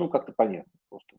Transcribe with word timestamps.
Ну, 0.00 0.08
как-то 0.08 0.32
понятно 0.32 0.72
просто, 0.88 1.16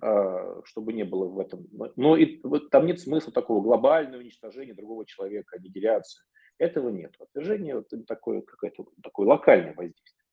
а, 0.00 0.62
чтобы 0.64 0.94
не 0.94 1.04
было 1.04 1.26
в 1.26 1.38
этом. 1.38 1.66
Но 1.96 2.16
и, 2.16 2.40
вот, 2.42 2.70
там 2.70 2.86
нет 2.86 2.98
смысла 2.98 3.32
такого 3.32 3.62
глобального 3.62 4.20
уничтожения 4.20 4.74
другого 4.74 5.04
человека, 5.04 5.56
аннигиляции. 5.56 6.22
Этого 6.58 6.88
нет. 6.88 7.14
Отвержение 7.20 7.76
вот, 7.76 7.92
такое, 8.06 8.40
какое-то 8.40 8.86
такое 9.02 9.26
локальное 9.26 9.74
воздействие. 9.74 10.24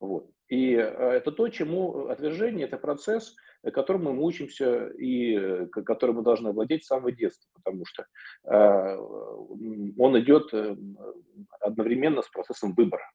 Вот. 0.00 0.28
И 0.48 0.74
э, 0.74 0.80
это 0.80 1.30
то, 1.30 1.48
чему 1.48 2.08
отвержение– 2.08 2.66
это 2.66 2.78
процесс, 2.78 3.36
которым 3.62 4.04
мы 4.04 4.20
учимся 4.20 4.88
и 4.88 5.36
э, 5.36 5.66
которым 5.66 6.16
мы 6.16 6.22
должны 6.22 6.50
владеть 6.50 6.84
с 6.84 6.88
самого 6.88 7.12
детства, 7.12 7.48
потому 7.54 7.84
что 7.86 8.06
э, 8.44 8.96
он 8.98 10.18
идет 10.18 10.52
одновременно 11.60 12.22
с 12.22 12.28
процессом 12.28 12.74
выбора. 12.74 13.08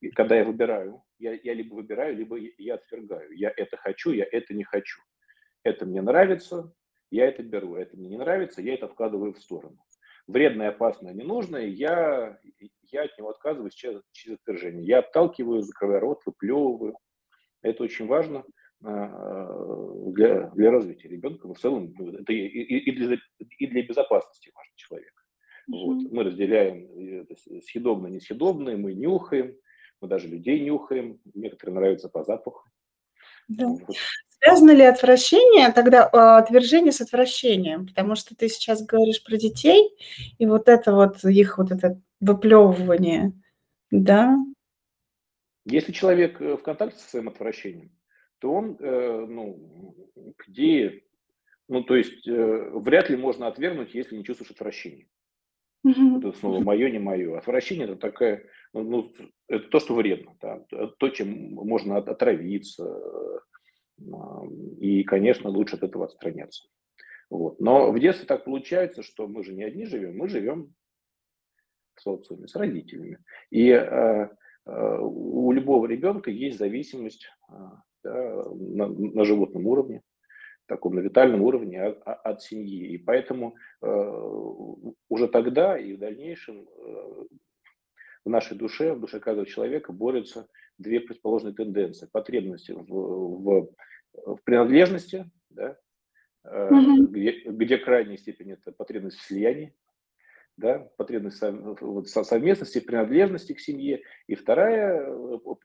И 0.00 0.10
когда 0.10 0.36
я 0.36 0.44
выбираю, 0.44 1.02
я, 1.18 1.32
я 1.42 1.54
либо 1.54 1.74
выбираю, 1.74 2.16
либо 2.16 2.36
я 2.36 2.74
отвергаю. 2.74 3.32
Я 3.36 3.52
это 3.56 3.76
хочу, 3.76 4.12
я 4.12 4.26
это 4.30 4.54
не 4.54 4.64
хочу. 4.64 5.00
Это 5.62 5.84
мне 5.84 6.00
нравится, 6.00 6.72
я 7.10 7.26
это 7.26 7.42
беру. 7.42 7.76
Это 7.76 7.96
мне 7.96 8.08
не 8.08 8.16
нравится, 8.16 8.62
я 8.62 8.74
это 8.74 8.86
откладываю 8.86 9.34
в 9.34 9.38
сторону 9.38 9.78
вредное, 10.30 10.68
опасное, 10.68 11.12
ненужное, 11.12 11.66
я, 11.66 12.38
я 12.90 13.02
от 13.02 13.18
него 13.18 13.30
отказываюсь 13.30 13.74
через, 13.74 14.02
через 14.12 14.38
отвержение. 14.38 14.84
Я 14.84 15.00
отталкиваю, 15.00 15.62
закрываю 15.62 16.00
рот, 16.00 16.22
выплевываю. 16.24 16.96
Это 17.62 17.82
очень 17.82 18.06
важно 18.06 18.44
а, 18.82 19.52
для, 20.12 20.50
для 20.50 20.70
развития 20.70 21.08
ребенка. 21.08 21.52
В 21.52 21.58
целом, 21.58 21.92
ну, 21.98 22.12
это 22.12 22.32
и, 22.32 22.46
и, 22.46 22.90
и, 22.90 22.92
для, 22.92 23.18
и 23.38 23.66
для 23.66 23.82
безопасности 23.82 24.50
важно 24.54 24.72
человека. 24.76 25.22
Mm-hmm. 25.70 25.84
Вот. 25.84 26.12
Мы 26.12 26.24
разделяем 26.24 27.26
съедобное, 27.62 28.76
мы 28.76 28.94
нюхаем, 28.94 29.56
мы 30.00 30.08
даже 30.08 30.28
людей 30.28 30.60
нюхаем, 30.60 31.20
некоторые 31.34 31.74
нравятся 31.74 32.08
по 32.08 32.24
запаху. 32.24 32.64
Да. 33.48 33.66
Вот. 33.66 33.96
Связано 34.42 34.70
ли 34.70 34.84
отвращение, 34.84 35.70
тогда 35.72 36.08
а, 36.12 36.38
отвержение 36.38 36.92
с 36.92 37.00
отвращением? 37.00 37.86
Потому 37.86 38.14
что 38.14 38.34
ты 38.34 38.48
сейчас 38.48 38.82
говоришь 38.82 39.22
про 39.22 39.36
детей, 39.36 39.94
и 40.38 40.46
вот 40.46 40.68
это 40.68 40.94
вот 40.94 41.22
их 41.24 41.58
вот 41.58 41.70
это 41.70 42.00
выплевывание, 42.20 43.32
да? 43.90 44.36
Если 45.66 45.92
человек 45.92 46.40
э, 46.40 46.56
в 46.56 46.62
контакте 46.62 46.98
со 46.98 47.10
своим 47.10 47.28
отвращением, 47.28 47.90
то 48.38 48.52
он, 48.52 48.76
э, 48.80 49.26
ну, 49.28 49.94
где, 50.38 51.02
ну, 51.68 51.82
то 51.82 51.96
есть 51.96 52.26
э, 52.26 52.70
вряд 52.72 53.10
ли 53.10 53.16
можно 53.16 53.46
отвергнуть, 53.46 53.94
если 53.94 54.16
не 54.16 54.24
чувствуешь 54.24 54.52
отвращения. 54.52 55.06
Это 55.84 56.32
снова 56.32 56.60
мое, 56.60 56.90
не 56.90 56.98
мое. 56.98 57.38
Отвращение 57.38 57.86
это 57.86 57.96
такая, 57.96 58.44
ну, 58.72 59.10
это 59.48 59.68
то, 59.68 59.80
что 59.80 59.94
вредно, 59.94 60.36
да, 60.40 60.64
то, 60.98 61.08
чем 61.08 61.54
можно 61.54 61.96
отравиться, 61.96 62.84
и, 64.78 65.02
конечно, 65.04 65.50
лучше 65.50 65.76
от 65.76 65.82
этого 65.82 66.04
отстраняться. 66.04 66.68
Вот. 67.30 67.60
Но 67.60 67.92
в 67.92 67.98
детстве 67.98 68.26
так 68.26 68.44
получается, 68.44 69.02
что 69.02 69.28
мы 69.28 69.44
же 69.44 69.54
не 69.54 69.62
одни 69.62 69.86
живем, 69.86 70.16
мы 70.16 70.28
живем 70.28 70.74
в 71.94 72.00
социуме 72.02 72.48
с 72.48 72.56
родителями. 72.56 73.18
И 73.50 73.68
э, 73.68 74.28
э, 74.66 74.98
у 75.00 75.52
любого 75.52 75.86
ребенка 75.86 76.30
есть 76.30 76.58
зависимость 76.58 77.26
э, 77.48 77.52
да, 78.02 78.44
на, 78.44 78.88
на 78.88 79.24
животном 79.24 79.66
уровне, 79.66 80.02
таком 80.70 80.94
на 80.94 81.00
витальном 81.00 81.42
уровне 81.42 81.82
от, 81.82 82.00
от 82.04 82.42
семьи. 82.42 82.92
И 82.92 82.98
поэтому 82.98 83.56
э, 83.82 83.86
уже 85.08 85.26
тогда 85.26 85.76
и 85.76 85.94
в 85.94 85.98
дальнейшем 85.98 86.68
э, 86.68 87.24
в 88.24 88.30
нашей 88.30 88.56
душе, 88.56 88.94
в 88.94 89.00
душе 89.00 89.18
каждого 89.18 89.46
человека 89.46 89.92
борются 89.92 90.48
две 90.78 91.00
предположенные 91.00 91.54
тенденции. 91.54 92.08
Потребности 92.12 92.70
в, 92.70 92.86
в, 92.86 93.74
в 94.14 94.38
принадлежности, 94.44 95.28
да, 95.48 95.76
угу. 96.44 97.08
где, 97.08 97.42
где 97.46 97.78
крайняя 97.78 98.16
степень 98.16 98.52
это 98.52 98.70
потребность 98.70 99.18
в 99.18 99.26
слиянии, 99.26 99.74
да, 100.56 100.88
потребность 100.96 101.42
в 101.42 102.04
совместности, 102.04 102.78
принадлежности 102.78 103.54
к 103.54 103.60
семье. 103.60 104.02
И 104.28 104.36
вторая 104.36 105.10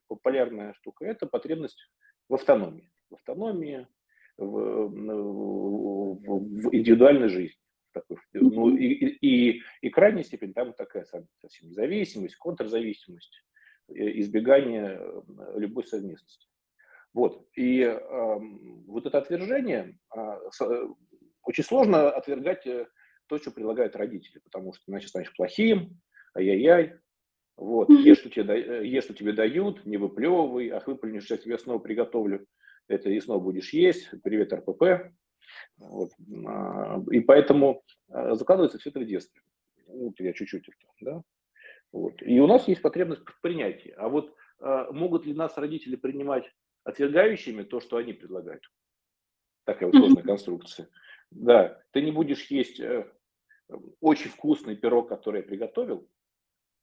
популярная 0.07 0.73
штука– 0.73 1.05
это 1.05 1.27
потребность 1.27 1.91
в 2.27 2.33
автономии. 2.33 2.89
В 3.11 3.15
автономии, 3.15 3.87
в, 4.37 4.87
в, 4.87 6.15
в 6.15 6.75
индивидуальной 6.75 7.29
жизни. 7.29 7.59
Такой, 7.93 8.17
ну, 8.33 8.75
и, 8.75 8.87
и, 8.87 9.61
и 9.81 9.89
крайняя 9.89 10.23
степень 10.23 10.53
там 10.53 10.73
такая 10.73 11.05
совсем 11.05 11.71
зависимость, 11.71 12.35
контрзависимость, 12.35 13.41
избегание 13.87 14.99
любой 15.55 15.85
совместности. 15.85 16.47
Вот. 17.13 17.47
И 17.55 17.79
э, 17.79 18.39
вот 18.87 19.05
это 19.05 19.19
отвержение, 19.19 19.97
э, 20.13 20.19
очень 21.43 21.63
сложно 21.63 22.09
отвергать 22.09 22.67
э, 22.67 22.87
то, 23.27 23.37
что 23.37 23.51
предлагают 23.51 23.95
родители, 23.95 24.39
потому 24.39 24.73
что 24.73 24.83
иначе 24.91 25.07
станешь 25.07 25.33
плохим, 25.33 26.01
ай-яй-яй. 26.35 26.95
Вот. 27.55 27.89
Ешь, 27.89 28.19
что 28.19 28.29
тебе, 28.29 28.55
э, 28.55 28.85
ешь, 28.85 29.05
что 29.05 29.13
тебе 29.13 29.31
дают, 29.31 29.85
не 29.85 29.95
выплевывай, 29.95 30.67
ах, 30.69 30.87
выплюнешь, 30.87 31.29
я 31.29 31.37
тебе 31.37 31.57
снова 31.57 31.79
приготовлю, 31.79 32.45
это 32.87 33.09
и 33.09 33.19
снова 33.19 33.39
будешь 33.39 33.73
есть. 33.73 34.09
Привет, 34.23 34.53
РПП. 34.53 35.11
Вот. 35.77 36.11
А, 36.47 37.01
и 37.11 37.19
поэтому 37.19 37.83
э, 38.09 38.35
закладывается 38.35 38.77
все 38.77 38.89
это 38.89 38.99
в 38.99 39.05
детстве. 39.05 39.41
Вот 39.87 40.19
я 40.19 40.33
чуть-чуть 40.33 40.67
это, 40.67 40.87
да. 41.01 41.21
Вот. 41.91 42.21
И 42.21 42.39
у 42.39 42.47
нас 42.47 42.67
есть 42.67 42.81
потребность 42.81 43.21
в 43.25 43.41
принятии. 43.41 43.93
А 43.97 44.09
вот 44.09 44.35
могут 44.91 45.25
ли 45.25 45.33
нас 45.33 45.57
родители 45.57 45.97
принимать 45.97 46.49
отвергающими 46.85 47.63
то, 47.63 47.81
что 47.81 47.97
они 47.97 48.13
предлагают. 48.13 48.63
Такая 49.65 49.89
вот 49.89 49.97
сложная 49.97 50.23
конструкция. 50.23 50.87
Да, 51.31 51.81
ты 51.91 52.01
не 52.01 52.11
будешь 52.11 52.45
есть 52.51 52.79
э, 52.79 53.11
очень 53.99 54.29
вкусный 54.29 54.75
пирог, 54.75 55.09
который 55.09 55.41
я 55.41 55.47
приготовил, 55.47 56.07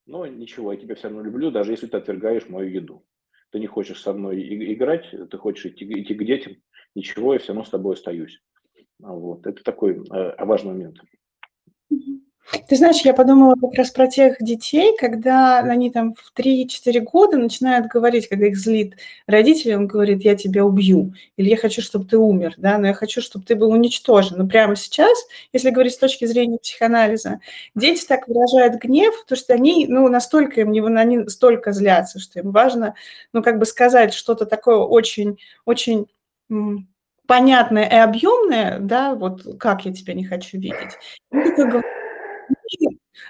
но 0.05 0.27
ничего, 0.27 0.73
я 0.73 0.79
тебя 0.79 0.97
все 0.97 1.05
равно 1.05 1.23
люблю, 1.23 1.53
даже 1.53 1.71
если 1.71 1.87
ты 1.87 1.97
отвергаешь 1.97 2.49
мою 2.49 2.69
еду. 2.69 3.07
Ты 3.53 3.61
не 3.61 3.67
хочешь 3.67 4.01
со 4.01 4.15
мной 4.15 4.43
играть, 4.73 5.15
ты 5.31 5.39
хочешь 5.39 5.67
идти, 5.67 5.85
идти 5.85 6.15
к 6.15 6.25
детям, 6.25 6.57
ничего, 6.95 7.35
я 7.35 7.39
все 7.39 7.49
равно 7.49 7.65
с 7.65 7.71
тобой 7.71 7.95
остаюсь. 7.95 8.41
Вот. 8.99 9.47
Это 9.47 9.63
такой 9.63 10.03
э, 10.11 10.45
важный 10.45 10.73
момент. 10.73 10.99
Ты 12.69 12.77
знаешь, 12.77 13.01
я 13.03 13.15
подумала 13.15 13.55
как 13.55 13.75
раз 13.75 13.91
про 13.91 14.09
тех 14.09 14.37
детей, 14.41 14.95
когда 14.99 15.61
они 15.61 15.91
там 15.91 16.15
в 16.15 16.33
3-4 16.39 17.01
года 17.01 17.39
начинают 17.39 17.87
говорить, 17.87 18.29
когда 18.29 18.47
их 18.47 18.57
злит 18.59 18.97
родители, 19.27 19.75
он 19.75 19.87
говорит, 19.87 20.23
я 20.23 20.35
тебя 20.35 20.65
убью, 20.65 21.15
или 21.37 21.49
я 21.49 21.57
хочу, 21.57 21.81
чтобы 21.81 22.05
ты 22.05 22.19
умер, 22.19 22.55
да, 22.59 22.79
но 22.79 22.89
я 22.89 22.95
хочу, 22.95 23.23
чтобы 23.23 23.47
ты 23.47 23.55
был 23.55 23.71
уничтожен. 23.71 24.39
Но 24.39 24.47
прямо 24.47 24.77
сейчас, 24.77 25.17
если 25.53 25.71
говорить 25.71 25.95
с 25.95 25.99
точки 25.99 26.25
зрения 26.27 26.59
психоанализа, 26.59 27.41
дети 27.75 28.05
так 28.07 28.29
выражают 28.29 28.75
гнев, 28.83 29.15
потому 29.23 29.39
что 29.39 29.55
они, 29.55 29.87
ну, 29.89 30.09
настолько 30.09 30.61
им, 30.61 30.97
они 30.97 31.29
столько 31.29 31.73
злятся, 31.73 32.19
что 32.19 32.41
им 32.41 32.51
важно, 32.51 32.95
ну, 33.33 33.43
как 33.43 33.59
бы 33.59 33.65
сказать 33.65 34.13
что-то 34.13 34.45
такое 34.47 34.77
очень, 34.77 35.39
очень 35.65 36.07
понятное 37.27 37.89
и 37.89 37.95
объемное, 37.95 38.79
да, 38.79 39.15
вот 39.15 39.59
как 39.59 39.87
я 39.87 39.93
тебя 39.93 40.13
не 40.13 40.25
хочу 40.25 40.59
видеть. 40.59 40.99
И 41.33 41.51
такой 41.57 41.83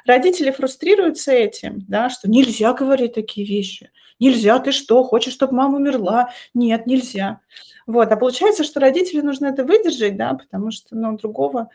Родители 0.07 0.51
фрустрируются 0.51 1.33
этим, 1.33 1.81
да, 1.89 2.11
что 2.11 2.31
нельзя 2.31 2.73
говорить 2.73 3.15
такие 3.15 3.47
вещи. 3.47 3.91
Нельзя, 4.21 4.59
ты 4.61 4.73
что, 4.73 5.03
хочешь, 5.03 5.33
чтобы 5.33 5.55
мама 5.55 5.77
умерла? 5.77 6.31
Нет, 6.55 6.87
нельзя. 6.87 7.41
Вот, 7.87 8.11
а 8.13 8.17
получается, 8.17 8.63
что 8.63 8.79
родителю 8.81 9.25
нужно 9.25 9.47
это 9.47 9.65
выдержать, 9.65 10.17
да, 10.17 10.35
потому 10.35 10.71
что, 10.71 10.95
ну, 10.95 11.17
другого, 11.17 11.71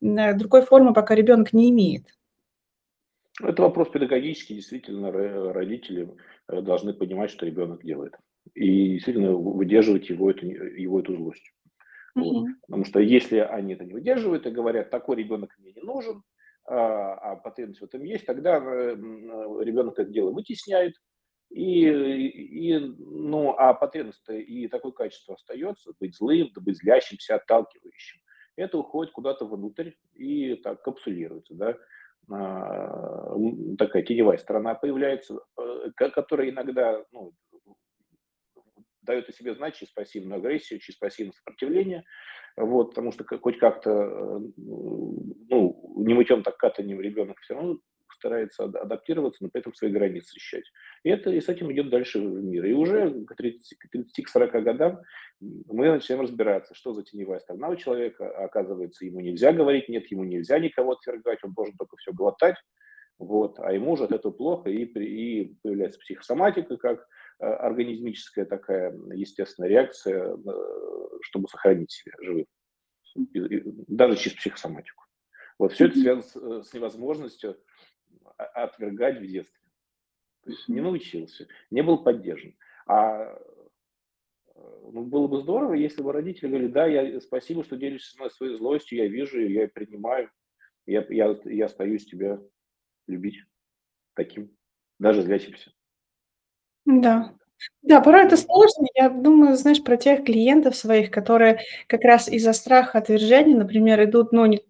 э, 0.00 0.34
другой 0.34 0.62
формы 0.62 0.92
пока 0.92 1.14
ребенок 1.14 1.52
не 1.52 1.70
имеет. 1.70 2.06
Это 3.40 3.62
вопрос 3.62 3.88
педагогический, 3.90 4.54
действительно, 4.54 5.10
родители 5.10 6.12
э, 6.48 6.60
должны 6.60 6.92
понимать, 6.92 7.30
что 7.30 7.46
ребенок 7.46 7.84
делает. 7.84 8.14
И 8.54 8.94
действительно 8.94 9.32
выдерживать 9.32 10.08
его, 10.08 10.30
эту, 10.30 10.46
его 10.46 11.00
эту 11.00 11.16
злость. 11.16 11.52
Угу. 12.14 12.24
Вот. 12.24 12.48
Потому 12.66 12.84
что 12.84 13.00
если 13.00 13.38
они 13.38 13.74
это 13.74 13.84
не 13.84 13.94
выдерживают 13.94 14.46
и 14.46 14.50
говорят, 14.50 14.90
такой 14.90 15.16
ребенок 15.16 15.54
мне 15.58 15.72
не 15.72 15.82
нужен, 15.82 16.22
а, 16.64 17.14
а 17.14 17.36
потребность 17.36 17.80
в 17.80 17.84
этом 17.84 18.02
есть, 18.04 18.26
тогда 18.26 18.56
э, 18.56 18.94
ребенок 19.60 19.98
это 19.98 20.10
дело 20.10 20.30
вытесняет, 20.30 20.94
и, 21.50 21.86
и, 21.86 22.78
ну, 22.78 23.54
а 23.58 23.74
потребность 23.74 24.26
и 24.28 24.68
такое 24.68 24.92
качество 24.92 25.34
остается, 25.34 25.92
быть 26.00 26.16
злым, 26.16 26.50
быть 26.56 26.78
злящимся, 26.78 27.34
отталкивающим. 27.34 28.20
Это 28.56 28.78
уходит 28.78 29.12
куда-то 29.12 29.46
внутрь 29.46 29.92
и 30.14 30.54
так 30.56 30.82
капсулируется, 30.82 31.54
да. 31.54 31.76
А, 32.30 33.34
такая 33.78 34.02
теневая 34.02 34.38
сторона 34.38 34.74
появляется, 34.74 35.40
э, 35.58 35.90
которая 36.10 36.50
иногда 36.50 37.04
ну, 37.10 37.34
дает 39.02 39.28
о 39.28 39.32
себе 39.32 39.54
знать 39.54 39.76
через 39.76 39.92
пассивную 39.92 40.38
агрессию, 40.38 40.80
через 40.80 40.98
пассивное 40.98 41.32
сопротивление, 41.32 42.04
вот, 42.56 42.90
потому 42.90 43.12
что 43.12 43.24
хоть 43.38 43.58
как-то, 43.58 43.90
ну, 44.56 45.94
не 45.96 46.14
мытьем 46.14 46.42
так 46.42 46.56
катанием 46.56 47.00
ребенок 47.00 47.38
все 47.40 47.54
равно 47.54 47.78
старается 48.22 48.64
адаптироваться, 48.64 49.42
но 49.42 49.50
при 49.50 49.60
этом 49.60 49.74
свои 49.74 49.90
границы 49.90 50.32
защищать. 50.32 50.64
И, 51.02 51.10
это, 51.10 51.30
и 51.30 51.40
с 51.40 51.48
этим 51.48 51.72
идет 51.72 51.90
дальше 51.90 52.20
в 52.20 52.44
мир. 52.44 52.64
И 52.66 52.72
уже 52.72 53.24
к 53.24 53.34
30-40 53.40 54.60
годам 54.60 55.00
мы 55.40 55.90
начинаем 55.90 56.22
разбираться, 56.22 56.74
что 56.74 56.92
за 56.92 57.02
теневая 57.02 57.40
сторона 57.40 57.68
у 57.68 57.76
человека. 57.76 58.30
Оказывается, 58.44 59.04
ему 59.04 59.20
нельзя 59.20 59.52
говорить 59.52 59.88
нет, 59.88 60.06
ему 60.10 60.24
нельзя 60.24 60.58
никого 60.58 60.92
отвергать, 60.92 61.40
он 61.42 61.52
должен 61.52 61.76
только 61.76 61.96
все 61.96 62.12
глотать. 62.12 62.56
Вот, 63.18 63.58
а 63.58 63.72
ему 63.72 63.96
же 63.96 64.04
от 64.04 64.12
этого 64.12 64.32
плохо, 64.32 64.70
и, 64.70 64.84
и 64.84 65.54
появляется 65.62 66.00
психосоматика, 66.00 66.76
как 66.76 67.00
э, 67.00 67.04
организмическая 67.38 68.44
такая 68.44 68.92
естественная 69.14 69.70
реакция, 69.70 70.34
э, 70.34 71.18
чтобы 71.22 71.48
сохранить 71.48 71.90
себя 71.90 72.12
живым, 72.20 72.46
даже 73.88 74.16
через 74.16 74.36
психосоматику. 74.36 75.04
Вот 75.58 75.72
все 75.72 75.86
это 75.86 75.98
связано 75.98 76.62
с, 76.62 76.74
э, 76.74 76.76
невозможностью 76.76 77.58
отвергать 78.36 79.18
в 79.18 79.26
детстве. 79.26 79.68
То 80.44 80.50
есть 80.50 80.68
не 80.68 80.80
научился, 80.80 81.46
не 81.70 81.82
был 81.82 82.02
поддержан. 82.02 82.56
А 82.86 83.38
ну, 84.54 85.04
было 85.04 85.26
бы 85.28 85.40
здорово, 85.40 85.74
если 85.74 86.02
бы 86.02 86.12
родители 86.12 86.48
говорили, 86.48 86.70
да, 86.70 86.86
я, 86.86 87.20
спасибо, 87.20 87.64
что 87.64 87.76
делишься 87.76 88.12
со 88.12 88.18
мной 88.18 88.30
своей 88.30 88.56
злостью, 88.56 88.98
я 88.98 89.06
вижу 89.06 89.40
ее, 89.40 89.62
я 89.62 89.68
принимаю, 89.68 90.30
я, 90.86 91.04
я, 91.08 91.38
я 91.44 91.66
остаюсь 91.66 92.06
тебя 92.06 92.40
любить 93.06 93.42
таким, 94.14 94.56
даже 94.98 95.22
злящимся. 95.22 95.72
Да. 96.86 97.32
Да, 97.82 98.00
порой 98.00 98.24
это 98.26 98.36
сложно. 98.36 98.86
Я 98.94 99.08
думаю, 99.08 99.56
знаешь, 99.56 99.82
про 99.82 99.96
тех 99.96 100.24
клиентов 100.24 100.74
своих, 100.76 101.10
которые 101.10 101.60
как 101.86 102.02
раз 102.02 102.28
из-за 102.28 102.52
страха 102.52 102.98
отвержения, 102.98 103.56
например, 103.56 104.02
идут, 104.04 104.32
ну, 104.32 104.46
не, 104.46 104.62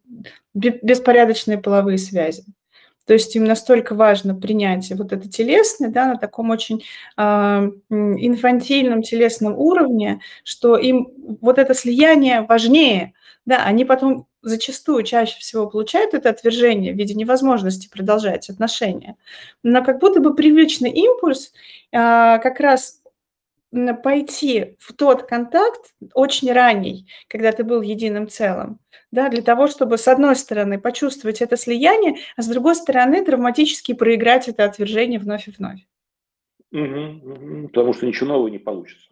беспорядочные 0.54 1.58
половые 1.58 1.98
связи. 1.98 2.44
То 3.06 3.14
есть 3.14 3.34
им 3.36 3.44
настолько 3.44 3.94
важно 3.94 4.34
принятие 4.34 4.96
вот 4.96 5.12
это 5.12 5.28
телесное, 5.28 5.90
да, 5.90 6.06
на 6.14 6.18
таком 6.18 6.50
очень 6.50 6.84
э, 7.18 7.22
инфантильном 7.90 9.02
телесном 9.02 9.58
уровне, 9.58 10.20
что 10.44 10.76
им 10.76 11.08
вот 11.40 11.58
это 11.58 11.74
слияние 11.74 12.42
важнее, 12.42 13.14
да, 13.46 13.64
они 13.64 13.84
потом 13.84 14.26
зачастую 14.42 15.04
чаще 15.04 15.38
всего 15.38 15.68
получают 15.68 16.14
это 16.14 16.28
отвержение 16.28 16.92
в 16.92 16.96
виде 16.96 17.14
невозможности 17.14 17.88
продолжать 17.88 18.50
отношения. 18.50 19.16
Но 19.62 19.84
как 19.84 20.00
будто 20.00 20.20
бы 20.20 20.34
привычный 20.34 20.90
импульс 20.90 21.52
а, 21.92 22.38
как 22.38 22.60
раз 22.60 23.02
пойти 24.02 24.76
в 24.78 24.92
тот 24.92 25.22
контакт 25.22 25.94
очень 26.12 26.52
ранний, 26.52 27.06
когда 27.28 27.52
ты 27.52 27.64
был 27.64 27.80
единым 27.80 28.28
целым, 28.28 28.78
да, 29.10 29.30
для 29.30 29.40
того, 29.40 29.66
чтобы 29.66 29.96
с 29.96 30.06
одной 30.08 30.36
стороны 30.36 30.78
почувствовать 30.78 31.40
это 31.40 31.56
слияние, 31.56 32.16
а 32.36 32.42
с 32.42 32.48
другой 32.48 32.74
стороны 32.74 33.24
травматически 33.24 33.94
проиграть 33.94 34.48
это 34.48 34.64
отвержение 34.64 35.18
вновь 35.18 35.48
и 35.48 35.52
вновь. 35.52 35.80
Угу, 36.70 37.68
потому 37.68 37.94
что 37.94 38.06
ничего 38.06 38.28
нового 38.28 38.48
не 38.48 38.58
получится. 38.58 39.08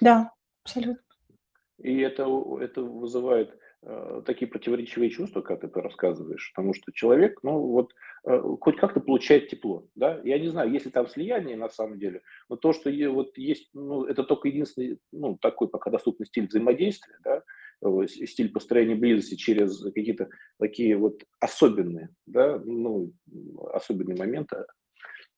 Да, 0.00 0.32
абсолютно. 0.64 1.02
И 1.78 1.98
это, 1.98 2.26
это 2.60 2.82
вызывает 2.82 3.56
такие 4.26 4.48
противоречивые 4.48 5.10
чувства, 5.10 5.40
как 5.40 5.60
ты 5.60 5.80
рассказываешь, 5.80 6.52
потому 6.54 6.72
что 6.72 6.92
человек, 6.92 7.40
ну 7.42 7.58
вот, 7.58 7.92
э, 8.24 8.40
хоть 8.60 8.76
как-то 8.76 9.00
получает 9.00 9.48
тепло, 9.48 9.88
да, 9.96 10.20
я 10.22 10.38
не 10.38 10.48
знаю, 10.48 10.70
если 10.70 10.90
там 10.90 11.08
слияние 11.08 11.56
на 11.56 11.68
самом 11.68 11.98
деле, 11.98 12.22
но 12.48 12.56
то, 12.56 12.72
что 12.72 12.90
вот 13.10 13.36
есть, 13.36 13.70
ну, 13.74 14.04
это 14.04 14.22
только 14.22 14.48
единственный, 14.48 14.98
ну, 15.10 15.36
такой 15.36 15.68
пока 15.68 15.90
доступный 15.90 16.26
стиль 16.26 16.46
взаимодействия, 16.46 17.16
да, 17.24 17.42
стиль 18.06 18.52
построения 18.52 18.94
близости 18.94 19.34
через 19.34 19.82
какие-то 19.82 20.28
такие 20.60 20.96
вот 20.96 21.20
особенные, 21.40 22.10
да, 22.26 22.60
ну, 22.64 23.12
особенные 23.72 24.16
моменты, 24.16 24.64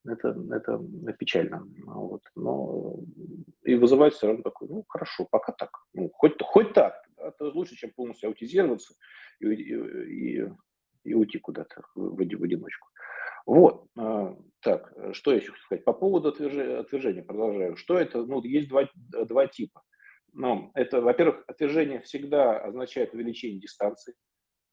это, 0.07 0.37
это 0.53 0.79
печально. 1.19 1.67
Вот. 1.87 2.21
Но 2.37 2.99
и 3.63 3.75
вызывает 3.75 4.13
все 4.13 4.27
равно 4.27 4.43
такой, 4.43 4.69
ну, 4.69 4.85
хорошо, 4.87 5.27
пока 5.31 5.53
так. 5.53 5.71
Ну, 5.95 6.11
хоть, 6.13 6.35
хоть 6.43 6.75
так 6.75 7.04
это 7.29 7.45
лучше, 7.47 7.77
чем 7.77 7.91
полностью 7.91 8.29
аутизироваться 8.29 8.95
и, 9.41 9.47
и, 9.47 10.49
и, 11.05 11.15
уйти 11.15 11.39
куда-то 11.39 11.83
в, 11.95 12.17
в 12.17 12.43
одиночку. 12.43 12.89
Вот. 13.47 13.87
А, 13.99 14.37
так, 14.61 14.93
что 15.13 15.33
я 15.33 15.39
еще 15.39 15.53
хочу 15.53 15.63
сказать? 15.65 15.85
По 15.85 15.93
поводу 15.93 16.29
отвержения, 16.29 16.79
отвержения 16.79 17.23
продолжаю. 17.23 17.77
Что 17.77 17.99
это? 17.99 18.25
Ну, 18.25 18.43
есть 18.43 18.69
два, 18.69 18.89
два 18.95 19.47
типа. 19.47 19.83
Ну, 20.33 20.71
это, 20.75 21.01
во-первых, 21.01 21.45
отвержение 21.47 22.01
всегда 22.01 22.59
означает 22.59 23.15
увеличение 23.15 23.61
дистанции. 23.61 24.15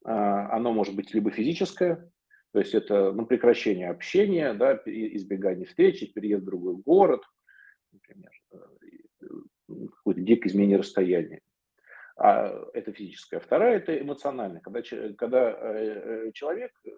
А, 0.03 0.55
оно 0.55 0.73
может 0.73 0.95
быть 0.95 1.13
либо 1.13 1.31
физическое, 1.31 2.11
то 2.53 2.59
есть 2.59 2.73
это 2.73 3.11
ну, 3.11 3.25
прекращение 3.25 3.89
общения, 3.89 4.53
да, 4.53 4.81
избегание 4.85 5.65
встречи, 5.65 6.11
переезд 6.11 6.43
в 6.43 6.47
другой 6.47 6.75
город, 6.75 7.21
например, 7.91 8.31
э, 8.51 8.57
какое-то 9.69 10.21
дикое 10.21 10.49
изменение 10.49 10.77
расстояния 10.77 11.41
а 12.17 12.53
это 12.73 12.91
физическая. 12.91 13.39
Вторая– 13.39 13.77
это 13.77 13.99
эмоциональная, 13.99 14.61
когда, 14.61 14.81
когда 15.17 15.51
э, 15.51 16.27
э, 16.27 16.31
человек, 16.33 16.71
э, 16.85 16.89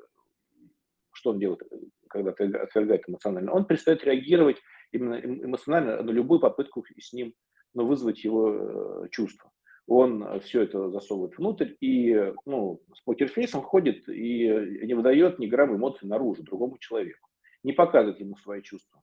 что 1.12 1.32
он 1.32 1.40
делает, 1.40 1.62
когда 2.10 2.32
отвергает 2.32 3.08
эмоционально, 3.08 3.54
он 3.54 3.66
перестает 3.66 4.04
реагировать 4.04 4.58
именно 4.92 5.16
эмоционально 5.16 6.02
на 6.02 6.12
любую 6.12 6.40
попытку 6.40 6.84
с 7.00 7.14
ним 7.14 7.34
ну, 7.74 7.86
вызвать 7.86 8.24
его 8.24 9.08
чувства. 9.12 9.52
Он 9.88 10.40
все 10.42 10.62
это 10.62 10.90
засовывает 10.90 11.38
внутрь 11.38 11.74
и 11.82 12.34
ну, 12.46 12.82
с 12.94 13.02
покерфейсом 13.02 13.62
ходит 13.62 14.08
и 14.08 14.48
не 14.86 14.94
выдает 14.94 15.40
ни 15.40 15.48
грамма 15.48 15.76
эмоций 15.76 16.08
наружу 16.08 16.44
другому 16.44 16.78
человеку, 16.78 17.28
не 17.64 17.74
показывает 17.74 18.20
ему 18.20 18.38
свои 18.38 18.62
чувства. 18.62 19.02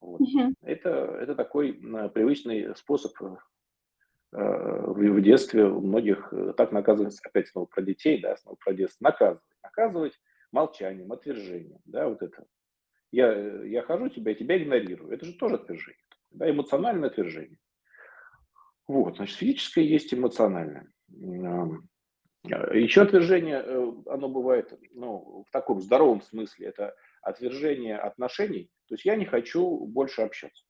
Вот. 0.00 0.20
Угу. 0.20 0.54
Это, 0.62 0.90
это 1.20 1.34
такой 1.34 1.72
привычный 2.14 2.74
способ 2.76 3.12
в, 4.34 4.94
в 4.94 5.22
детстве 5.22 5.64
у 5.64 5.80
многих 5.80 6.32
э, 6.32 6.54
так 6.56 6.72
наказывается, 6.72 7.20
опять 7.24 7.48
снова 7.48 7.66
про 7.66 7.82
детей, 7.82 8.20
да, 8.20 8.36
снова 8.36 8.56
про 8.56 8.74
детство, 8.74 9.04
наказывать. 9.04 9.44
Наказывать 9.62 10.20
молчанием, 10.50 11.12
отвержением, 11.12 11.80
да, 11.84 12.08
вот 12.08 12.22
это. 12.22 12.44
Я, 13.12 13.32
э, 13.32 13.68
я 13.68 13.82
хожу 13.82 14.08
тебя, 14.08 14.32
я 14.32 14.36
тебя 14.36 14.58
игнорирую. 14.58 15.12
Это 15.12 15.24
же 15.24 15.34
тоже 15.34 15.54
отвержение, 15.56 16.02
да, 16.30 16.50
эмоциональное 16.50 17.10
отвержение. 17.10 17.58
Вот, 18.88 19.16
значит, 19.16 19.36
физическое 19.36 19.84
есть 19.84 20.12
эмоциональное. 20.12 20.92
Еще 21.08 23.02
отвержение, 23.02 23.62
э, 23.64 23.92
оно 24.06 24.28
бывает, 24.28 24.78
ну, 24.92 25.44
в 25.48 25.50
таком 25.52 25.80
здоровом 25.80 26.22
смысле, 26.22 26.68
это 26.68 26.94
отвержение 27.22 27.96
отношений, 27.96 28.68
то 28.88 28.94
есть 28.94 29.04
я 29.04 29.16
не 29.16 29.24
хочу 29.24 29.86
больше 29.86 30.22
общаться. 30.22 30.64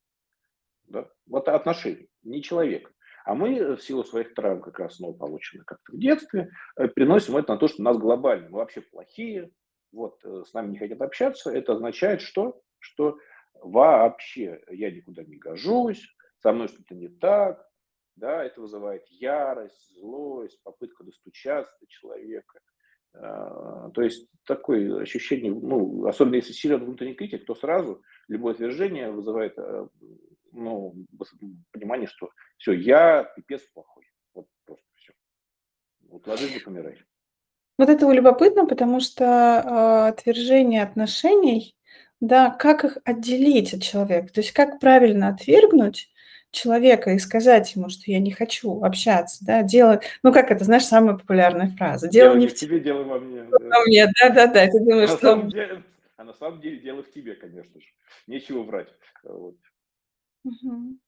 Да? 0.87 1.09
Вот 1.27 1.49
отношений, 1.49 2.09
не 2.23 2.43
человека. 2.43 2.93
А 3.25 3.35
мы 3.35 3.77
в 3.77 3.83
силу 3.83 4.05
своих 4.05 4.35
травм, 4.35 4.61
как 4.61 4.79
раз 4.79 4.97
снова 4.97 5.17
полученных 5.17 5.65
как-то 5.65 5.93
в 5.93 5.99
детстве, 5.99 6.51
э, 6.77 6.89
приносим 6.89 7.37
это 7.39 7.55
на 7.55 7.59
то, 7.59 7.69
что 7.69 7.81
у 7.81 7.85
нас 7.85 7.97
глобально, 7.97 8.51
мы 8.51 8.59
вообще 8.59 8.83
плохие, 8.83 9.51
вот, 9.93 10.21
э, 10.25 10.43
с 10.47 10.53
нами 10.53 10.73
не 10.73 10.79
хотят 10.79 11.01
общаться. 11.01 11.51
Это 11.51 11.73
означает, 11.73 12.21
что? 12.21 12.61
Что 12.79 13.17
вообще 13.55 14.63
я 14.71 14.91
никуда 14.91 15.25
не 15.25 15.37
гожусь, 15.37 16.07
со 16.41 16.53
мной 16.53 16.69
что-то 16.69 16.95
не 16.95 17.09
так, 17.09 17.67
да, 18.17 18.45
это 18.45 18.61
вызывает 18.61 19.07
ярость, 19.09 19.95
злость, 19.99 20.63
попытка 20.63 21.03
достучаться 21.03 21.75
до 21.81 21.87
человека. 21.87 22.61
То 23.13 24.03
есть 24.03 24.29
такое 24.45 25.01
ощущение, 25.01 25.53
ну, 25.53 26.07
особенно 26.07 26.35
если 26.35 26.53
силен 26.53 26.85
внутренний 26.85 27.15
критик, 27.15 27.47
то 27.47 27.55
сразу 27.55 28.03
любое 28.29 28.55
движение 28.55 29.11
вызывает 29.11 29.55
э, 29.57 29.89
ну, 30.55 30.95
понимание, 31.73 32.09
что 32.09 32.31
все, 32.59 32.73
я 32.73 33.25
пипец 33.37 33.63
плохой. 33.73 34.05
Вот 34.35 34.47
просто 34.65 34.87
все. 34.97 35.13
Вот 36.09 36.27
ложись 36.27 36.57
и 36.57 36.61
помирай. 36.61 37.03
Вот 37.77 37.89
это 37.89 38.11
любопытно, 38.11 38.67
потому 38.67 39.01
что 39.01 39.25
э, 39.25 40.09
отвержение 40.09 40.83
отношений, 40.83 41.77
да, 42.21 42.51
как 42.51 42.85
их 42.85 42.99
отделить 43.05 43.75
от 43.75 43.83
человека, 43.83 44.33
то 44.33 44.41
есть 44.41 44.53
как 44.53 44.79
правильно 44.79 45.29
отвергнуть 45.29 46.11
человека 46.53 47.11
и 47.11 47.19
сказать 47.19 47.75
ему, 47.75 47.89
что 47.89 48.13
я 48.13 48.21
не 48.21 48.31
хочу 48.31 48.83
общаться, 48.85 49.45
да, 49.45 49.63
дело, 49.63 50.01
ну 50.23 50.33
как 50.33 50.53
это, 50.53 50.65
знаешь, 50.65 50.85
самая 50.85 51.17
популярная 51.17 51.69
фраза, 51.77 52.09
дело, 52.09 52.35
дело 52.35 52.39
не 52.39 52.47
в 52.47 52.55
тебе, 52.55 52.79
дело 52.79 53.03
во 53.03 53.19
мне. 53.19 53.43
Во 53.43 53.81
мне, 53.87 54.07
да-да-да, 54.21 54.67
ты 54.67 54.79
думаешь, 54.79 55.11
а 55.11 55.17
что... 55.17 55.43
Деле, 55.43 55.83
а 56.17 56.23
на 56.23 56.33
самом 56.33 56.61
деле 56.61 56.79
дело 56.79 57.03
в 57.03 57.11
тебе, 57.11 57.35
конечно 57.35 57.81
же, 57.81 57.87
нечего 58.29 58.63
врать. 58.63 58.95
Вот. 59.25 59.57
Угу. 60.45 60.99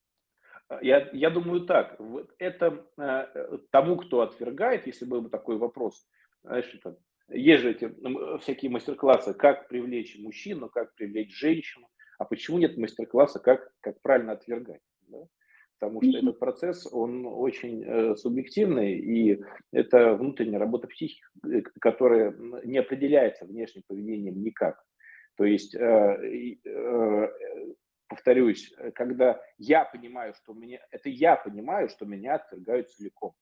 Я, 0.82 1.08
я 1.12 1.30
думаю 1.30 1.60
так, 1.66 1.98
вот 2.00 2.34
это 2.38 2.84
э, 2.98 3.58
тому, 3.70 3.96
кто 3.96 4.22
отвергает, 4.22 4.86
если 4.86 5.04
был 5.04 5.22
бы 5.22 5.30
такой 5.30 5.58
вопрос, 5.58 6.08
знаешь, 6.42 6.72
это, 6.74 6.98
есть 7.28 7.62
же 7.62 7.70
эти 7.70 7.94
всякие 8.40 8.70
мастер-классы, 8.70 9.34
как 9.34 9.68
привлечь 9.68 10.18
мужчину, 10.18 10.68
как 10.68 10.94
привлечь 10.94 11.36
женщину, 11.36 11.88
а 12.18 12.24
почему 12.24 12.58
нет 12.58 12.76
мастер-класса, 12.76 13.38
как, 13.38 13.70
как 13.80 14.00
правильно 14.00 14.32
отвергать? 14.32 14.80
Да? 15.08 15.18
Потому 15.78 16.02
что 16.02 16.18
этот 16.18 16.38
процесс, 16.38 16.88
он 16.90 17.26
очень 17.26 17.84
э, 17.84 18.16
субъективный, 18.16 18.98
и 18.98 19.42
это 19.72 20.14
внутренняя 20.14 20.58
работа 20.58 20.88
психики, 20.88 21.22
э, 21.44 21.60
которая 21.80 22.34
не 22.64 22.78
определяется 22.78 23.44
внешним 23.44 23.82
поведением 23.86 24.42
никак. 24.42 24.82
То 25.36 25.44
есть, 25.44 25.74
э, 25.74 26.58
э, 26.64 27.28
повторюсь, 28.08 28.72
когда 28.94 29.40
я 29.58 29.84
понимаю, 29.84 30.34
что 30.34 30.52
меня, 30.52 30.80
это 30.90 31.08
я 31.08 31.36
понимаю, 31.36 31.88
что 31.88 32.04
меня 32.04 32.36
отвергают 32.36 32.90
целиком. 32.90 33.34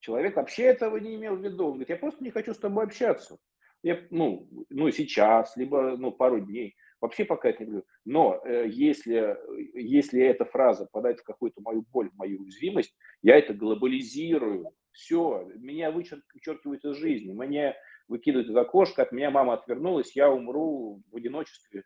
Человек 0.00 0.36
вообще 0.36 0.64
этого 0.64 0.96
не 0.98 1.16
имел 1.16 1.36
в 1.36 1.42
виду. 1.42 1.64
Он 1.64 1.70
говорит, 1.70 1.88
я 1.88 1.96
просто 1.96 2.22
не 2.22 2.30
хочу 2.30 2.54
с 2.54 2.58
тобой 2.58 2.84
общаться. 2.84 3.38
Я, 3.82 4.00
ну, 4.10 4.48
ну, 4.70 4.90
сейчас, 4.90 5.56
либо 5.56 5.96
ну, 5.96 6.12
пару 6.12 6.40
дней. 6.40 6.76
Вообще 7.00 7.24
пока 7.24 7.50
это 7.50 7.64
не 7.64 7.70
говорю. 7.70 7.86
Но 8.04 8.40
э, 8.44 8.66
если, 8.68 9.36
если 9.74 10.20
эта 10.20 10.44
фраза 10.44 10.86
подать 10.90 11.20
в 11.20 11.24
какую-то 11.24 11.60
мою 11.60 11.82
боль, 11.92 12.10
в 12.10 12.16
мою 12.16 12.40
уязвимость, 12.40 12.96
я 13.22 13.36
это 13.36 13.54
глобализирую. 13.54 14.72
Все, 14.92 15.48
меня 15.54 15.92
вычеркивают 15.92 16.84
из 16.84 16.96
жизни, 16.96 17.32
меня 17.32 17.76
выкидывают 18.08 18.50
из 18.50 18.56
окошка, 18.56 19.02
от 19.02 19.12
меня 19.12 19.30
мама 19.30 19.54
отвернулась, 19.54 20.16
я 20.16 20.28
умру 20.28 21.02
в 21.12 21.16
одиночестве. 21.16 21.84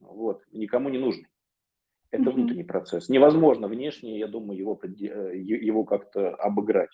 Вот, 0.00 0.42
никому 0.52 0.90
не 0.90 0.98
нужен. 0.98 1.24
Это 2.12 2.24
mm-hmm. 2.24 2.30
внутренний 2.32 2.64
процесс. 2.64 3.08
Невозможно 3.08 3.68
внешне, 3.68 4.18
я 4.18 4.28
думаю, 4.28 4.58
его, 4.58 4.78
э, 4.84 5.36
его 5.36 5.84
как-то 5.84 6.34
обыграть. 6.36 6.90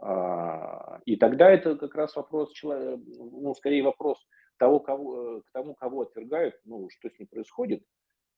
А, 0.00 1.00
и 1.04 1.16
тогда 1.16 1.50
это 1.50 1.76
как 1.76 1.94
раз 1.96 2.14
вопрос, 2.14 2.52
ну, 2.62 3.54
скорее 3.54 3.82
вопрос 3.82 4.18
того, 4.58 4.78
кого, 4.78 5.40
к 5.40 5.50
тому, 5.52 5.74
кого 5.74 6.02
отвергают, 6.02 6.54
ну, 6.64 6.88
что 6.90 7.10
с 7.10 7.18
ним 7.18 7.28
происходит. 7.28 7.82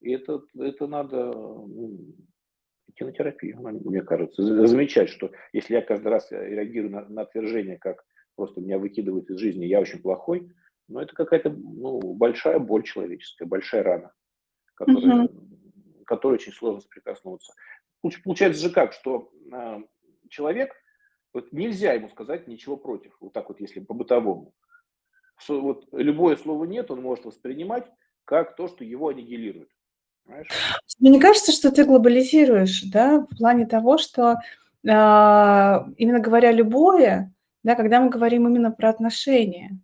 И 0.01 0.11
это, 0.11 0.41
это 0.57 0.87
надо 0.87 1.25
ну, 1.25 1.99
идти 2.87 3.03
на 3.03 3.11
терапию, 3.11 3.59
мне 3.61 4.01
кажется. 4.01 4.41
Замечать, 4.67 5.09
что 5.09 5.31
если 5.53 5.75
я 5.75 5.81
каждый 5.81 6.07
раз 6.07 6.31
реагирую 6.31 6.91
на, 6.91 7.05
на 7.07 7.21
отвержение, 7.21 7.77
как 7.77 8.03
просто 8.35 8.61
меня 8.61 8.79
выкидывают 8.79 9.29
из 9.29 9.37
жизни, 9.37 9.65
я 9.65 9.79
очень 9.79 10.01
плохой, 10.01 10.49
но 10.87 11.01
это 11.01 11.13
какая-то 11.13 11.51
ну, 11.51 11.99
большая 12.15 12.57
боль 12.57 12.83
человеческая, 12.83 13.45
большая 13.45 13.83
рана, 13.83 14.13
которая, 14.73 15.25
угу. 15.25 15.48
Которой 16.09 16.33
очень 16.33 16.51
сложно 16.51 16.81
соприкоснуться. 16.81 17.53
Получается 18.23 18.61
же 18.61 18.69
как, 18.69 18.93
что 18.93 19.31
э, 19.51 19.81
человек– 20.29 20.73
вот 21.33 21.51
нельзя 21.51 21.93
ему 21.93 22.09
сказать 22.09 22.47
ничего 22.47 22.75
против, 22.75 23.15
вот 23.19 23.33
так 23.33 23.49
вот, 23.49 23.59
если 23.59 23.79
по-бытовому. 23.79 24.53
Вот 25.47 25.85
любое 25.93 26.35
слово 26.35 26.65
«нет» 26.65 26.91
он 26.91 27.01
может 27.01 27.25
воспринимать 27.25 27.85
как 28.25 28.55
то, 28.55 28.67
что 28.67 28.83
его 28.83 29.09
аннигилирует. 29.09 29.69
Понимаешь? 30.25 30.47
Мне 30.99 31.11
не 31.11 31.19
кажется, 31.19 31.51
что 31.51 31.71
ты 31.71 31.85
глобализируешь, 31.85 32.83
да, 32.83 33.21
в 33.21 33.37
плане 33.37 33.65
того, 33.65 33.97
что 33.97 34.33
э, 34.33 34.37
именно 34.83 36.19
говоря 36.19 36.51
любое, 36.51 37.33
да, 37.63 37.75
когда 37.75 38.01
мы 38.01 38.09
говорим 38.09 38.47
именно 38.47 38.71
про 38.71 38.89
отношения, 38.89 39.79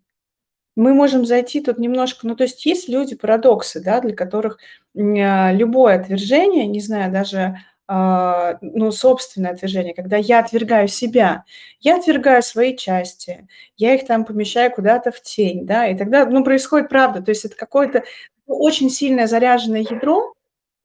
мы 0.76 0.94
можем 0.94 1.26
зайти 1.26 1.62
тут 1.62 1.78
немножко, 1.80 2.28
ну, 2.28 2.36
то 2.36 2.44
есть 2.44 2.66
есть 2.66 2.90
люди, 2.90 3.16
парадоксы, 3.16 3.82
да, 3.82 4.02
для 4.02 4.16
которых 4.16 4.58
э, 4.94 5.54
любое 5.54 6.00
отвержение, 6.00 6.68
не 6.68 6.82
знаю, 6.82 7.12
даже 7.12 7.58
а, 7.88 8.58
ну, 8.62 8.92
собственное 8.92 9.52
отвержение, 9.52 9.94
когда 9.94 10.18
я 10.18 10.40
отвергаю 10.40 10.88
себя, 10.88 11.44
я 11.82 11.98
отвергаю 11.98 12.42
свои 12.42 12.76
части, 12.76 13.48
я 13.78 13.94
их 13.94 14.08
там 14.08 14.26
помещаю 14.26 14.72
куда-то 14.72 15.12
в 15.12 15.22
тень, 15.22 15.68
да, 15.68 15.88
и 15.88 15.96
тогда, 15.96 16.26
ну, 16.26 16.44
происходит 16.44 16.90
правда, 16.90 17.22
то 17.22 17.30
есть 17.30 17.46
это 17.46 17.56
какое-то 17.56 18.04
очень 18.48 18.90
сильное 18.90 19.28
заряженное 19.28 19.82
ядро, 19.82 20.34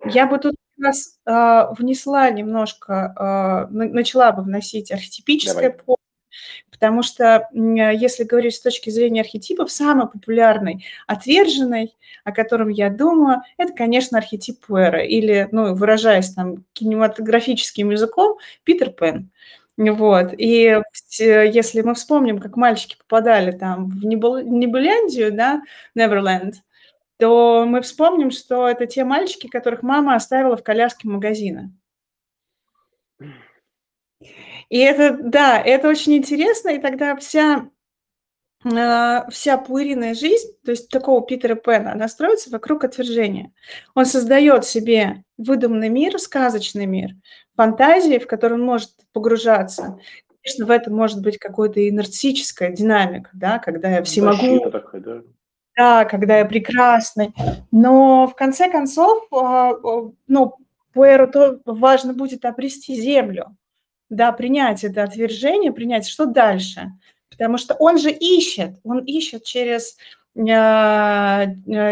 я 0.05 0.27
бы 0.27 0.37
тут 0.39 0.57
раз 0.79 1.19
э, 1.27 1.67
внесла 1.79 2.31
немножко, 2.31 3.69
э, 3.71 3.73
начала 3.73 4.33
бы 4.33 4.43
вносить 4.43 4.93
архетипическое 4.93 5.71
поле, 5.71 5.97
Потому 6.71 7.03
что 7.03 7.49
если 7.53 8.25
говорить 8.25 8.55
с 8.55 8.61
точки 8.61 8.91
зрения 8.91 9.21
архетипов, 9.21 9.71
самый 9.71 10.09
популярный, 10.09 10.85
отверженный, 11.07 11.95
о 12.25 12.33
котором 12.33 12.69
я 12.69 12.89
думаю, 12.91 13.43
это, 13.59 13.73
конечно, 13.73 14.19
архетип 14.19 14.65
Пуэра, 14.67 15.05
или, 15.05 15.49
ну, 15.53 15.75
выражаясь 15.75 16.33
там 16.33 16.65
кинематографическим 16.73 17.91
языком, 17.91 18.39
Питер 18.65 18.91
Пен. 18.91 19.31
Вот. 19.77 20.33
И 20.37 20.79
если 21.19 21.83
мы 21.83 21.95
вспомним, 21.95 22.39
как 22.39 22.57
мальчики 22.57 22.97
попадали 22.97 23.50
там 23.50 23.89
в 23.89 24.05
Небуляндию, 24.05 25.33
да, 25.33 25.62
Неверленд, 25.95 26.57
то 27.19 27.65
мы 27.67 27.83
вспомним, 27.83 28.31
что 28.31 28.69
это 28.69 28.87
те 28.87 29.05
мальчики, 29.05 29.47
которых 29.47 29.83
мама 29.83 30.15
оставила 30.15 30.57
в 30.57 30.62
коляске 30.62 31.09
магазина. 31.09 31.71
И 34.71 34.79
это, 34.79 35.19
да, 35.21 35.61
это 35.61 35.89
очень 35.89 36.17
интересно, 36.17 36.71
и 36.71 36.79
тогда 36.79 37.17
вся 37.17 37.69
а, 38.62 39.29
вся 39.31 39.57
пуэриная 39.57 40.15
жизнь, 40.15 40.49
то 40.65 40.71
есть 40.71 40.91
такого 40.91 41.25
Питера 41.25 41.55
Пэна, 41.55 41.93
она 41.93 42.09
строится 42.09 42.50
вокруг 42.50 42.85
отвержения. 42.85 43.53
Он 43.95 44.05
создает 44.05 44.67
себе 44.67 45.25
выдуманный 45.39 45.89
мир, 45.89 46.19
сказочный 46.19 46.87
мир, 46.87 47.11
фантазии, 47.57 48.19
в 48.19 48.27
который 48.27 48.55
он 48.55 48.62
может 48.62 48.91
погружаться. 49.12 49.99
Конечно, 50.43 50.67
в 50.67 50.71
этом 50.71 50.95
может 50.95 51.23
быть 51.23 51.39
какая-то 51.39 51.81
нарциссическая 51.93 52.71
динамика, 52.71 53.31
да, 53.33 53.59
когда 53.59 53.89
я 53.89 54.03
всемогу. 54.03 54.71
Такая, 54.71 55.00
да? 55.00 55.23
да, 55.77 56.05
когда 56.05 56.39
я 56.39 56.45
прекрасный. 56.45 57.33
Но 57.71 58.27
в 58.27 58.35
конце 58.35 58.71
концов, 58.71 59.27
а, 59.33 59.73
ну, 60.29 60.55
Пуэру 60.93 61.31
то 61.31 61.61
важно 61.65 62.12
будет 62.12 62.45
обрести 62.45 62.95
землю 63.00 63.57
да, 64.11 64.33
принять 64.33 64.85
это 64.85 65.05
отвержение, 65.05 65.73
принять, 65.73 66.07
что 66.07 66.26
дальше. 66.26 66.93
Потому 67.31 67.57
что 67.57 67.75
он 67.75 67.97
же 67.97 68.11
ищет, 68.11 68.79
он 68.85 68.99
ищет 69.05 69.45
через, 69.45 69.97
а, 70.37 71.47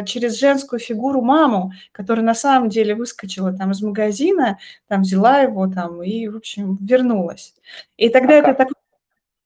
через 0.04 0.38
женскую 0.38 0.80
фигуру 0.80 1.22
маму, 1.22 1.72
которая 1.92 2.24
на 2.24 2.34
самом 2.34 2.68
деле 2.68 2.94
выскочила 2.94 3.56
там 3.56 3.70
из 3.70 3.80
магазина, 3.80 4.58
там 4.88 5.02
взяла 5.02 5.40
его 5.40 5.66
там 5.68 6.02
и, 6.02 6.28
в 6.28 6.36
общем, 6.36 6.76
вернулась. 6.82 7.54
И 7.96 8.10
тогда 8.10 8.34
а 8.34 8.36
это 8.38 8.48
как? 8.48 8.58
такое 8.58 8.74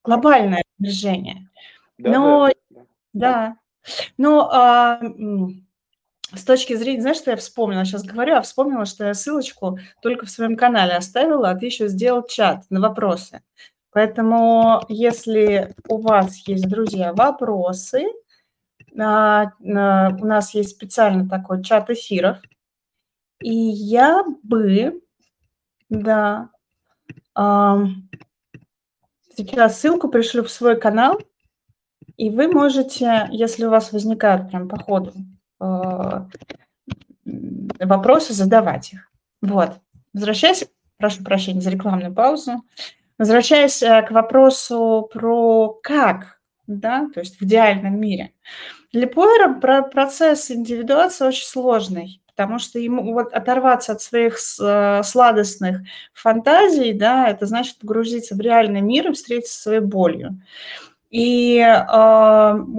глобальное 0.02 0.64
отвержение. 0.78 1.48
Да, 1.98 2.10
Но, 2.10 2.48
да, 2.48 2.54
да. 2.70 2.82
да. 3.12 3.56
Но 4.16 4.50
а, 4.50 5.00
с 6.34 6.44
точки 6.44 6.74
зрения, 6.74 7.02
знаешь, 7.02 7.18
что 7.18 7.30
я 7.30 7.36
вспомнила? 7.36 7.84
Сейчас 7.84 8.04
говорю, 8.04 8.36
а 8.36 8.42
вспомнила, 8.42 8.86
что 8.86 9.04
я 9.04 9.14
ссылочку 9.14 9.78
только 10.00 10.26
в 10.26 10.30
своем 10.30 10.56
канале 10.56 10.94
оставила, 10.94 11.50
а 11.50 11.54
ты 11.54 11.66
еще 11.66 11.88
сделал 11.88 12.26
чат 12.26 12.64
на 12.70 12.80
вопросы. 12.80 13.42
Поэтому, 13.90 14.82
если 14.88 15.74
у 15.88 15.98
вас 15.98 16.36
есть, 16.48 16.66
друзья, 16.68 17.12
вопросы, 17.12 18.06
а, 18.98 19.52
у 19.60 20.24
нас 20.24 20.54
есть 20.54 20.70
специально 20.70 21.28
такой 21.28 21.62
чат 21.62 21.90
эфиров, 21.90 22.38
и 23.40 23.52
я 23.54 24.24
бы, 24.42 25.02
да, 25.90 26.48
сейчас 29.36 29.80
ссылку 29.80 30.08
пришлю 30.08 30.44
в 30.44 30.50
свой 30.50 30.78
канал, 30.80 31.20
и 32.16 32.30
вы 32.30 32.48
можете, 32.48 33.28
если 33.32 33.64
у 33.64 33.70
вас 33.70 33.92
возникают 33.92 34.48
прям 34.48 34.68
по 34.68 34.78
ходу 34.78 35.12
вопросы, 37.80 38.32
задавать 38.32 38.92
их. 38.92 39.08
Вот. 39.40 39.72
Возвращаясь, 40.12 40.66
прошу 40.98 41.24
прощения 41.24 41.60
за 41.60 41.70
рекламную 41.70 42.14
паузу, 42.14 42.62
возвращаясь 43.18 43.82
э, 43.82 44.02
к 44.02 44.10
вопросу 44.10 45.08
про 45.12 45.78
как, 45.82 46.40
да, 46.66 47.08
то 47.12 47.20
есть 47.20 47.38
в 47.38 47.42
идеальном 47.42 47.98
мире. 47.98 48.32
Для 48.92 49.06
Пойера 49.06 49.54
процесс 49.82 50.50
индивидуации 50.50 51.26
очень 51.26 51.46
сложный, 51.46 52.20
потому 52.26 52.58
что 52.58 52.78
ему 52.78 53.14
вот 53.14 53.32
оторваться 53.32 53.92
от 53.92 54.02
своих 54.02 54.38
э, 54.60 55.02
сладостных 55.02 55.80
фантазий, 56.12 56.92
да, 56.92 57.28
это 57.28 57.46
значит 57.46 57.78
погрузиться 57.78 58.34
в 58.34 58.40
реальный 58.40 58.80
мир 58.80 59.10
и 59.10 59.12
встретиться 59.12 59.54
со 59.54 59.62
своей 59.62 59.80
болью. 59.80 60.40
И, 61.10 61.58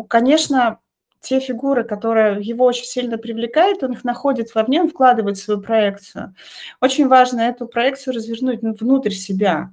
конечно, 0.07 0.79
те 1.23 1.39
фигуры, 1.39 1.83
которые 1.85 2.41
его 2.41 2.65
очень 2.65 2.85
сильно 2.85 3.17
привлекают, 3.17 3.81
он 3.81 3.93
их 3.93 4.03
находит 4.03 4.53
вовне, 4.53 4.81
он 4.81 4.89
вкладывает 4.89 5.37
в 5.37 5.41
свою 5.41 5.61
проекцию. 5.61 6.35
Очень 6.81 7.07
важно 7.07 7.41
эту 7.41 7.65
проекцию 7.65 8.15
развернуть 8.15 8.61
внутрь 8.61 9.11
себя, 9.11 9.71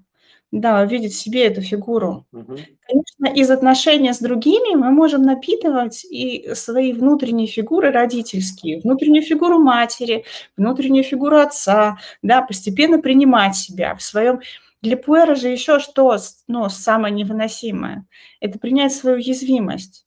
да, 0.53 0.81
увидеть 0.83 1.13
в 1.13 1.17
себе 1.19 1.47
эту 1.47 1.61
фигуру. 1.61 2.25
Угу. 2.33 2.57
Конечно, 2.87 3.39
из 3.39 3.51
отношения 3.51 4.15
с 4.15 4.21
другими 4.21 4.77
мы 4.77 4.93
можем 4.93 5.23
напитывать 5.23 6.05
и 6.05 6.55
свои 6.55 6.93
внутренние 6.93 7.49
фигуры 7.49 7.91
родительские, 7.91 8.81
внутреннюю 8.81 9.23
фигуру 9.23 9.59
матери, 9.59 10.25
внутреннюю 10.57 11.05
фигуру 11.05 11.37
отца, 11.37 11.99
да, 12.23 12.43
постепенно 12.43 13.01
принимать 13.01 13.57
себя 13.57 13.95
в 13.97 14.03
своем 14.03 14.41
для 14.83 14.97
Пуэра 14.97 15.35
же 15.35 15.49
еще 15.49 15.79
что 15.79 16.17
ну, 16.47 16.69
самое 16.71 17.13
невыносимое? 17.13 18.07
Это 18.41 18.59
принять 18.59 18.95
свою 18.95 19.17
уязвимость. 19.17 20.07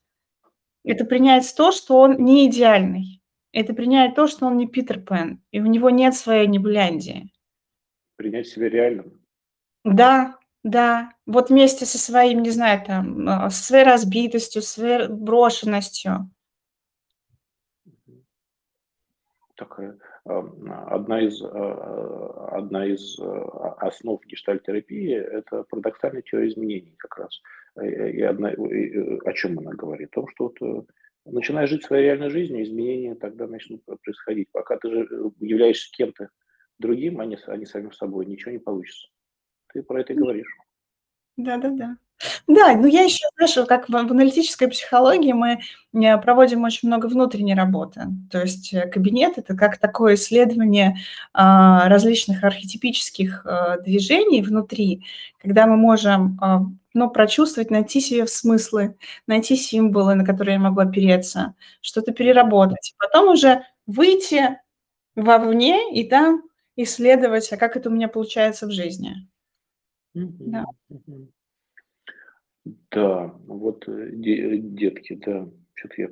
Это 0.83 1.05
принять 1.05 1.53
то, 1.55 1.71
что 1.71 1.97
он 1.99 2.17
не 2.23 2.47
идеальный. 2.47 3.21
Это 3.51 3.73
принять 3.73 4.15
то, 4.15 4.27
что 4.27 4.47
он 4.47 4.57
не 4.57 4.67
Питер 4.67 4.99
Пен, 4.99 5.41
и 5.51 5.61
у 5.61 5.65
него 5.65 5.89
нет 5.89 6.15
своей 6.15 6.47
Небуляндии. 6.47 7.31
Принять 8.15 8.47
себя 8.47 8.69
реальным. 8.69 9.21
Да, 9.83 10.39
да. 10.63 11.11
Вот 11.25 11.49
вместе 11.49 11.85
со 11.85 11.97
своим, 11.97 12.41
не 12.41 12.49
знаю, 12.49 12.83
там, 12.85 13.27
а, 13.27 13.49
со 13.49 13.63
своей 13.63 13.83
разбитостью, 13.83 14.61
своей 14.61 15.07
брошенностью. 15.07 16.29
такая 19.55 19.97
одна 20.25 21.21
из, 21.21 21.41
одна 21.41 22.85
из 22.85 23.19
основ 23.79 24.23
гештальтерапии– 24.25 25.13
это 25.15 25.63
парадоксальная 25.63 26.21
теория 26.21 26.47
изменений 26.47 26.95
как 26.97 27.17
раз. 27.17 27.41
И 27.81 28.21
одна, 28.21 28.51
и, 28.51 29.19
о 29.25 29.33
чем 29.33 29.59
она 29.59 29.71
говорит? 29.71 30.09
О 30.11 30.21
том, 30.21 30.27
что 30.29 30.53
вот, 30.59 30.87
начиная 31.25 31.67
жить 31.67 31.83
своей 31.83 32.05
реальной 32.05 32.29
жизнью, 32.29 32.63
изменения 32.63 33.15
тогда 33.15 33.47
начнут 33.47 33.83
происходить. 34.03 34.49
Пока 34.51 34.77
ты 34.77 34.89
же 34.89 35.31
являешься 35.39 35.89
кем-то 35.91 36.29
другим, 36.79 37.19
а 37.19 37.25
не, 37.25 37.37
а 37.47 37.57
не 37.57 37.65
самим 37.65 37.91
собой, 37.91 38.25
ничего 38.25 38.51
не 38.51 38.59
получится. 38.59 39.07
Ты 39.73 39.81
про 39.83 40.01
это 40.01 40.13
и 40.13 40.17
говоришь. 40.17 40.55
Да-да-да. 41.37 41.97
Да, 42.47 42.75
ну 42.75 42.87
я 42.87 43.01
еще, 43.01 43.25
знаешь, 43.35 43.67
как 43.67 43.89
в, 43.89 43.95
аналитической 43.95 44.67
психологии 44.67 45.33
мы 45.33 45.59
э, 45.93 46.17
проводим 46.19 46.63
очень 46.63 46.87
много 46.87 47.07
внутренней 47.07 47.55
работы. 47.55 48.01
То 48.31 48.41
есть 48.41 48.73
э, 48.73 48.87
кабинет 48.87 49.37
это 49.37 49.55
как 49.55 49.77
такое 49.77 50.13
исследование 50.13 50.97
а, 51.33 51.89
различных 51.89 52.43
архетипических 52.43 53.45
а, 53.45 53.77
движений 53.79 54.41
внутри, 54.41 55.03
когда 55.41 55.65
мы 55.65 55.75
можем 55.75 56.37
а, 56.93 56.97
ну, 56.97 57.09
прочувствовать, 57.09 57.71
найти 57.71 57.99
себе 57.99 58.27
смыслы, 58.27 58.95
найти 59.27 59.55
символы, 59.55 60.15
на 60.15 60.25
которые 60.25 60.55
я 60.55 60.59
могу 60.59 60.81
опереться, 60.81 61.55
что-то 61.81 62.11
переработать. 62.13 62.93
Потом 62.97 63.29
уже 63.29 63.63
выйти 63.85 64.59
вовне 65.15 65.93
и 65.93 66.07
там 66.07 66.43
исследовать, 66.75 67.51
а 67.51 67.57
как 67.57 67.77
это 67.77 67.89
у 67.89 67.93
меня 67.93 68.07
получается 68.07 68.67
в 68.67 68.71
жизни. 68.71 69.27
Да. 70.13 70.65
Да, 72.91 73.33
вот 73.45 73.87
э, 73.89 74.11
де- 74.13 74.57
детки, 74.57 75.15
да, 75.15 75.49
что-то 75.73 75.95
я 75.97 76.09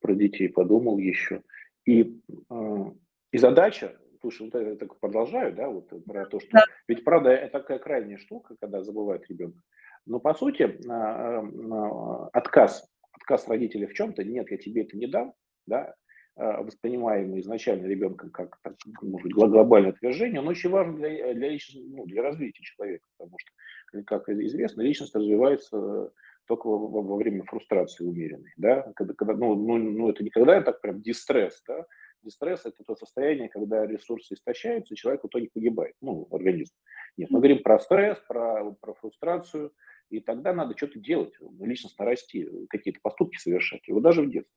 про 0.00 0.14
детей 0.14 0.48
подумал 0.48 0.98
еще. 0.98 1.42
И, 1.84 2.20
э, 2.50 2.84
и 3.30 3.38
задача, 3.38 3.96
слушай, 4.20 4.50
вот 4.50 4.60
я 4.60 4.74
так 4.74 4.98
продолжаю, 4.98 5.54
да, 5.54 5.68
вот 5.68 5.92
про 6.04 6.26
то, 6.26 6.40
что... 6.40 6.48
Да. 6.52 6.64
Ведь, 6.88 7.04
правда, 7.04 7.30
это 7.30 7.60
такая 7.60 7.78
крайняя 7.78 8.18
штука, 8.18 8.56
когда 8.60 8.82
забывают 8.82 9.28
ребенка. 9.28 9.62
Но, 10.06 10.20
по 10.20 10.34
сути, 10.34 10.62
э, 10.62 12.28
отказ, 12.32 12.88
отказ 13.12 13.48
родителей 13.48 13.86
в 13.86 13.94
чем-то, 13.94 14.24
нет, 14.24 14.50
я 14.50 14.56
тебе 14.56 14.82
это 14.82 14.96
не 14.96 15.06
дам, 15.06 15.34
да, 15.66 15.94
воспринимаемый 16.36 17.40
изначально 17.40 17.86
ребенком 17.86 18.30
как, 18.30 18.60
так, 18.62 18.76
может 19.02 19.24
быть, 19.24 19.34
глобальное 19.34 19.90
отвержение, 19.90 20.40
он 20.40 20.46
очень 20.46 20.70
важен 20.70 20.94
для, 20.94 21.34
для, 21.34 21.58
ну, 21.74 22.06
для 22.06 22.22
развития 22.22 22.62
человека, 22.62 23.04
потому 23.16 23.36
что 23.38 24.02
как 24.04 24.28
известно, 24.28 24.82
личность 24.82 25.16
развивается 25.16 26.12
только 26.46 26.66
во, 26.66 27.02
во 27.02 27.16
время 27.16 27.44
фрустрации 27.44 28.04
умеренной, 28.04 28.52
да, 28.56 28.90
когда, 28.96 29.14
когда 29.14 29.34
ну, 29.34 29.54
ну, 29.54 29.78
ну, 29.78 30.10
это 30.10 30.24
это 30.24 30.62
так 30.62 30.80
прям 30.80 31.02
дистресс, 31.02 31.62
да, 31.66 31.84
дистресс– 32.28 32.62
это 32.66 32.84
то 32.84 32.94
состояние, 32.94 33.48
когда 33.48 33.86
ресурсы 33.86 34.34
истощаются, 34.34 34.94
человек 34.94 35.24
в 35.24 35.26
итоге 35.26 35.48
погибает, 35.52 35.94
ну, 36.00 36.28
организм. 36.30 36.74
Нет, 37.16 37.30
мы 37.30 37.38
говорим 37.38 37.62
про 37.62 37.78
стресс, 37.78 38.18
про, 38.28 38.72
про 38.72 38.94
фрустрацию, 38.94 39.72
и 40.10 40.20
тогда 40.20 40.52
надо 40.52 40.76
что-то 40.76 40.98
делать, 40.98 41.34
личностно 41.60 42.04
расти, 42.04 42.48
какие-то 42.68 43.00
поступки 43.02 43.38
совершать, 43.38 43.88
его 43.88 44.00
даже 44.00 44.22
в 44.22 44.30
детстве. 44.30 44.54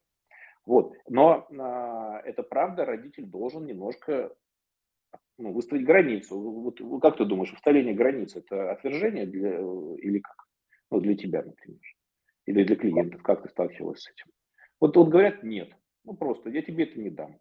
Вот. 0.66 0.94
Но 1.10 1.48
а, 1.60 2.22
это 2.24 2.44
правда, 2.44 2.86
родитель 2.86 3.26
должен 3.26 3.66
немножко 3.66 4.36
ну, 5.38 5.52
выставить 5.54 5.86
границу. 5.86 6.40
Вот, 6.40 6.80
как 7.02 7.18
ты 7.18 7.26
думаешь, 7.26 7.52
выставление 7.52 7.94
границ– 7.94 8.36
это 8.36 8.72
отвержение 8.72 9.26
для, 9.26 9.60
или 9.60 10.20
как? 10.20 10.36
Ну, 10.92 11.00
для 11.00 11.16
тебя, 11.16 11.42
например. 11.44 11.80
Или 12.46 12.64
для 12.64 12.76
клиентов. 12.76 13.24
Как 13.24 13.44
ты 13.44 13.50
сталкивалась 13.50 14.02
с 14.02 14.10
этим? 14.10 14.32
Вот, 14.80 14.96
вот 14.96 15.10
говорят, 15.10 15.44
нет. 15.44 15.72
Ну, 16.04 16.14
просто 16.14 16.50
я 16.50 16.62
тебе 16.62 16.86
это 16.86 17.00
не 17.00 17.10
дам. 17.10 17.40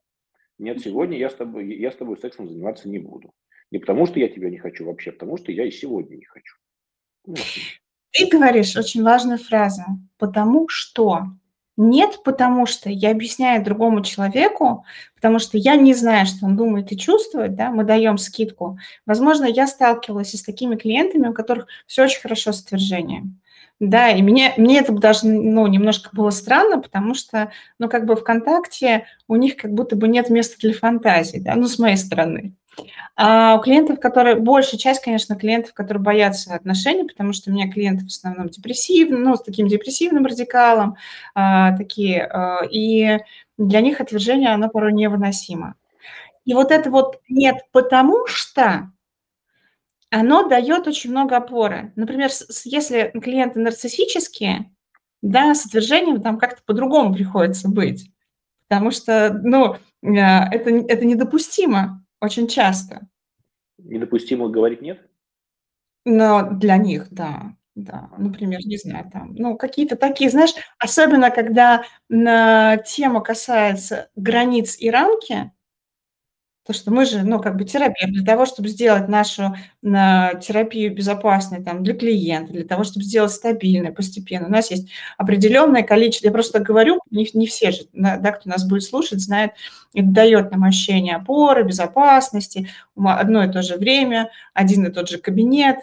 Нет, 0.60 0.82
сегодня 0.82 1.16
я 1.16 1.30
с 1.30 1.34
тобой, 1.34 1.74
я 1.74 1.90
с 1.90 1.96
тобой 1.96 2.18
сексом 2.18 2.46
заниматься 2.46 2.86
не 2.86 2.98
буду. 2.98 3.32
Не 3.70 3.78
потому, 3.78 4.04
что 4.04 4.20
я 4.20 4.28
тебя 4.28 4.50
не 4.50 4.58
хочу 4.58 4.84
вообще, 4.84 5.08
а 5.08 5.12
потому 5.14 5.38
что 5.38 5.52
я 5.52 5.64
и 5.64 5.70
сегодня 5.70 6.16
не 6.16 6.24
хочу. 6.26 6.54
Ну, 7.24 7.34
ты 8.12 8.28
говоришь 8.28 8.76
очень 8.76 9.02
важную 9.02 9.38
фразу. 9.38 9.82
Потому 10.18 10.68
что 10.68 11.28
нет, 11.78 12.20
потому 12.24 12.66
что 12.66 12.90
я 12.90 13.10
объясняю 13.10 13.64
другому 13.64 14.02
человеку, 14.02 14.84
потому 15.14 15.38
что 15.38 15.56
я 15.56 15.76
не 15.76 15.94
знаю, 15.94 16.26
что 16.26 16.44
он 16.44 16.56
думает 16.56 16.92
и 16.92 16.98
чувствует, 16.98 17.54
да, 17.54 17.70
мы 17.70 17.84
даем 17.84 18.18
скидку. 18.18 18.78
Возможно, 19.06 19.46
я 19.46 19.66
сталкивалась 19.66 20.34
с 20.34 20.42
такими 20.42 20.76
клиентами, 20.76 21.28
у 21.28 21.32
которых 21.32 21.68
все 21.86 22.04
очень 22.04 22.20
хорошо 22.20 22.52
с 22.52 22.62
отвержением. 22.62 23.40
Да, 23.80 24.10
и 24.10 24.20
мне, 24.22 24.52
мне 24.58 24.78
это 24.80 24.92
даже 24.92 25.26
ну, 25.26 25.66
немножко 25.66 26.10
было 26.12 26.28
странно, 26.30 26.78
потому 26.82 27.14
что, 27.14 27.50
ну, 27.78 27.88
как 27.88 28.04
бы 28.04 28.14
ВКонтакте 28.14 29.06
у 29.26 29.36
них 29.36 29.56
как 29.56 29.72
будто 29.72 29.96
бы 29.96 30.06
нет 30.06 30.28
места 30.28 30.56
для 30.60 30.74
фантазии, 30.74 31.38
да, 31.38 31.54
ну, 31.56 31.66
с 31.66 31.78
моей 31.78 31.96
стороны. 31.96 32.52
А 33.16 33.56
у 33.56 33.62
клиентов, 33.62 34.00
которые, 34.00 34.36
большая 34.36 34.78
часть, 34.80 35.02
конечно, 35.02 35.36
клиентов, 35.36 35.74
которые 35.74 36.02
боятся 36.02 36.54
отношений, 36.54 37.04
потому 37.08 37.32
что 37.34 37.50
у 37.50 37.54
меня 37.54 37.70
клиенты 37.72 38.04
в 38.04 38.08
основном 38.08 38.50
депрессивные, 38.50 39.20
ну, 39.20 39.36
с 39.36 39.42
таким 39.42 39.68
депрессивным 39.68 40.26
радикалом, 40.26 40.96
а, 41.34 41.76
такие, 41.76 42.24
а, 42.26 42.64
и 42.70 43.18
для 43.58 43.80
них 43.82 44.00
отвержение, 44.00 44.50
оно 44.50 44.68
порой 44.70 44.92
невыносимо. 44.94 45.74
И 46.46 46.54
вот 46.54 46.72
это 46.72 46.90
вот 46.90 47.20
нет, 47.28 47.56
потому 47.72 48.26
что 48.26 48.90
оно 50.10 50.48
дает 50.48 50.86
очень 50.86 51.10
много 51.10 51.36
опоры. 51.36 51.92
Например, 51.96 52.30
если 52.64 53.12
клиенты 53.20 53.60
нарциссические, 53.60 54.70
да, 55.22 55.54
с 55.54 55.66
отвержением 55.66 56.20
там 56.20 56.38
как-то 56.38 56.62
по-другому 56.64 57.14
приходится 57.14 57.68
быть, 57.68 58.10
потому 58.68 58.90
что, 58.90 59.38
ну, 59.42 59.76
а, 60.02 60.54
это, 60.54 60.70
это 60.70 61.04
недопустимо 61.04 62.04
очень 62.20 62.48
часто. 62.48 63.08
Недопустимо 63.78 64.48
говорить 64.48 64.82
нет? 64.82 65.00
Но 66.04 66.50
для 66.50 66.76
них, 66.76 67.08
да, 67.10 67.54
да. 67.74 68.10
Например, 68.16 68.60
не 68.64 68.78
знаю, 68.78 69.10
там, 69.12 69.34
ну, 69.34 69.56
какие-то 69.56 69.96
такие, 69.96 70.30
знаешь, 70.30 70.54
особенно 70.78 71.30
когда 71.30 71.84
на 72.08 72.78
тема 72.78 73.20
касается 73.20 74.10
границ 74.16 74.76
и 74.80 74.90
рамки, 74.90 75.52
то, 76.70 76.74
что 76.74 76.92
мы 76.92 77.04
же, 77.04 77.24
ну, 77.24 77.40
как 77.40 77.56
бы 77.56 77.64
терапевт, 77.64 78.12
для 78.12 78.24
того, 78.24 78.46
чтобы 78.46 78.68
сделать 78.68 79.08
нашу 79.08 79.56
на 79.82 80.34
терапию 80.34 80.94
безопасной 80.94 81.64
там, 81.64 81.82
для 81.82 81.94
клиента, 81.94 82.52
для 82.52 82.64
того, 82.64 82.84
чтобы 82.84 83.04
сделать 83.04 83.32
стабильной, 83.32 83.90
постепенно. 83.90 84.46
У 84.46 84.50
нас 84.50 84.70
есть 84.70 84.88
определенное 85.18 85.82
количество, 85.82 86.28
я 86.28 86.32
просто 86.32 86.60
говорю, 86.60 87.00
не, 87.10 87.28
не 87.34 87.48
все 87.48 87.72
же, 87.72 87.82
да, 87.92 88.30
кто 88.30 88.48
нас 88.48 88.64
будет 88.64 88.84
слушать, 88.84 89.20
знает, 89.20 89.50
это 89.94 90.06
дает 90.06 90.52
нам 90.52 90.62
ощущение 90.62 91.16
опоры, 91.16 91.64
безопасности, 91.64 92.68
одно 92.96 93.42
и 93.42 93.50
то 93.50 93.62
же 93.62 93.76
время, 93.76 94.30
один 94.54 94.86
и 94.86 94.92
тот 94.92 95.08
же 95.08 95.18
кабинет, 95.18 95.78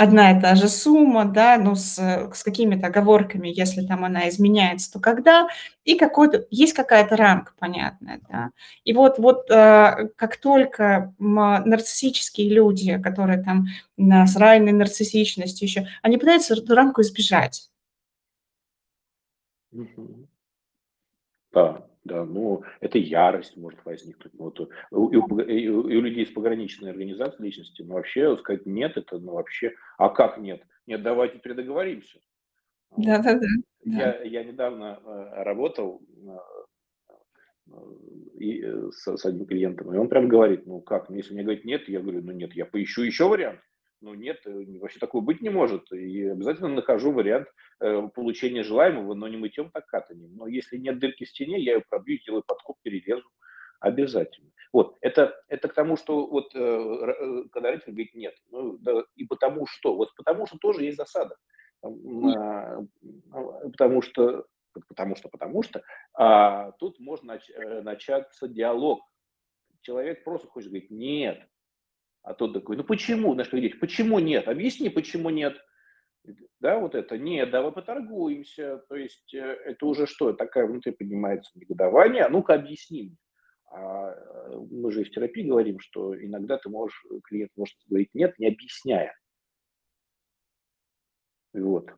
одна 0.00 0.32
и 0.32 0.40
та 0.40 0.54
же 0.54 0.68
сумма, 0.68 1.26
да, 1.26 1.58
ну, 1.58 1.74
с, 1.74 1.98
с 1.98 2.42
какими-то 2.42 2.86
оговорками, 2.86 3.48
если 3.48 3.86
там 3.86 4.04
она 4.04 4.28
изменяется, 4.28 4.92
то 4.92 5.00
когда, 5.00 5.48
и 5.84 5.94
какой-то, 5.96 6.46
есть 6.50 6.72
какая-то 6.72 7.16
рамка 7.16 7.52
понятная, 7.58 8.20
да. 8.30 8.50
И 8.84 8.92
вот, 8.94 9.18
вот 9.18 9.50
э, 9.50 10.08
как 10.16 10.36
только 10.38 11.12
нарциссические 11.18 12.48
люди, 12.48 12.98
которые 12.98 13.42
там 13.42 13.66
с 13.98 14.36
равной 14.36 14.72
нарциссичностью 14.72 15.68
еще, 15.68 15.86
они 16.02 16.16
пытаются 16.16 16.54
эту 16.54 16.74
рамку 16.74 17.02
избежать. 17.02 17.70
Да, 21.52 21.89
да, 22.04 22.24
ну, 22.24 22.62
это 22.80 22.98
ярость 22.98 23.56
может 23.56 23.84
возникнуть. 23.84 24.32
Ну, 24.34 24.44
вот, 24.44 24.60
у, 24.90 25.06
у, 25.06 25.40
и 25.40 25.68
у 25.68 26.00
людей 26.00 26.26
с 26.26 26.30
пограничной 26.30 26.90
организацией 26.90 27.48
личности, 27.48 27.82
ну, 27.82 27.94
вообще 27.94 28.36
сказать 28.38 28.66
нет, 28.66 28.96
это, 28.96 29.18
ну, 29.18 29.32
вообще, 29.34 29.74
а 29.98 30.08
как 30.08 30.38
нет? 30.38 30.62
Нет, 30.86 31.02
давайте 31.02 31.38
передоговоримся. 31.38 32.18
Да, 32.96 33.18
да, 33.22 33.34
да. 33.34 33.46
Я, 33.84 34.22
я 34.22 34.44
недавно 34.44 35.00
э, 35.04 35.42
работал 35.42 36.02
э, 37.68 37.76
и, 38.38 38.62
э, 38.62 38.90
с, 38.90 39.16
с 39.16 39.24
одним 39.24 39.46
клиентом, 39.46 39.94
и 39.94 39.98
он 39.98 40.08
прям 40.08 40.28
говорит, 40.28 40.66
ну 40.66 40.80
как, 40.80 41.08
ну, 41.08 41.16
если 41.16 41.34
мне 41.34 41.44
говорит 41.44 41.64
нет, 41.64 41.88
я 41.88 42.00
говорю, 42.00 42.22
ну 42.22 42.32
нет, 42.32 42.54
я 42.54 42.66
поищу 42.66 43.02
еще 43.02 43.28
вариант. 43.28 43.60
Ну 44.00 44.14
нет, 44.14 44.40
э, 44.46 44.64
вообще 44.78 44.98
такого 44.98 45.22
быть 45.22 45.42
не 45.42 45.50
может. 45.50 45.92
И 45.92 46.26
обязательно 46.26 46.68
нахожу 46.68 47.12
вариант 47.12 47.48
э, 47.80 48.08
получения 48.14 48.62
желаемого, 48.62 49.14
но 49.14 49.28
не 49.28 49.36
мытьем, 49.36 49.70
так 49.70 49.86
катанием. 49.86 50.34
Но 50.36 50.46
если 50.46 50.78
нет 50.78 50.98
дырки 50.98 51.24
в 51.24 51.28
стене, 51.28 51.60
я 51.60 51.74
ее 51.74 51.84
пробью, 51.88 52.18
сделаю 52.18 52.42
подкоп, 52.46 52.78
перерезу. 52.82 53.28
Обязательно. 53.80 54.50
Вот, 54.72 54.96
это, 55.00 55.34
это 55.48 55.68
к 55.68 55.74
тому, 55.74 55.96
что 55.96 56.26
вот 56.26 56.54
э, 56.54 56.58
э 56.58 57.44
когда 57.50 57.70
родитель 57.70 57.92
говорит 57.92 58.14
нет, 58.14 58.34
ну, 58.50 58.78
да, 58.78 59.04
и 59.16 59.24
потому 59.24 59.66
что, 59.66 59.96
вот 59.96 60.14
потому 60.16 60.46
что 60.46 60.58
тоже 60.58 60.84
есть 60.84 60.96
засада. 60.96 61.36
А, 61.82 62.80
потому 63.72 64.02
что, 64.02 64.46
потому 64.88 65.16
что, 65.16 65.28
потому 65.28 65.62
что, 65.62 65.82
а 66.14 66.72
тут 66.72 67.00
можно 67.00 67.34
нач, 67.34 67.50
начаться 67.82 68.48
диалог. 68.48 69.00
Человек 69.80 70.24
просто 70.24 70.46
хочет 70.46 70.68
говорить 70.68 70.90
нет, 70.90 71.49
а 72.22 72.34
тот 72.34 72.52
такой, 72.52 72.76
ну 72.76 72.84
почему, 72.84 73.34
знаешь, 73.34 73.48
как 73.50 73.60
дети, 73.60 73.76
почему 73.76 74.18
нет? 74.18 74.48
Объясни, 74.48 74.88
почему 74.90 75.30
нет. 75.30 75.56
Да, 76.60 76.78
вот 76.78 76.94
это, 76.94 77.16
нет, 77.16 77.50
давай 77.50 77.72
поторгуемся. 77.72 78.84
То 78.88 78.96
есть 78.96 79.32
э, 79.32 79.38
это 79.38 79.86
уже 79.86 80.06
что, 80.06 80.32
такая 80.32 80.66
внутри 80.66 80.92
поднимается 80.92 81.50
негодование, 81.54 82.24
а 82.24 82.28
ну-ка 82.28 82.54
объясни. 82.54 83.16
А 83.72 84.14
мы 84.70 84.90
же 84.90 85.04
в 85.04 85.10
терапии 85.10 85.48
говорим, 85.48 85.78
что 85.78 86.14
иногда 86.20 86.58
ты 86.58 86.68
можешь, 86.68 87.02
клиент 87.24 87.52
может 87.56 87.76
говорить 87.86 88.10
нет, 88.14 88.38
не 88.38 88.48
объясняя. 88.48 89.14
Вот. 91.54 91.90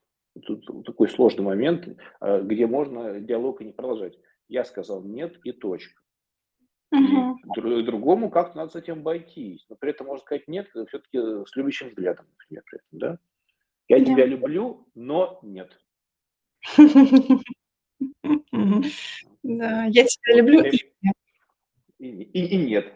Тут 0.47 0.65
такой 0.85 1.09
сложный 1.09 1.45
момент, 1.45 1.89
где 2.21 2.67
можно 2.67 3.21
диалог 3.21 3.61
и 3.61 3.65
не 3.65 3.73
продолжать. 3.73 4.19
Я 4.49 4.65
сказал 4.65 5.03
нет 5.03 5.39
и 5.45 5.53
точка. 5.53 6.02
Угу. 6.93 7.83
Другому 7.85 8.31
как-то 8.31 8.59
надо 8.59 8.73
с 8.73 8.77
этим 8.77 9.01
обойтись. 9.01 9.65
Но 9.69 9.77
при 9.77 9.91
этом 9.91 10.07
можно 10.09 10.23
сказать 10.23 10.47
нет, 10.47 10.69
все-таки 10.69 11.19
с 11.19 11.57
любящим 11.57 11.89
взглядом, 11.89 12.27
например, 12.31 12.63
при 12.67 12.79
этом, 12.79 12.99
да? 12.99 13.19
Я 13.89 13.99
да. 13.99 14.05
тебя 14.05 14.27
люблю, 14.27 14.87
но 14.95 15.41
нет. 15.43 15.79
Да, 19.43 19.85
я 19.87 20.05
тебя 20.05 20.37
люблю 20.37 20.63
и 20.63 20.71
нет. 20.71 21.17
И, 21.99 22.09
и, 22.09 22.57
нет. 22.57 22.93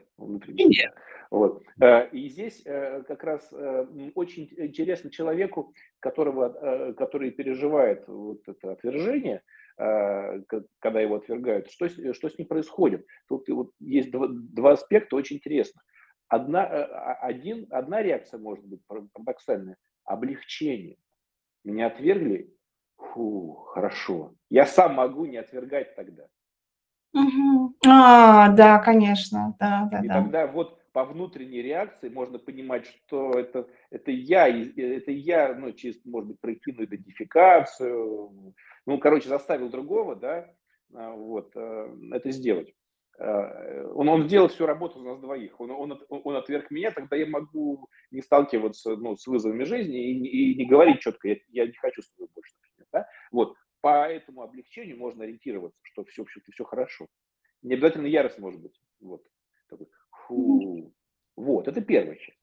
И 0.47 0.65
нет. 0.65 0.95
Вот. 1.31 1.63
Э, 1.81 2.09
и 2.11 2.29
здесь 2.29 2.63
э, 2.65 3.03
как 3.03 3.25
раз 3.25 3.49
э, 3.53 3.87
очень 4.15 4.49
интересно 4.57 5.11
человеку, 5.11 5.75
которого, 6.01 6.93
который 6.93 7.31
переживает 7.31 8.07
вот 8.07 8.47
это 8.47 8.73
отвержение, 8.73 9.43
когда 9.77 11.01
его 11.01 11.17
отвергают, 11.17 11.71
что, 11.71 11.89
что 11.89 12.29
с 12.29 12.39
ним 12.39 12.49
происходит. 12.49 13.07
Тут 13.29 13.49
вот 13.49 13.73
есть 13.79 14.11
два, 14.11 14.29
два 14.31 14.73
аспекта 14.73 15.17
очень 15.17 15.37
интересно. 15.37 15.83
Одна, 16.29 16.65
один, 16.65 17.67
одна 17.71 18.03
реакция 18.03 18.39
может 18.39 18.65
быть 18.65 18.81
парадоксальная– 18.87 19.77
облегчение. 20.05 20.97
Меня 21.65 21.89
отвергли, 21.89 22.55
фу, 22.97 23.53
хорошо. 23.69 24.35
Я 24.51 24.67
сам 24.67 24.95
могу 24.95 25.27
не 25.27 25.37
отвергать 25.37 25.95
тогда. 25.95 26.27
Угу. 27.13 27.75
А, 27.87 28.49
да, 28.51 28.79
конечно, 28.79 29.57
да, 29.59 29.89
да, 29.91 30.01
И 30.01 30.09
да. 30.09 30.15
тогда 30.15 30.47
вот 30.47 30.81
по 30.97 31.05
внутренней 31.05 31.61
реакции 31.61 32.09
можно 32.09 32.39
понимать, 32.39 32.87
что 32.87 33.33
это, 33.33 33.69
это 33.91 34.11
я, 34.11 34.49
это 34.49 35.11
я, 35.11 35.55
ну, 35.55 35.71
чисто, 35.73 36.09
может 36.09 36.31
быть, 36.31 36.41
прокину 36.41 36.85
идентификацию, 36.85 38.55
ну, 38.87 38.99
короче, 38.99 39.29
заставил 39.29 39.69
другого, 39.69 40.17
да, 40.17 40.51
а, 40.95 41.13
вот, 41.13 41.53
э, 41.55 41.97
это 42.13 42.31
сделать. 42.31 42.73
Э, 43.19 43.87
он, 43.93 44.09
он 44.09 44.23
сделал 44.23 44.49
всю 44.49 44.65
работу 44.65 44.99
за 45.01 45.09
нас 45.09 45.21
двоих. 45.21 45.61
Он, 45.61 45.71
он, 45.73 46.03
он 46.09 46.35
отверг 46.35 46.71
меня, 46.71 46.91
тогда 46.93 47.15
я 47.15 47.27
могу 47.27 47.91
не 48.11 48.23
сталкиваться 48.23 48.97
ну, 48.97 49.19
с 49.19 49.27
вызовами 49.27 49.65
жизни 49.65 50.13
и, 50.13 50.53
и 50.53 50.55
не 50.55 50.65
говорить 50.65 51.01
четко, 51.01 51.29
я, 51.29 51.37
я 51.49 51.67
не 51.67 51.77
хочу 51.77 52.01
с 52.01 52.11
тобой 52.13 52.31
больше. 52.35 52.55
Да? 52.91 53.07
Вот. 53.33 53.55
По 53.83 54.09
этому 54.09 54.41
облегчению 54.41 54.97
можно 54.97 55.25
ориентироваться, 55.25 55.79
что 55.83 56.07
все, 56.07 56.25
все, 56.25 56.41
все 56.51 56.65
хорошо. 56.65 57.07
Не 57.61 57.75
обязательно 57.75 58.07
ярость 58.07 58.39
может 58.39 58.63
быть. 58.63 58.76
Вот. 61.67 61.73
Вот, 61.73 61.77
это 61.77 61.85
первая 61.85 62.17
часть. 62.17 62.39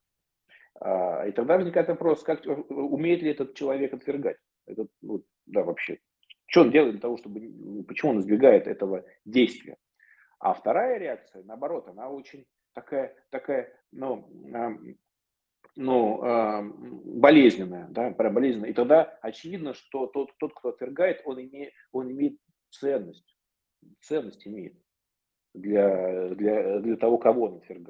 А, 0.80 1.28
и 1.28 1.32
тогда 1.32 1.58
возникает 1.58 1.88
вопрос, 1.88 2.24
как, 2.24 2.46
умеет 2.46 3.22
ли 3.22 3.32
этот 3.32 3.56
человек 3.56 3.94
отвергать? 3.94 4.38
Это, 4.66 4.88
ну, 5.02 5.24
да, 5.46 5.64
вообще. 5.64 6.00
Что 6.48 6.62
он 6.62 6.72
делает 6.72 6.94
для 6.94 7.02
того, 7.02 7.18
чтобы... 7.18 7.40
Ну, 7.40 7.84
почему 7.84 8.12
он 8.12 8.20
избегает 8.20 8.68
этого 8.68 9.06
действия? 9.26 9.78
А 10.40 10.54
вторая 10.54 11.00
реакция, 11.00 11.44
наоборот, 11.44 11.88
она 11.88 12.10
очень 12.10 12.46
такая, 12.74 13.16
такая 13.30 13.74
ну, 13.92 14.28
ну, 15.76 16.20
болезненная, 17.20 17.88
да, 17.90 18.10
болезненная. 18.10 18.72
И 18.72 18.74
тогда 18.74 19.18
очевидно, 19.22 19.74
что 19.74 20.08
тот, 20.08 20.38
тот 20.38 20.54
кто 20.54 20.70
отвергает, 20.70 21.22
он 21.24 21.42
имеет, 21.42 21.74
он 21.92 22.12
имеет 22.12 22.38
ценность. 22.70 23.38
Ценность 24.02 24.46
имеет 24.46 24.76
для, 25.54 26.30
для, 26.30 26.80
для 26.80 26.98
того, 26.98 27.18
кого 27.18 27.46
он 27.46 27.58
отвергает. 27.58 27.83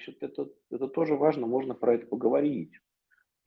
Значит, 0.00 0.22
это, 0.22 0.48
это 0.70 0.88
тоже 0.88 1.14
важно, 1.14 1.46
можно 1.46 1.74
про 1.74 1.94
это 1.94 2.06
поговорить. 2.06 2.72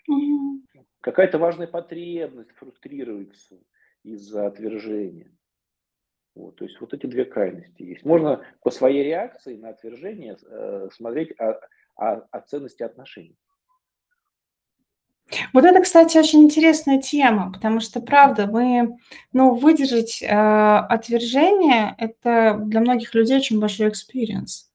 Mm-hmm. 0.09 0.83
Какая-то 1.01 1.39
важная 1.39 1.67
потребность 1.67 2.51
фрустрируется 2.51 3.57
из-за 4.03 4.45
отвержения. 4.45 5.31
Вот, 6.35 6.57
то 6.57 6.65
есть 6.65 6.79
вот 6.79 6.93
эти 6.93 7.05
две 7.07 7.25
крайности 7.25 7.81
есть. 7.83 8.05
Можно 8.05 8.45
по 8.61 8.71
своей 8.71 9.03
реакции 9.03 9.55
на 9.55 9.69
отвержение 9.69 10.37
э, 10.45 10.89
смотреть 10.93 11.31
о, 11.39 11.59
о, 11.95 12.27
о 12.31 12.41
ценности 12.41 12.83
отношений. 12.83 13.37
Вот 15.53 15.63
это, 15.63 15.81
кстати, 15.81 16.17
очень 16.17 16.43
интересная 16.43 17.01
тема, 17.01 17.51
потому 17.51 17.79
что, 17.79 18.01
правда, 18.01 18.45
мы, 18.45 18.97
ну, 19.31 19.55
выдержать 19.55 20.21
э, 20.21 20.27
отвержение– 20.27 21.95
это 21.97 22.59
для 22.59 22.81
многих 22.81 23.15
людей 23.15 23.37
очень 23.37 23.59
большой 23.59 23.89
experience. 23.89 24.67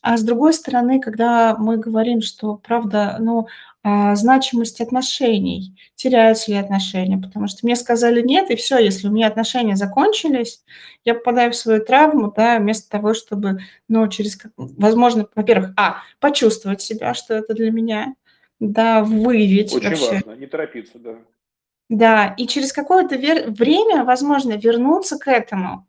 А 0.00 0.16
с 0.16 0.22
другой 0.22 0.52
стороны, 0.52 1.00
когда 1.00 1.56
мы 1.56 1.76
говорим, 1.76 2.22
что, 2.22 2.56
правда, 2.56 3.16
ну, 3.18 3.48
а, 3.82 4.14
значимость 4.14 4.80
отношений, 4.80 5.76
теряются 5.96 6.50
ли 6.50 6.56
отношения, 6.56 7.18
потому 7.18 7.48
что 7.48 7.60
мне 7.62 7.74
сказали 7.74 8.22
нет, 8.22 8.50
и 8.50 8.56
все, 8.56 8.78
если 8.78 9.08
у 9.08 9.10
меня 9.10 9.26
отношения 9.26 9.76
закончились, 9.76 10.62
я 11.04 11.14
попадаю 11.14 11.52
в 11.52 11.56
свою 11.56 11.84
травму, 11.84 12.32
да, 12.34 12.58
вместо 12.58 12.88
того, 12.90 13.14
чтобы, 13.14 13.60
ну, 13.88 14.06
через, 14.08 14.38
возможно, 14.56 15.26
во-первых, 15.34 15.72
а, 15.76 16.02
почувствовать 16.20 16.80
себя, 16.80 17.14
что 17.14 17.34
это 17.34 17.54
для 17.54 17.70
меня, 17.70 18.14
да, 18.60 19.02
выявить 19.02 19.74
Очень 19.74 19.90
вообще. 19.90 20.12
важно, 20.12 20.32
не 20.32 20.46
торопиться, 20.46 20.98
да. 20.98 21.16
Да, 21.88 22.34
и 22.36 22.46
через 22.46 22.72
какое-то 22.72 23.16
вер- 23.16 23.50
время, 23.50 24.04
возможно, 24.04 24.52
вернуться 24.52 25.18
к 25.18 25.28
этому 25.28 25.86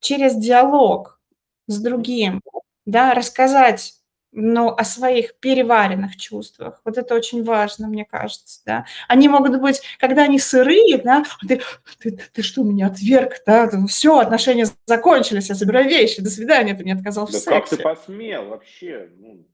через 0.00 0.36
диалог 0.36 1.20
с 1.68 1.80
другим, 1.80 2.40
да, 2.86 3.12
рассказать, 3.14 3.94
ну, 4.32 4.68
о 4.68 4.84
своих 4.84 5.38
переваренных 5.40 6.16
чувствах. 6.16 6.80
Вот 6.84 6.98
это 6.98 7.14
очень 7.14 7.42
важно, 7.42 7.88
мне 7.88 8.04
кажется, 8.04 8.60
да. 8.66 8.86
Они 9.08 9.28
могут 9.28 9.60
быть, 9.60 9.82
когда 9.98 10.24
они 10.24 10.38
сырые, 10.38 10.98
да, 10.98 11.24
«А 11.42 11.46
ты, 11.46 11.60
ты, 11.98 12.18
ты 12.32 12.42
что, 12.42 12.62
меня 12.62 12.88
отверг, 12.88 13.42
да, 13.46 13.70
все, 13.88 14.18
отношения 14.18 14.66
закончились, 14.86 15.48
я 15.48 15.54
забираю 15.54 15.88
вещи, 15.88 16.22
до 16.22 16.30
свидания, 16.30 16.74
ты 16.74 16.82
мне 16.82 16.94
отказал 16.94 17.26
да 17.26 17.32
в 17.32 17.34
сексе. 17.34 17.50
как 17.50 17.68
ты 17.68 17.76
посмел 17.78 18.48
вообще? 18.48 19.10
Ну, 19.16 19.46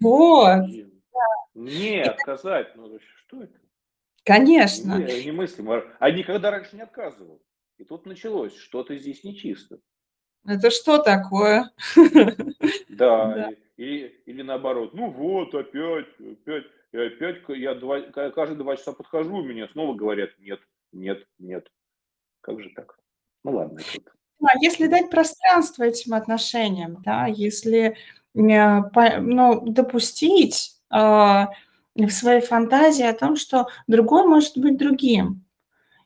вот. 0.00 0.66
Не, 1.54 2.02
отказать, 2.02 2.76
ну, 2.76 2.98
что 3.26 3.42
это? 3.42 3.58
Конечно. 4.24 4.98
Не, 4.98 5.24
немыслимо. 5.24 5.82
А 5.98 6.10
никогда 6.10 6.50
раньше 6.50 6.76
не 6.76 6.82
отказывал. 6.82 7.42
И 7.78 7.84
тут 7.84 8.06
началось, 8.06 8.54
что-то 8.56 8.94
здесь 8.96 9.24
нечисто. 9.24 9.80
Это 10.46 10.70
что 10.70 10.98
такое? 10.98 11.70
Да, 12.88 13.32
да. 13.34 13.50
Или, 13.76 14.42
наоборот, 14.42 14.92
ну 14.92 15.10
вот, 15.10 15.54
опять, 15.54 16.08
опять, 16.18 16.64
и 16.90 16.98
опять 16.98 17.36
я 17.48 17.76
два, 17.76 18.00
каждые 18.00 18.56
два 18.58 18.76
часа 18.76 18.92
подхожу, 18.92 19.40
меня 19.42 19.68
снова 19.68 19.94
говорят, 19.94 20.30
нет, 20.38 20.58
нет, 20.90 21.24
нет. 21.38 21.68
Как 22.40 22.60
же 22.60 22.70
так? 22.74 22.98
Ну 23.44 23.52
ладно. 23.52 23.78
Да, 24.40 24.48
если 24.60 24.88
дать 24.88 25.10
пространство 25.10 25.84
этим 25.84 26.14
отношениям, 26.14 27.02
да, 27.04 27.26
если 27.26 27.96
ну, 28.34 29.60
допустить 29.66 30.72
э, 30.92 30.96
в 30.96 32.10
своей 32.10 32.40
фантазии 32.40 33.04
о 33.04 33.14
том, 33.14 33.36
что 33.36 33.68
другой 33.86 34.26
может 34.26 34.58
быть 34.58 34.76
другим, 34.76 35.44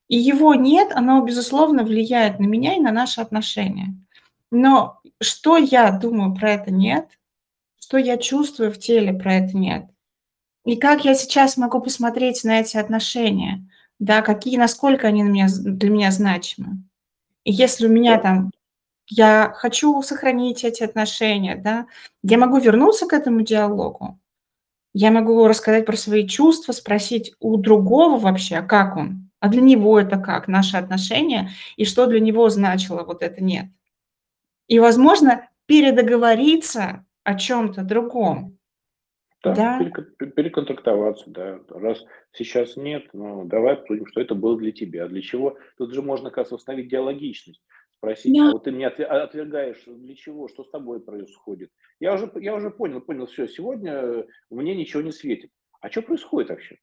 и 0.08 0.16
его 0.16 0.54
нет, 0.54 0.92
оно, 0.94 1.22
безусловно, 1.22 1.84
влияет 1.84 2.38
на 2.38 2.44
меня 2.44 2.76
и 2.76 2.80
на 2.80 2.92
наши 2.92 3.20
отношения. 3.20 3.94
Но 4.52 5.00
что 5.18 5.56
я 5.56 5.90
думаю 5.90 6.34
про 6.34 6.52
это 6.52 6.70
нет, 6.70 7.08
что 7.80 7.96
я 7.96 8.18
чувствую 8.18 8.70
в 8.70 8.78
теле 8.78 9.14
про 9.14 9.36
это 9.36 9.56
нет. 9.56 9.86
И 10.66 10.76
как 10.76 11.06
я 11.06 11.14
сейчас 11.14 11.56
могу 11.56 11.80
посмотреть 11.80 12.44
на 12.44 12.60
эти 12.60 12.76
отношения, 12.76 13.66
да, 13.98 14.20
какие, 14.20 14.58
насколько 14.58 15.08
они 15.08 15.22
меня, 15.22 15.46
для 15.48 15.88
меня 15.88 16.12
значимы. 16.12 16.82
И 17.44 17.52
если 17.52 17.86
у 17.86 17.90
меня 17.90 18.18
там, 18.18 18.50
я 19.08 19.54
хочу 19.56 20.02
сохранить 20.02 20.64
эти 20.64 20.82
отношения, 20.82 21.56
да, 21.56 21.86
я 22.22 22.36
могу 22.36 22.58
вернуться 22.58 23.06
к 23.06 23.14
этому 23.14 23.40
диалогу, 23.40 24.20
я 24.92 25.10
могу 25.10 25.46
рассказать 25.46 25.86
про 25.86 25.96
свои 25.96 26.28
чувства, 26.28 26.72
спросить 26.72 27.32
у 27.40 27.56
другого 27.56 28.18
вообще, 28.18 28.60
как 28.60 28.98
он, 28.98 29.30
а 29.40 29.48
для 29.48 29.62
него 29.62 29.98
это 29.98 30.18
как, 30.18 30.46
наши 30.46 30.76
отношения, 30.76 31.50
и 31.76 31.86
что 31.86 32.06
для 32.06 32.20
него 32.20 32.50
значило 32.50 33.02
вот 33.02 33.22
это 33.22 33.42
нет. 33.42 33.68
И, 34.72 34.78
возможно, 34.78 35.50
передоговориться 35.66 37.04
о 37.24 37.38
чем-то 37.38 37.84
другом. 37.84 38.56
Да, 39.42 39.54
да? 39.54 39.78
переконтрактоваться, 40.18 41.28
да. 41.28 41.60
Раз 41.68 42.02
сейчас 42.32 42.78
нет, 42.78 43.04
ну 43.12 43.44
давай 43.44 43.74
обсудим, 43.74 44.06
что 44.06 44.22
это 44.22 44.34
было 44.34 44.56
для 44.56 44.72
тебя. 44.72 45.08
Для 45.08 45.20
чего? 45.20 45.58
Тут 45.76 45.92
же 45.92 46.00
можно, 46.00 46.30
как 46.30 46.38
раз, 46.38 46.52
установить 46.52 46.88
диалогичность. 46.88 47.62
Спросить, 47.90 48.34
да. 48.34 48.48
а 48.48 48.52
вот 48.52 48.64
ты 48.64 48.70
меня 48.70 48.88
отвергаешь, 48.88 49.82
для 49.84 50.14
чего, 50.14 50.48
что 50.48 50.64
с 50.64 50.70
тобой 50.70 51.00
происходит? 51.00 51.70
Я 52.00 52.14
уже, 52.14 52.32
я 52.36 52.54
уже 52.54 52.70
понял, 52.70 53.02
понял, 53.02 53.26
все, 53.26 53.46
сегодня 53.46 54.24
мне 54.48 54.74
ничего 54.74 55.02
не 55.02 55.12
светит. 55.12 55.50
А 55.82 55.90
что 55.90 56.00
происходит 56.00 56.48
вообще? 56.48 56.78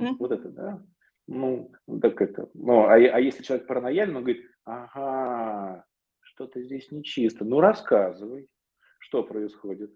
Mm. 0.00 0.14
Вот 0.20 0.30
это, 0.30 0.48
да. 0.48 0.84
Ну, 1.26 1.72
так 2.00 2.22
это. 2.22 2.48
Ну, 2.54 2.84
а, 2.84 2.92
а 2.92 3.18
если 3.18 3.42
человек 3.42 3.66
паранояльный, 3.66 4.14
он 4.14 4.22
говорит, 4.22 4.46
ага, 4.64 5.84
что-то 6.40 6.62
здесь 6.62 6.90
нечисто. 6.90 7.44
Ну, 7.44 7.60
рассказывай, 7.60 8.48
что 8.98 9.22
происходит. 9.22 9.92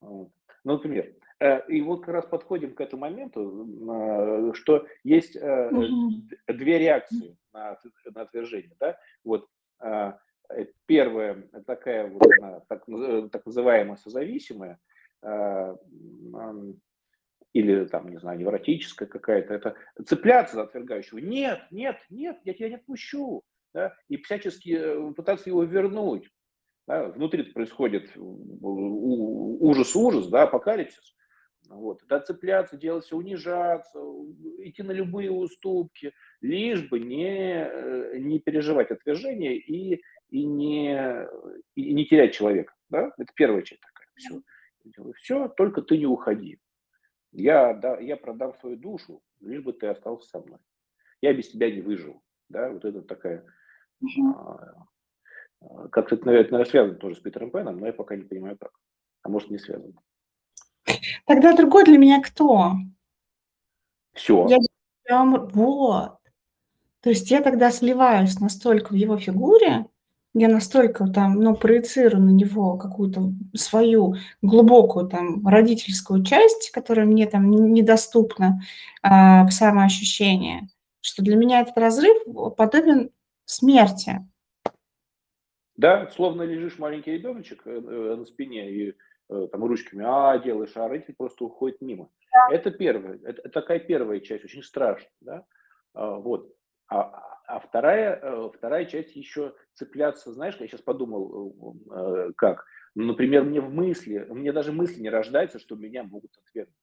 Ну, 0.00 0.30
например, 0.62 1.12
э, 1.40 1.66
и 1.68 1.82
вот 1.82 2.04
как 2.04 2.14
раз 2.14 2.26
подходим 2.26 2.72
к 2.72 2.80
этому 2.80 3.00
моменту, 3.00 3.66
э, 3.90 4.52
что 4.54 4.86
есть 5.02 5.34
угу. 5.34 5.82
две 6.46 6.78
реакции 6.78 7.36
на, 7.52 7.76
на 8.14 8.20
отвержение. 8.20 8.76
Да? 8.78 8.96
Вот 9.24 9.48
первая 10.86 11.42
такая 11.66 12.08
вот 12.08 12.22
так, 12.68 12.86
так 13.32 13.44
называемая 13.44 13.96
созависимая, 13.96 14.78
или 17.52 17.84
там, 17.86 18.08
не 18.08 18.18
знаю, 18.18 18.38
невротическая 18.38 19.08
какая-то, 19.08 19.52
это 19.52 19.76
цепляться 20.06 20.54
за 20.54 20.62
отвергающего. 20.62 21.18
Нет, 21.18 21.60
нет, 21.72 21.96
нет, 22.08 22.38
я 22.44 22.54
тебя 22.54 22.68
не 22.68 22.76
отпущу. 22.76 23.42
Да? 23.76 23.94
И 24.08 24.16
всячески 24.16 25.12
пытаться 25.12 25.50
его 25.50 25.62
вернуть. 25.62 26.30
Да? 26.88 27.08
Внутри 27.08 27.42
происходит 27.42 28.10
ужас-ужас, 28.16 30.28
да, 30.28 30.44
апокалипсис. 30.44 31.14
Вот. 31.68 32.00
Да, 32.08 32.20
цепляться, 32.20 32.78
делать 32.78 33.04
все, 33.04 33.16
унижаться, 33.16 33.98
идти 34.60 34.82
на 34.82 34.92
любые 34.92 35.30
уступки, 35.30 36.14
лишь 36.40 36.88
бы 36.88 37.00
не, 37.00 37.66
э, 37.66 38.16
не 38.16 38.38
переживать 38.38 38.90
отвержение 38.90 39.58
и, 39.58 40.00
и, 40.30 40.44
не, 40.46 41.28
и 41.74 41.92
не 41.92 42.06
терять 42.06 42.32
человека. 42.32 42.72
Да? 42.88 43.12
Это 43.18 43.30
первая 43.34 43.60
часть 43.60 43.82
такая. 43.82 44.08
Все. 44.14 44.40
Все, 45.16 45.48
только 45.48 45.82
ты 45.82 45.98
не 45.98 46.06
уходи. 46.06 46.58
Я, 47.30 47.74
да, 47.74 47.98
я 47.98 48.16
продам 48.16 48.54
свою 48.54 48.78
душу, 48.78 49.20
лишь 49.40 49.62
бы 49.62 49.74
ты 49.74 49.88
остался 49.88 50.30
со 50.30 50.40
мной. 50.40 50.60
Я 51.20 51.34
без 51.34 51.50
тебя 51.50 51.70
не 51.70 51.82
выживу. 51.82 52.22
Да? 52.48 52.70
Вот 52.70 52.86
это 52.86 53.02
такая 53.02 53.44
угу. 54.00 54.36
Как-то 55.90 56.14
это, 56.14 56.26
наверное, 56.26 56.64
связано 56.64 56.94
тоже 56.94 57.16
с 57.16 57.20
Питером 57.20 57.50
Пэном, 57.50 57.78
но 57.78 57.86
я 57.86 57.92
пока 57.92 58.16
не 58.16 58.22
понимаю 58.22 58.56
как. 58.58 58.70
А 59.22 59.28
может, 59.28 59.50
не 59.50 59.58
связано. 59.58 59.94
Тогда 61.26 61.54
другой 61.54 61.84
для 61.84 61.98
меня 61.98 62.22
кто? 62.22 62.72
Все. 64.14 64.46
Я, 64.48 64.58
я, 65.08 65.24
вот. 65.24 66.18
То 67.00 67.10
есть 67.10 67.30
я 67.30 67.40
тогда 67.42 67.70
сливаюсь 67.70 68.38
настолько 68.40 68.92
в 68.92 68.96
его 68.96 69.16
фигуре, 69.18 69.86
я 70.38 70.48
настолько 70.48 71.06
там, 71.08 71.40
ну, 71.40 71.54
проецирую 71.54 72.22
на 72.22 72.30
него 72.30 72.76
какую-то 72.76 73.32
свою 73.54 74.16
глубокую 74.42 75.08
там 75.08 75.46
родительскую 75.46 76.24
часть, 76.24 76.70
которая 76.72 77.06
мне 77.06 77.26
там 77.26 77.50
недоступна 77.50 78.60
а, 79.02 79.46
в 79.46 79.50
самоощущение, 79.50 80.68
что 81.00 81.22
для 81.22 81.36
меня 81.36 81.60
этот 81.60 81.78
разрыв 81.78 82.16
подобен 82.56 83.10
смерти. 83.46 84.20
Да, 85.76 86.10
словно 86.10 86.42
лежишь 86.42 86.78
маленький 86.78 87.12
ребеночек 87.12 87.66
э, 87.66 87.70
э, 87.70 88.16
на 88.16 88.24
спине 88.24 88.70
и 88.70 88.94
э, 89.28 89.48
там 89.52 89.64
ручками 89.64 90.04
а 90.06 90.38
делаешь, 90.38 90.72
а 90.74 90.88
родитель 90.88 91.14
просто 91.16 91.44
уходит 91.44 91.80
мимо. 91.80 92.10
Да. 92.32 92.54
Это 92.54 92.70
первое, 92.70 93.18
это 93.22 93.48
такая 93.48 93.78
первая 93.78 94.20
часть, 94.20 94.44
очень 94.44 94.62
страшно, 94.62 95.08
да, 95.20 95.44
а, 95.94 96.16
вот. 96.16 96.54
А, 96.88 97.22
а 97.46 97.60
вторая, 97.60 98.50
вторая 98.50 98.84
часть 98.86 99.16
еще 99.16 99.54
цепляться, 99.74 100.32
знаешь, 100.32 100.56
я 100.60 100.66
сейчас 100.66 100.82
подумал, 100.82 101.76
как, 102.36 102.64
ну, 102.94 103.04
например, 103.04 103.44
мне 103.44 103.60
в 103.60 103.72
мысли, 103.72 104.26
мне 104.30 104.52
даже 104.52 104.72
мысли 104.72 105.00
не 105.00 105.10
рождается, 105.10 105.58
что 105.58 105.76
меня 105.76 106.02
могут 106.02 106.36
отвергнуть. 106.38 106.76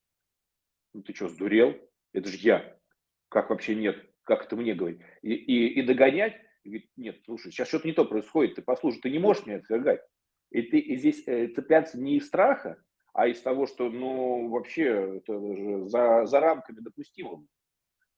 Ну 0.93 1.01
ты 1.01 1.13
что, 1.13 1.27
сдурел? 1.27 1.75
Это 2.13 2.29
же 2.29 2.37
я. 2.37 2.77
Как 3.29 3.49
вообще 3.49 3.75
нет? 3.75 3.97
Как 4.23 4.45
это 4.45 4.55
мне 4.55 4.73
говорить? 4.73 5.01
И, 5.21 5.33
и, 5.33 5.79
и 5.79 5.81
догонять, 5.81 6.35
и 6.63 6.69
говорит, 6.69 6.89
нет, 6.95 7.21
слушай, 7.25 7.51
сейчас 7.51 7.67
что-то 7.67 7.87
не 7.87 7.93
то 7.93 8.05
происходит, 8.05 8.55
ты 8.55 8.61
послушай, 8.61 9.01
ты 9.01 9.09
не 9.09 9.19
можешь 9.19 9.45
меня 9.45 9.57
отвергать. 9.57 10.01
И 10.49 10.61
ты 10.61 10.79
и 10.79 10.95
здесь 10.97 11.23
э, 11.27 11.47
цепляться 11.47 11.99
не 11.99 12.17
из 12.17 12.27
страха, 12.27 12.81
а 13.13 13.27
из 13.27 13.41
того, 13.41 13.67
что, 13.67 13.89
ну, 13.89 14.49
вообще, 14.49 15.17
это 15.17 15.33
же 15.55 15.87
за, 15.87 16.25
за 16.25 16.39
рамками 16.39 16.79
допустимого. 16.79 17.45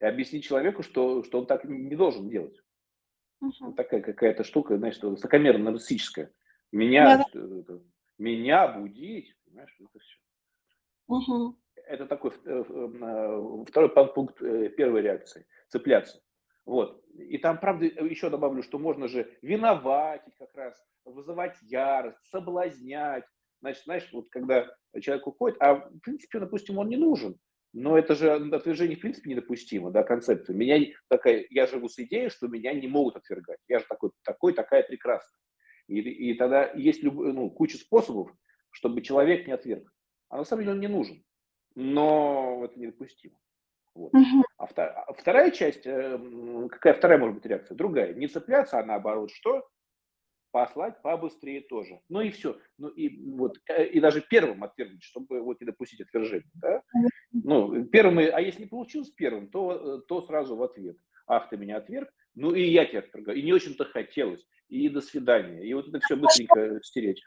И 0.00 0.04
объяснить 0.04 0.44
человеку, 0.44 0.82
что, 0.82 1.22
что 1.24 1.40
он 1.40 1.46
так 1.46 1.64
не 1.64 1.96
должен 1.96 2.28
делать. 2.28 2.60
Вот 3.40 3.76
такая 3.76 4.00
какая-то 4.00 4.44
штука, 4.44 4.76
значит, 4.78 5.02
высокомерно 5.02 5.70
нарциссическая. 5.70 6.32
Меня, 6.72 7.24
да. 7.32 7.40
это, 7.58 7.82
меня 8.18 8.68
будить, 8.68 9.34
понимаешь, 9.44 9.76
это 9.78 9.98
все. 9.98 10.18
uh 11.10 11.54
Это 11.86 12.06
такой 12.06 12.32
э, 12.44 12.64
э, 12.68 13.64
второй 13.66 13.90
пункт 14.12 14.38
первой 14.38 15.02
реакции. 15.02 15.46
Цепляться. 15.68 16.20
Вот. 16.66 17.02
И 17.14 17.38
там, 17.38 17.58
правда, 17.58 17.86
еще 17.86 18.28
добавлю, 18.28 18.62
что 18.62 18.78
можно 18.78 19.08
же 19.08 19.32
виноватить 19.40 20.34
как 20.36 20.54
раз, 20.54 20.76
вызывать 21.04 21.56
ярость, 21.62 22.18
соблазнять. 22.30 23.24
Значит, 23.60 23.84
знаешь, 23.84 24.08
вот 24.12 24.28
когда 24.30 24.66
человек 25.00 25.26
уходит, 25.26 25.56
а 25.60 25.76
в 25.76 26.00
принципе, 26.00 26.40
допустим, 26.40 26.78
он 26.78 26.88
не 26.88 26.96
нужен, 26.96 27.36
но 27.72 27.96
это 27.96 28.14
же 28.14 28.32
отвержение 28.32 28.96
в 28.96 29.00
принципе 29.00 29.30
недопустимо, 29.30 29.90
да, 29.90 30.02
концепция. 30.02 30.54
Меня 30.54 30.84
такая, 31.08 31.46
я 31.50 31.66
живу 31.66 31.88
с 31.88 31.98
идеей, 31.98 32.30
что 32.30 32.48
меня 32.48 32.72
не 32.72 32.88
могут 32.88 33.16
отвергать. 33.16 33.58
Я 33.68 33.78
же 33.78 33.86
такой, 33.88 34.10
такой 34.24 34.52
такая 34.52 34.82
прекрасная. 34.82 35.40
И, 35.86 36.00
и 36.00 36.34
тогда 36.34 36.72
есть 36.72 37.02
люб, 37.02 37.14
ну, 37.14 37.48
куча 37.50 37.78
способов, 37.78 38.30
чтобы 38.70 39.02
человек 39.02 39.46
не 39.46 39.52
отверг. 39.52 39.92
А 40.28 40.38
на 40.38 40.44
самом 40.44 40.62
деле 40.62 40.72
он 40.72 40.80
не 40.80 40.88
нужен. 40.88 41.22
Но 41.74 42.62
это 42.64 42.78
недопустимо. 42.80 43.38
Вот. 43.96 44.12
Угу. 44.12 44.44
А, 44.58 44.66
втор, 44.66 44.92
а 44.94 45.12
вторая 45.14 45.50
часть, 45.50 45.86
э, 45.86 46.18
какая 46.70 46.94
вторая 46.94 47.18
может 47.18 47.36
быть 47.36 47.46
реакция? 47.46 47.74
Другая. 47.74 48.12
Не 48.14 48.28
цепляться, 48.28 48.78
а 48.78 48.84
наоборот, 48.84 49.30
что? 49.30 49.66
Послать 50.50 51.00
побыстрее 51.02 51.62
тоже. 51.62 52.00
Ну 52.08 52.20
и 52.20 52.30
все. 52.30 52.58
Ну 52.76 52.88
и 52.88 53.34
вот, 53.36 53.58
э, 53.70 53.86
и 53.86 54.00
даже 54.00 54.20
первым 54.20 54.64
отвергнуть, 54.64 55.02
чтобы 55.02 55.40
вот 55.40 55.60
не 55.60 55.66
допустить 55.66 56.02
отвержения. 56.02 56.50
Да? 56.54 56.82
Ну, 57.32 57.84
первым, 57.86 58.18
а 58.18 58.40
если 58.40 58.62
не 58.62 58.68
получилось 58.68 59.10
первым, 59.10 59.48
то, 59.48 59.72
э, 59.72 60.02
то 60.06 60.20
сразу 60.22 60.56
в 60.56 60.62
ответ. 60.62 60.96
Ах, 61.26 61.48
ты 61.48 61.56
меня 61.56 61.78
отверг, 61.78 62.10
ну 62.34 62.54
и 62.54 62.62
я 62.62 62.84
тебя 62.84 62.98
отвергаю. 63.00 63.38
И 63.38 63.42
не 63.42 63.52
очень-то 63.52 63.86
хотелось. 63.86 64.46
И 64.68 64.88
до 64.90 65.00
свидания. 65.00 65.64
И 65.64 65.72
вот 65.72 65.88
это 65.88 66.00
все 66.00 66.16
быстренько 66.16 66.80
стереть. 66.82 67.22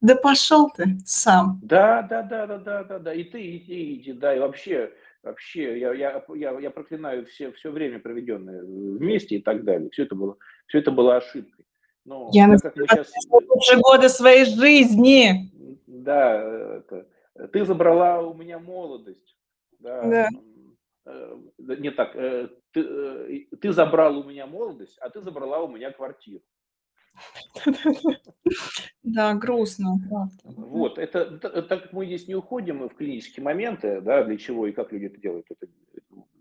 Да 0.00 0.16
пошел 0.16 0.70
ты 0.70 0.98
сам. 1.04 1.60
Да, 1.62 2.02
да, 2.02 2.22
да, 2.22 2.46
да, 2.46 2.58
да, 2.58 2.84
да, 2.84 2.98
да. 2.98 3.14
И 3.14 3.24
ты, 3.24 3.56
иди, 3.56 3.94
иди, 3.94 4.12
да, 4.12 4.34
и 4.34 4.40
вообще 4.40 4.92
вообще, 5.22 5.78
я, 5.78 5.92
я, 5.92 6.24
я, 6.34 6.58
я 6.58 6.70
проклинаю 6.70 7.26
все, 7.26 7.52
все 7.52 7.70
время, 7.70 7.98
проведенное 7.98 8.62
вместе 8.62 9.36
и 9.36 9.42
так 9.42 9.64
далее. 9.64 9.90
Все 9.90 10.04
это 10.04 10.14
было, 10.14 10.36
все 10.66 10.78
это 10.78 10.90
было 10.90 11.16
ошибкой. 11.16 11.66
Но, 12.04 12.30
я 12.32 12.48
как 12.58 12.76
мы 12.76 12.86
сейчас... 12.88 13.12
лучшие 13.30 13.78
годы 13.80 14.08
своей 14.08 14.44
жизни. 14.44 15.50
Да, 15.86 16.78
это, 16.78 17.06
ты 17.52 17.64
забрала 17.64 18.22
у 18.22 18.34
меня 18.34 18.58
молодость. 18.58 19.36
Да. 19.78 20.02
да. 20.02 20.28
Э, 21.06 21.36
не 21.58 21.90
так, 21.90 22.14
э, 22.16 22.48
ты, 22.72 22.80
э, 22.80 23.56
ты 23.60 23.72
забрал 23.72 24.18
у 24.18 24.24
меня 24.24 24.46
молодость, 24.46 24.98
а 24.98 25.10
ты 25.10 25.20
забрала 25.20 25.62
у 25.62 25.68
меня 25.68 25.90
квартиру. 25.90 26.42
Да, 29.02 29.34
грустно. 29.34 29.98
Вот, 30.44 30.98
это, 30.98 31.38
так 31.38 31.82
как 31.82 31.92
мы 31.92 32.06
здесь 32.06 32.28
не 32.28 32.34
уходим 32.34 32.88
в 32.88 32.94
клинические 32.94 33.44
моменты, 33.44 34.00
да, 34.00 34.24
для 34.24 34.36
чего 34.36 34.66
и 34.66 34.72
как 34.72 34.92
люди 34.92 35.06
это 35.06 35.20
делают, 35.20 35.46
это 35.50 35.66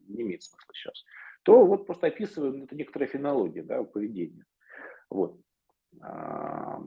не 0.07 0.23
имеет 0.23 0.43
смысла 0.43 0.73
сейчас, 0.73 1.03
то 1.43 1.65
вот 1.65 1.85
просто 1.87 2.07
описываем, 2.07 2.63
это 2.63 2.75
некоторая 2.75 3.09
фенология, 3.09 3.63
да, 3.63 3.83
поведения. 3.83 4.45
Вот. 5.09 5.39
А, 6.01 6.79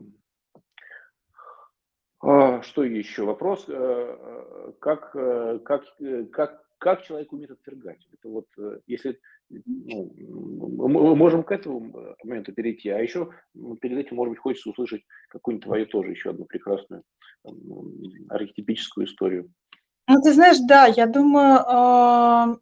что 2.61 2.83
еще? 2.83 3.23
Вопрос, 3.23 3.65
э, 3.67 3.73
э, 3.73 4.71
как, 4.79 5.13
э, 5.13 5.59
как, 5.59 5.83
как, 6.31 6.62
как 6.83 7.01
человек 7.03 7.31
умеет 7.31 7.51
отвергать? 7.51 8.05
Это 8.11 8.27
вот, 8.27 8.45
если 8.87 9.17
ну, 9.49 10.13
мы 10.17 11.15
можем 11.15 11.43
к 11.43 11.51
этому 11.53 12.13
моменту 12.25 12.51
перейти, 12.51 12.89
а 12.89 12.99
еще 12.99 13.29
перед 13.79 13.99
этим, 13.99 14.17
может 14.17 14.33
быть, 14.33 14.41
хочется 14.41 14.69
услышать 14.69 15.01
какую-нибудь 15.29 15.63
твою 15.63 15.85
тоже 15.85 16.11
еще 16.11 16.31
одну 16.31 16.43
прекрасную 16.43 17.03
архетипическую 18.27 19.07
историю. 19.07 19.49
Ну, 20.09 20.21
ты 20.21 20.33
знаешь, 20.33 20.57
да, 20.67 20.87
я 20.87 21.07
думаю 21.07 21.59
а, 21.65 22.57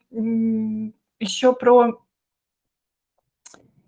еще 1.19 1.55
про... 1.55 1.99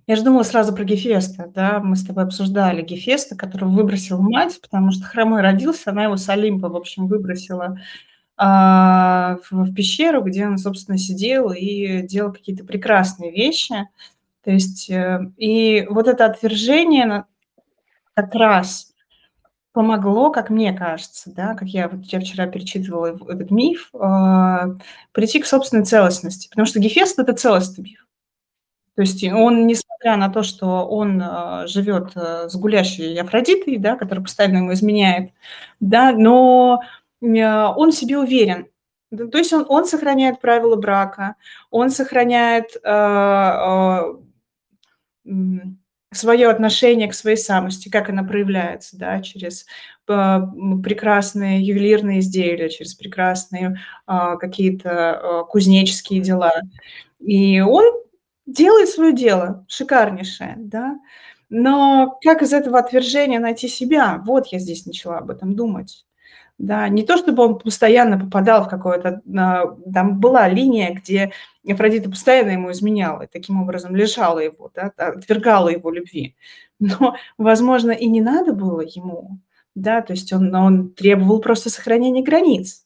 Я 0.08 0.16
же 0.16 0.24
думала 0.24 0.42
сразу 0.42 0.76
про 0.76 0.84
Гефеста, 0.84 1.52
да, 1.54 1.80
мы 1.80 1.96
с 1.96 2.04
тобой 2.04 2.24
обсуждали 2.24 2.82
Гефеста, 2.82 3.38
которого 3.38 3.70
выбросил 3.70 4.20
мать, 4.20 4.60
потому 4.60 4.90
что 4.90 5.04
хромой 5.04 5.42
родился, 5.42 5.92
она 5.92 6.06
его 6.06 6.18
с 6.18 6.28
Олимпа, 6.28 6.70
в 6.70 6.76
общем, 6.76 7.08
выбросила 7.08 7.78
в 8.38 9.74
пещеру, 9.76 10.24
где 10.24 10.48
он, 10.48 10.58
собственно, 10.58 10.98
сидел 10.98 11.52
и 11.52 12.02
делал 12.02 12.34
какие-то 12.34 12.64
прекрасные 12.66 13.32
вещи. 13.32 13.88
То 14.44 14.52
есть, 14.52 14.90
э, 14.90 15.32
и 15.38 15.86
вот 15.90 16.08
это 16.08 16.26
отвержение 16.26 17.26
как 18.14 18.36
раз 18.36 18.94
помогло, 19.72 20.32
как 20.32 20.50
мне 20.50 20.74
кажется, 20.74 21.32
да, 21.34 21.56
как 21.56 21.68
я 21.68 21.90
вот 21.90 22.04
я 22.06 22.20
вчера 22.20 22.46
перечитывала 22.46 23.08
этот 23.08 23.50
миф, 23.50 23.90
а, 23.94 24.76
прийти 25.14 25.40
к 25.40 25.48
собственной 25.48 25.84
целостности, 25.86 26.48
потому 26.50 26.68
что 26.68 26.80
Гефест– 26.80 27.18
это 27.20 27.34
целостный 27.34 27.84
миф. 27.84 28.08
То 28.96 29.02
есть 29.02 29.24
он, 29.24 29.66
несмотря 29.66 30.18
на 30.18 30.30
то, 30.30 30.44
что 30.44 30.86
он 30.88 31.20
э, 31.20 31.66
живет 31.66 32.12
э, 32.16 32.48
с 32.48 32.56
гулящей 32.56 33.20
Афродитой, 33.20 33.78
да, 33.78 33.96
которая 33.96 34.24
постоянно 34.24 34.58
ему 34.58 34.74
изменяет, 34.74 35.32
да, 35.80 36.12
но 36.12 36.82
он 37.24 37.92
в 37.92 37.96
себе 37.96 38.18
уверен. 38.18 38.68
То 39.10 39.38
есть 39.38 39.54
он, 39.54 39.66
он 39.70 39.86
сохраняет 39.86 40.42
правила 40.42 40.76
брака, 40.76 41.36
он 41.70 41.90
сохраняет 41.92 42.76
э, 42.84 44.04
э, 45.26 45.32
свое 46.12 46.50
отношение 46.50 47.08
к 47.08 47.14
своей 47.14 47.38
самости, 47.38 47.90
как 47.90 48.10
она 48.10 48.24
проявляется, 48.24 48.98
да, 48.98 49.22
через 49.22 49.66
э, 50.08 50.40
прекрасные 50.84 51.62
ювелирные 51.62 52.20
изделия, 52.20 52.70
через 52.70 52.96
прекрасные 52.96 53.78
э, 54.08 54.38
какие-то 54.40 54.90
э, 54.90 55.44
кузнеческие 55.50 56.22
дела. 56.22 56.54
И 57.20 57.60
он 57.62 57.84
делает 58.48 58.90
свое 58.90 59.14
дело, 59.14 59.66
шикарнейшее, 59.68 60.56
да. 60.58 61.00
Но 61.50 62.18
как 62.24 62.42
из 62.42 62.52
этого 62.52 62.80
отвержения 62.80 63.40
найти 63.40 63.68
себя? 63.68 64.22
Вот 64.26 64.48
я 64.48 64.58
здесь 64.58 64.88
начала 64.88 65.20
об 65.20 65.30
этом 65.30 65.56
думать. 65.56 66.04
Да, 66.58 66.88
не 66.88 67.04
то 67.04 67.18
чтобы 67.18 67.44
он 67.44 67.60
постоянно 67.60 68.20
попадал 68.20 68.64
в 68.66 68.70
какое-то... 68.70 69.22
Там 69.26 70.20
была 70.20 70.48
линия, 70.48 70.94
где 70.94 71.32
Афродита 71.68 72.10
постоянно 72.10 72.52
ему 72.52 72.72
изменяла, 72.72 73.24
и 73.24 73.28
таким 73.28 73.62
образом 73.62 73.96
лишала 73.96 74.40
его, 74.40 74.72
да, 74.74 74.92
отвергала 74.98 75.70
его 75.70 75.90
любви. 75.90 76.36
Но, 76.80 77.16
возможно, 77.38 77.92
и 77.92 78.08
не 78.08 78.22
надо 78.22 78.54
было 78.54 78.82
ему, 78.82 79.40
да, 79.76 80.02
то 80.02 80.14
есть 80.14 80.32
он, 80.32 80.54
он 80.54 80.94
требовал 80.94 81.40
просто 81.40 81.70
сохранения 81.70 82.24
границ. 82.24 82.86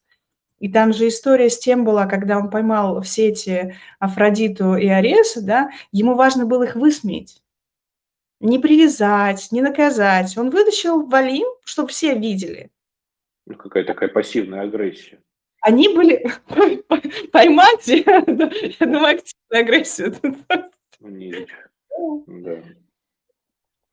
И 0.60 0.70
там 0.70 0.94
же 0.94 1.08
история 1.08 1.50
с 1.50 1.60
тем 1.60 1.86
была, 1.86 2.08
когда 2.08 2.38
он 2.40 2.50
поймал 2.50 3.02
в 3.02 3.08
сети 3.08 3.76
Афродиту 4.00 4.76
и 4.76 4.88
Ареса, 4.88 5.42
да, 5.42 5.70
ему 5.92 6.16
важно 6.16 6.46
было 6.46 6.64
их 6.64 6.76
высмеять. 6.76 7.44
Не 8.40 8.60
привязать, 8.60 9.52
не 9.52 9.62
наказать. 9.62 10.36
Он 10.38 10.50
вытащил 10.50 11.06
в 11.06 11.14
Олимп, 11.14 11.58
чтобы 11.64 11.90
все 11.90 12.16
видели. 12.16 12.72
Ну, 13.48 13.56
какая 13.56 13.86
такая 13.86 14.10
пассивная 14.10 14.62
агрессия. 14.62 15.20
Они 15.62 15.88
были... 15.88 16.28
Поймать, 17.32 17.88
я 17.88 18.22
думаю, 18.22 19.16
активная 19.16 19.62
агрессия. 19.62 20.14
Да. 22.28 22.64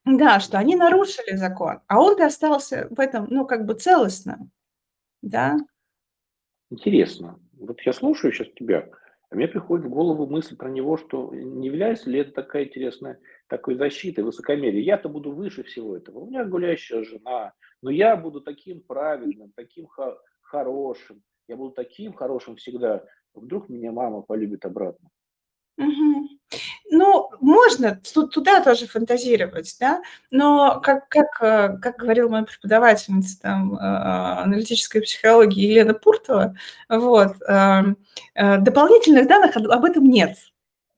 Да, 0.04 0.40
что 0.40 0.58
они 0.58 0.76
нарушили 0.76 1.36
закон, 1.36 1.80
а 1.86 2.02
он 2.02 2.20
остался 2.20 2.88
в 2.90 3.00
этом, 3.00 3.26
ну, 3.30 3.46
как 3.46 3.64
бы 3.64 3.74
целостно. 3.74 4.50
Да. 5.22 5.56
Интересно. 6.70 7.38
Вот 7.52 7.80
я 7.82 7.92
слушаю 7.92 8.32
сейчас 8.32 8.48
тебя, 8.56 8.90
а 9.30 9.36
мне 9.36 9.48
приходит 9.48 9.86
в 9.86 9.90
голову 9.90 10.26
мысль 10.26 10.56
про 10.56 10.68
него, 10.68 10.98
что 10.98 11.32
не 11.32 11.68
является 11.68 12.10
ли 12.10 12.18
это 12.18 12.32
такая 12.32 12.64
интересная 12.64 13.18
такой 13.46 13.76
защитой, 13.76 14.20
высокомерие. 14.20 14.84
Я-то 14.84 15.08
буду 15.08 15.32
выше 15.32 15.62
всего 15.62 15.96
этого. 15.96 16.18
У 16.18 16.26
меня 16.26 16.44
гуляющая 16.44 17.04
жена, 17.04 17.54
но 17.84 17.90
я 17.90 18.16
буду 18.16 18.40
таким 18.40 18.80
правильным, 18.80 19.52
таким 19.54 19.86
хо- 19.86 20.18
хорошим. 20.40 21.22
Я 21.46 21.56
буду 21.56 21.72
таким 21.72 22.14
хорошим 22.14 22.56
всегда. 22.56 23.04
Вдруг 23.34 23.68
меня 23.68 23.92
мама 23.92 24.22
полюбит 24.22 24.64
обратно. 24.64 25.10
Угу. 25.76 26.28
Ну, 26.92 27.30
можно 27.40 28.00
туда 28.32 28.62
тоже 28.62 28.86
фантазировать, 28.86 29.76
да, 29.78 30.00
но 30.30 30.80
как, 30.80 31.08
как, 31.10 31.42
э, 31.42 31.76
как 31.78 31.96
говорил 31.96 32.30
моя 32.30 32.44
преподавательница 32.44 33.38
там, 33.42 33.74
э, 33.74 33.78
аналитической 33.78 35.02
психологии 35.02 35.66
Елена 35.66 35.92
Пуртова, 35.92 36.56
вот, 36.88 37.36
эм, 37.46 37.98
э, 38.34 38.58
дополнительных 38.60 39.28
данных 39.28 39.56
об 39.56 39.84
этом 39.84 40.04
нет. 40.04 40.36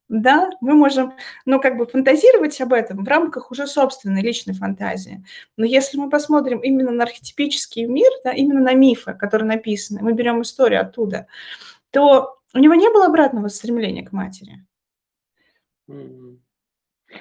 Да, 0.08 0.50
мы 0.60 0.74
можем, 0.74 1.14
ну, 1.46 1.60
как 1.60 1.76
бы 1.76 1.84
фантазировать 1.84 2.60
об 2.60 2.72
этом 2.72 3.04
в 3.04 3.08
рамках 3.08 3.50
уже 3.50 3.66
собственной 3.66 4.22
личной 4.22 4.54
фантазии. 4.54 5.24
Но 5.56 5.64
если 5.64 5.98
мы 5.98 6.10
посмотрим 6.10 6.60
именно 6.60 6.92
на 6.92 7.04
архетипический 7.04 7.86
мир, 7.86 8.10
да, 8.22 8.32
именно 8.32 8.60
на 8.60 8.74
мифы, 8.74 9.14
которые 9.14 9.48
написаны, 9.48 10.02
мы 10.02 10.12
берем 10.12 10.42
историю 10.42 10.80
оттуда, 10.80 11.26
то 11.90 12.38
у 12.54 12.58
него 12.58 12.74
не 12.74 12.88
было 12.88 13.06
обратного 13.06 13.48
стремления 13.48 14.04
к 14.04 14.12
матери. 14.12 14.64
Ну, 15.88 16.38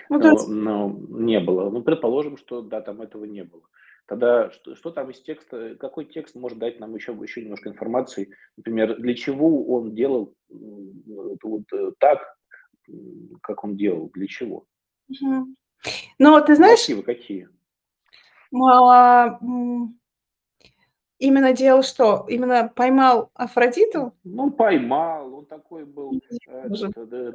но, 0.10 0.48
но 0.48 1.00
не 1.10 1.40
было. 1.40 1.70
Ну, 1.70 1.82
предположим, 1.82 2.38
что 2.38 2.62
да, 2.62 2.82
там 2.82 3.02
этого 3.02 3.26
не 3.26 3.44
было. 3.44 3.64
Тогда 4.08 4.52
что, 4.52 4.76
что 4.76 4.92
там 4.92 5.10
из 5.10 5.20
текста, 5.22 5.76
какой 5.80 6.06
текст 6.06 6.36
может 6.36 6.60
дать 6.60 6.80
нам 6.80 6.94
еще, 6.94 7.12
еще 7.14 7.42
немножко 7.42 7.70
информации? 7.70 8.32
Например, 8.56 8.96
для 8.98 9.16
чего 9.16 9.66
он 9.66 9.96
делал 9.96 10.36
вот 10.48 11.64
э, 11.74 11.92
так, 11.98 12.38
как 13.42 13.64
он 13.64 13.76
делал, 13.78 14.10
для 14.14 14.28
чего? 14.28 14.66
Угу. 15.10 15.48
Ну, 16.20 16.44
ты 16.46 16.56
знаешь... 16.56 16.80
Мотивы 16.82 17.04
какие? 17.04 17.50
А, 18.54 19.40
Именно 21.18 21.54
делал 21.54 21.82
что? 21.82 22.26
Именно 22.28 22.72
поймал 22.76 23.32
Афродиту? 23.34 24.14
Ну, 24.26 24.52
поймал, 24.52 25.34
он 25.34 25.46
такой 25.46 25.86
был, 25.86 26.22
э, 26.48 26.70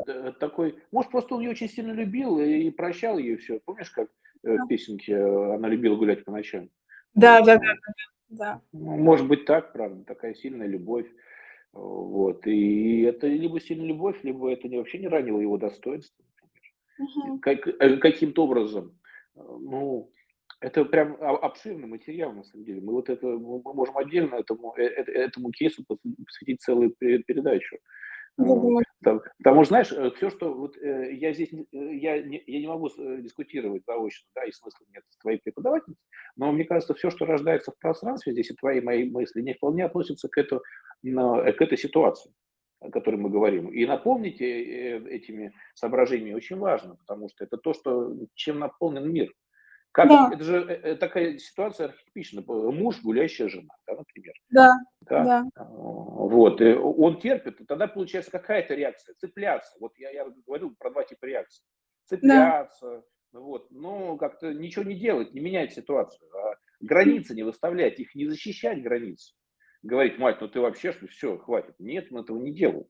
э, 0.06 0.32
такой, 0.38 0.78
может, 0.92 1.10
просто 1.10 1.34
он 1.34 1.40
ее 1.40 1.50
очень 1.50 1.68
сильно 1.68 1.92
любил 1.92 2.38
и 2.40 2.70
прощал 2.70 3.16
ее 3.16 3.38
все. 3.38 3.58
Помнишь, 3.60 3.90
как 3.90 4.08
э, 4.44 4.56
в 4.56 4.66
песенке 4.68 5.16
она 5.16 5.66
любила 5.68 5.96
гулять 5.96 6.24
по 6.26 6.30
ночам? 6.30 6.68
Да, 7.14 7.40
да, 7.40 7.56
да, 7.56 7.74
да. 8.28 8.60
Ну, 8.72 8.96
может 8.98 9.26
быть 9.26 9.46
так, 9.46 9.72
правда, 9.72 10.04
такая 10.04 10.34
сильная 10.34 10.66
любовь. 10.66 11.06
Вот. 11.72 12.46
И 12.46 13.02
это 13.02 13.26
либо 13.26 13.60
сильная 13.60 13.86
любовь, 13.86 14.22
либо 14.22 14.52
это 14.52 14.68
вообще 14.68 14.98
не 14.98 15.08
ранило 15.08 15.40
его 15.40 15.56
достоинство. 15.56 16.24
Угу. 16.98 17.38
Как, 17.40 17.62
каким-то 18.00 18.44
образом. 18.44 18.98
Ну, 19.34 20.12
это 20.60 20.84
прям 20.84 21.16
обширный 21.20 21.88
материал, 21.88 22.32
на 22.32 22.44
самом 22.44 22.64
деле. 22.64 22.80
Мы 22.82 22.92
вот 22.92 23.08
это, 23.08 23.26
мы 23.26 23.60
можем 23.62 23.96
отдельно 23.96 24.34
этому, 24.34 24.74
э, 24.76 24.82
э, 24.82 25.02
этому 25.12 25.50
кейсу 25.52 25.84
посвятить 25.86 26.60
целую 26.60 26.90
передачу. 26.90 27.78
Потому, 28.36 28.80
потому 29.38 29.64
что, 29.64 29.68
знаешь, 29.68 29.92
э, 29.92 30.10
все, 30.16 30.30
что 30.30 30.52
вот 30.52 30.76
я 30.76 31.32
здесь, 31.32 31.50
я 31.72 32.22
не, 32.22 32.42
я 32.46 32.60
не 32.60 32.66
могу 32.66 32.88
дискутировать 33.20 33.84
заочно, 33.86 34.28
да, 34.34 34.44
и 34.44 34.52
смысла 34.52 34.84
нет 34.94 35.02
с 35.08 35.18
твоей 35.18 35.38
преподавательницей, 35.38 36.04
но 36.36 36.52
мне 36.52 36.64
кажется, 36.64 36.94
все, 36.94 37.10
что 37.10 37.24
рождается 37.24 37.72
в 37.72 37.78
пространстве 37.78 38.32
здесь, 38.32 38.50
и 38.50 38.54
твои 38.54 38.80
мои 38.80 39.10
мысли, 39.10 39.40
не 39.40 39.54
вполне 39.54 39.84
относятся 39.84 40.28
к, 40.28 40.36
эту, 40.38 40.62
к 41.02 41.62
этой 41.62 41.78
ситуации 41.78 42.32
о 42.80 42.90
которой 42.90 43.16
мы 43.16 43.28
говорим. 43.28 43.68
И 43.68 43.86
напомните 43.86 44.96
этими 45.06 45.52
соображениями 45.74 46.34
очень 46.34 46.56
важно, 46.56 46.96
потому 46.96 47.28
что 47.28 47.44
это 47.44 47.58
то, 47.58 47.74
что, 47.74 48.16
чем 48.34 48.58
наполнен 48.58 49.12
мир. 49.12 49.30
Как, 49.92 50.08
да. 50.08 50.30
Это 50.32 50.44
же 50.44 50.56
это 50.58 50.88
э, 50.88 50.96
такая 50.96 51.38
ситуация 51.38 51.88
архетипичная. 51.88 52.44
Муж, 52.46 53.02
гулящая 53.02 53.48
жена, 53.48 53.74
да, 53.88 53.96
например. 53.96 54.34
Да, 54.50 54.74
да. 55.00 55.24
да. 55.24 55.64
Вот. 55.64 56.60
И 56.60 56.72
он 56.74 57.18
терпит, 57.18 57.60
и 57.60 57.64
тогда 57.64 57.88
получается 57.88 58.30
какая-то 58.30 58.74
реакция. 58.74 59.16
Цепляться. 59.16 59.76
Вот 59.80 59.92
я, 59.98 60.10
я 60.10 60.26
говорю 60.46 60.76
про 60.78 60.90
два 60.90 61.02
типа 61.02 61.24
реакций. 61.24 61.64
Цепляться, 62.04 63.02
да. 63.32 63.40
вот. 63.40 63.68
но 63.72 64.16
как-то 64.16 64.54
ничего 64.54 64.84
не 64.84 64.94
делать, 64.94 65.34
не 65.34 65.40
менять 65.40 65.72
ситуацию. 65.72 66.28
А 66.36 66.54
границы 66.78 67.34
не 67.34 67.42
выставлять, 67.42 67.98
их 67.98 68.14
не 68.14 68.26
защищать 68.26 68.80
границы. 68.82 69.34
Говорить, 69.82 70.18
мать, 70.18 70.38
ну 70.40 70.48
ты 70.48 70.60
вообще, 70.60 70.92
что 70.92 71.06
все, 71.08 71.38
хватит. 71.38 71.74
Нет, 71.78 72.08
он 72.10 72.20
этого 72.20 72.38
не 72.38 72.52
делал. 72.52 72.88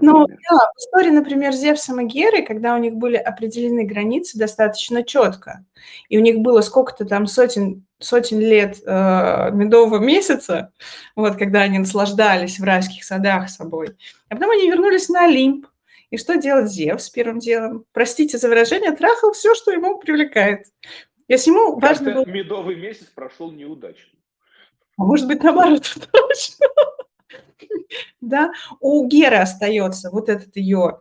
Ну 0.00 0.26
да, 0.26 0.56
в 0.74 0.78
истории, 0.78 1.10
например, 1.10 1.52
Зевса 1.52 1.94
и 2.00 2.04
Геры, 2.04 2.44
когда 2.44 2.74
у 2.74 2.78
них 2.78 2.94
были 2.94 3.16
определены 3.16 3.84
границы 3.84 4.36
достаточно 4.36 5.04
четко, 5.04 5.64
и 6.08 6.18
у 6.18 6.20
них 6.20 6.38
было 6.38 6.62
сколько-то 6.62 7.04
там 7.04 7.26
сотен, 7.26 7.86
сотен 8.00 8.40
лет 8.40 8.80
э, 8.84 9.50
медового 9.52 9.98
месяца, 9.98 10.72
вот 11.14 11.36
когда 11.36 11.62
они 11.62 11.78
наслаждались 11.78 12.58
в 12.58 12.64
райских 12.64 13.04
садах 13.04 13.50
собой, 13.50 13.96
а 14.28 14.34
потом 14.34 14.50
они 14.50 14.68
вернулись 14.68 15.08
на 15.08 15.26
Олимп, 15.26 15.68
и 16.10 16.18
что 16.18 16.36
делать 16.36 16.70
Зевс 16.70 17.08
первым 17.08 17.38
делом? 17.38 17.84
Простите 17.92 18.38
за 18.38 18.48
выражение, 18.48 18.90
трахал 18.90 19.32
все, 19.32 19.54
что 19.54 19.70
ему 19.70 19.98
привлекает. 19.98 20.66
Если 21.28 21.50
ему 21.50 21.78
важно 21.78 22.12
было... 22.12 22.26
медовый 22.26 22.76
месяц 22.76 23.06
прошел 23.06 23.50
неудачно. 23.50 24.11
А 25.02 25.04
может 25.04 25.26
быть, 25.26 25.42
наоборот, 25.42 25.82
точно. 26.12 26.66
да, 28.20 28.52
у 28.78 29.04
Геры 29.08 29.38
остается 29.38 30.10
вот 30.12 30.28
этот 30.28 30.54
ее 30.54 31.00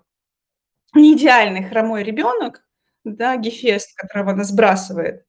неидеальный 0.96 1.64
хромой 1.64 2.02
ребенок, 2.02 2.64
да, 3.04 3.36
Гефест, 3.38 3.96
которого 3.96 4.32
она 4.32 4.44
сбрасывает, 4.44 5.24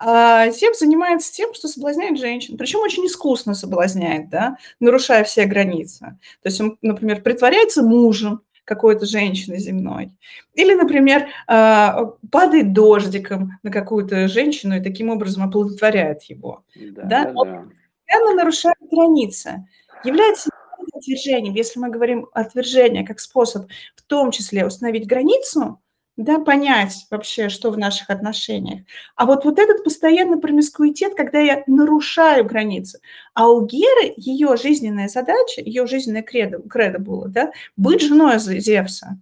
а 0.00 0.50
Зевс 0.50 0.80
занимается 0.80 1.32
тем, 1.32 1.54
что 1.54 1.68
соблазняет 1.68 2.18
женщин, 2.18 2.58
причем 2.58 2.80
очень 2.80 3.06
искусно 3.06 3.54
соблазняет, 3.54 4.28
да, 4.28 4.56
нарушая 4.80 5.22
все 5.22 5.44
границы. 5.44 6.18
То 6.42 6.48
есть 6.48 6.60
он, 6.60 6.78
например, 6.82 7.22
притворяется 7.22 7.84
мужем 7.84 8.42
какой-то 8.64 9.06
женщины 9.06 9.58
земной. 9.58 10.10
Или, 10.54 10.74
например, 10.74 11.28
а, 11.46 12.06
падает 12.32 12.72
дождиком 12.72 13.52
на 13.62 13.70
какую-то 13.70 14.26
женщину 14.26 14.76
и 14.76 14.82
таким 14.82 15.10
образом 15.10 15.44
оплодотворяет 15.44 16.24
его. 16.24 16.64
Да, 16.74 17.04
да? 17.04 17.32
Он 17.36 17.48
да. 17.48 17.64
Постоянно 18.06 18.34
нарушает 18.34 18.76
границы. 18.90 19.66
Является 20.04 20.50
отвержением, 20.92 21.54
если 21.54 21.78
мы 21.78 21.90
говорим 21.90 22.28
отвержение 22.32 23.06
как 23.06 23.20
способ 23.20 23.70
в 23.96 24.02
том 24.02 24.30
числе 24.30 24.66
установить 24.66 25.06
границу, 25.06 25.80
да, 26.16 26.38
понять 26.38 27.06
вообще, 27.10 27.50
что 27.50 27.70
в 27.70 27.76
наших 27.76 28.08
отношениях. 28.08 28.86
А 29.16 29.26
вот, 29.26 29.44
вот 29.44 29.58
этот 29.58 29.84
постоянный 29.84 30.38
промискуитет, 30.38 31.14
когда 31.14 31.40
я 31.40 31.62
нарушаю 31.66 32.46
границы. 32.46 33.00
А 33.34 33.50
у 33.50 33.66
Геры 33.66 34.14
ее 34.16 34.56
жизненная 34.56 35.08
задача, 35.08 35.60
ее 35.60 35.86
жизненное 35.86 36.22
кредо, 36.22 36.62
кредо 36.62 36.98
было, 36.98 37.28
да, 37.28 37.52
быть 37.76 38.00
женой 38.00 38.38
Зевса 38.38 39.20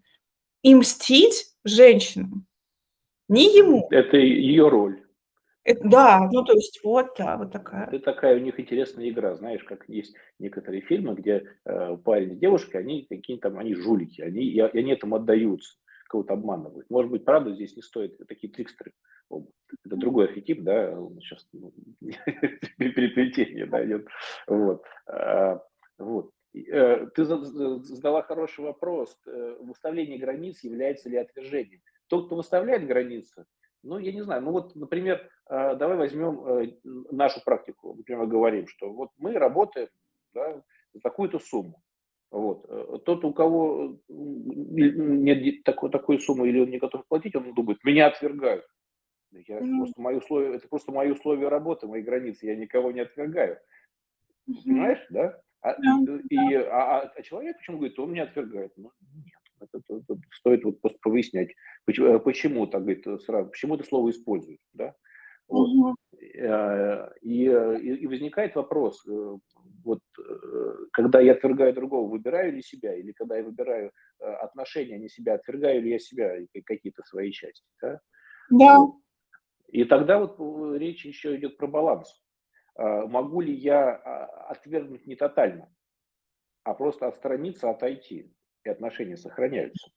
и 0.63 0.75
мстить 0.75 1.49
женщинам. 1.65 2.47
Не 3.29 3.57
ему. 3.57 3.89
Это 3.91 4.17
ее 4.17 4.69
роль. 4.69 5.04
Это, 5.65 5.89
да, 5.89 6.29
ну 6.31 6.45
то 6.45 6.53
есть 6.53 6.81
вот, 6.85 7.15
да, 7.19 7.37
вот 7.39 7.51
такая. 7.51 7.89
Это 7.89 7.99
такая 8.01 8.37
у 8.37 8.41
них 8.41 8.61
интересная 8.61 9.09
игра, 9.09 9.35
знаешь, 9.35 9.65
как 9.65 9.89
есть 9.89 10.15
некоторые 10.39 10.83
фильмы, 10.83 11.15
где 11.15 11.47
э, 11.65 11.97
парень 12.05 12.35
с 12.35 12.39
девушкой, 12.39 12.83
они 12.83 13.07
какие-то 13.09 13.49
там, 13.49 13.59
они 13.59 13.75
жулики, 13.75 14.21
они, 14.21 14.45
и 14.45 14.61
они 14.61 14.93
этому 14.93 15.17
отдаются 15.17 15.75
кого-то 16.15 16.35
обманывают. 16.35 16.89
Может 16.91 17.11
быть, 17.11 17.25
правда, 17.25 17.53
здесь 17.53 17.75
не 17.75 17.83
стоит 17.83 18.17
такие 18.29 18.53
трикстеры. 18.53 18.93
Это 19.31 19.97
другой 19.97 20.27
архетип, 20.27 20.63
да, 20.63 20.95
сейчас 21.21 21.45
ну, 21.53 21.73
переплетение 22.79 23.67
да, 23.67 23.85
идет. 23.85 24.07
Вот. 24.47 24.85
А, 25.09 25.61
вот. 25.99 26.31
Э, 26.55 27.07
ты 27.15 27.25
задала 27.25 28.23
хороший 28.23 28.65
вопрос. 28.65 29.19
Э, 29.27 29.57
выставление 29.61 30.19
границ 30.19 30.63
является 30.63 31.09
ли 31.09 31.17
отвержением? 31.17 31.81
Тот, 32.07 32.27
кто 32.27 32.37
выставляет 32.37 32.87
границы, 32.87 33.47
ну, 33.85 33.99
я 33.99 34.13
не 34.13 34.23
знаю, 34.23 34.43
ну 34.43 34.53
вот, 34.53 34.75
например, 34.75 35.29
э, 35.49 35.77
давай 35.77 35.97
возьмем 35.97 36.73
нашу 37.11 37.43
практику. 37.45 37.95
Например, 37.95 38.27
говорим, 38.27 38.67
что 38.67 38.93
вот 38.93 39.11
мы 39.19 39.35
работаем 39.35 39.89
да, 40.33 40.63
за 40.93 41.01
такую-то 41.01 41.39
сумму. 41.39 41.83
Вот. 42.31 42.67
Э, 42.69 42.99
тот, 43.05 43.25
у 43.25 43.33
кого 43.33 43.97
нет 44.09 45.63
такой, 45.63 45.91
такой 45.91 46.19
суммы 46.19 46.49
или 46.49 46.61
он 46.61 46.71
не 46.71 46.79
готов 46.79 47.07
платить, 47.07 47.37
он 47.37 47.55
думает, 47.55 47.85
меня 47.85 48.09
отвергают. 48.09 48.67
Я 49.31 49.59
mm. 49.59 49.79
просто 49.79 50.01
мои 50.01 50.17
условия, 50.17 50.55
это 50.57 50.69
просто 50.69 50.93
мои 50.93 51.11
условия 51.11 51.49
работы, 51.49 51.87
мои 51.87 52.03
границы, 52.03 52.47
я 52.47 52.57
никого 52.57 52.91
не 52.91 53.01
отвергаю. 53.01 53.59
Mm-hmm. 54.49 54.63
Понимаешь, 54.65 55.07
да? 55.11 55.41
А, 55.61 55.73
yeah. 55.81 56.21
и, 56.29 56.55
а, 56.55 57.01
а, 57.01 57.13
а 57.17 57.23
человек 57.23 57.57
почему 57.57 57.79
говорит, 57.79 57.99
он 57.99 58.13
меня 58.13 58.25
отвергает? 58.25 58.73
Ну, 58.77 58.91
нет, 59.15 59.41
это, 59.61 59.79
это, 59.79 59.97
это 59.97 60.21
стоит 60.33 60.65
вот 60.65 60.81
просто 60.81 60.99
повыяснять, 61.03 61.55
почему, 61.85 62.09
э, 62.09 62.19
почему 62.19 62.67
так 62.67 62.83
говорит 62.83 63.07
сразу, 63.23 63.51
почему 63.51 63.77
это 63.77 63.85
слово 63.85 64.11
используют, 64.11 64.61
да? 64.73 64.95
Вот. 65.49 65.69
Угу. 65.69 65.95
И, 67.23 67.45
и, 67.45 67.95
и 67.97 68.07
возникает 68.07 68.55
вопрос, 68.55 69.05
вот 69.85 70.01
когда 70.93 71.21
я 71.21 71.33
отвергаю 71.33 71.75
другого, 71.75 72.11
выбираю 72.11 72.53
ли 72.53 72.63
себя, 72.63 72.95
или 72.95 73.13
когда 73.13 73.37
я 73.37 73.45
выбираю 73.45 73.93
отношения, 74.19 74.95
а 74.95 74.99
не 74.99 75.09
себя, 75.09 75.35
отвергаю 75.35 75.83
ли 75.83 75.91
я 75.91 75.99
себя 75.99 76.39
и 76.39 76.63
какие-то 76.63 77.03
свои 77.03 77.31
части, 77.31 77.67
да? 77.83 78.01
Да. 78.51 78.79
И 79.69 79.85
тогда 79.85 80.19
вот 80.19 80.39
речь 80.79 81.05
еще 81.05 81.37
идет 81.37 81.59
про 81.59 81.67
баланс. 81.67 82.25
Могу 82.77 83.43
ли 83.43 83.53
я 83.53 83.97
отвергнуть 84.49 85.07
не 85.07 85.15
тотально, 85.15 85.69
а 86.63 86.73
просто 86.73 87.07
отстраниться, 87.07 87.71
отойти, 87.71 88.33
и 88.65 88.71
отношения 88.71 89.17
сохраняются? 89.17 89.91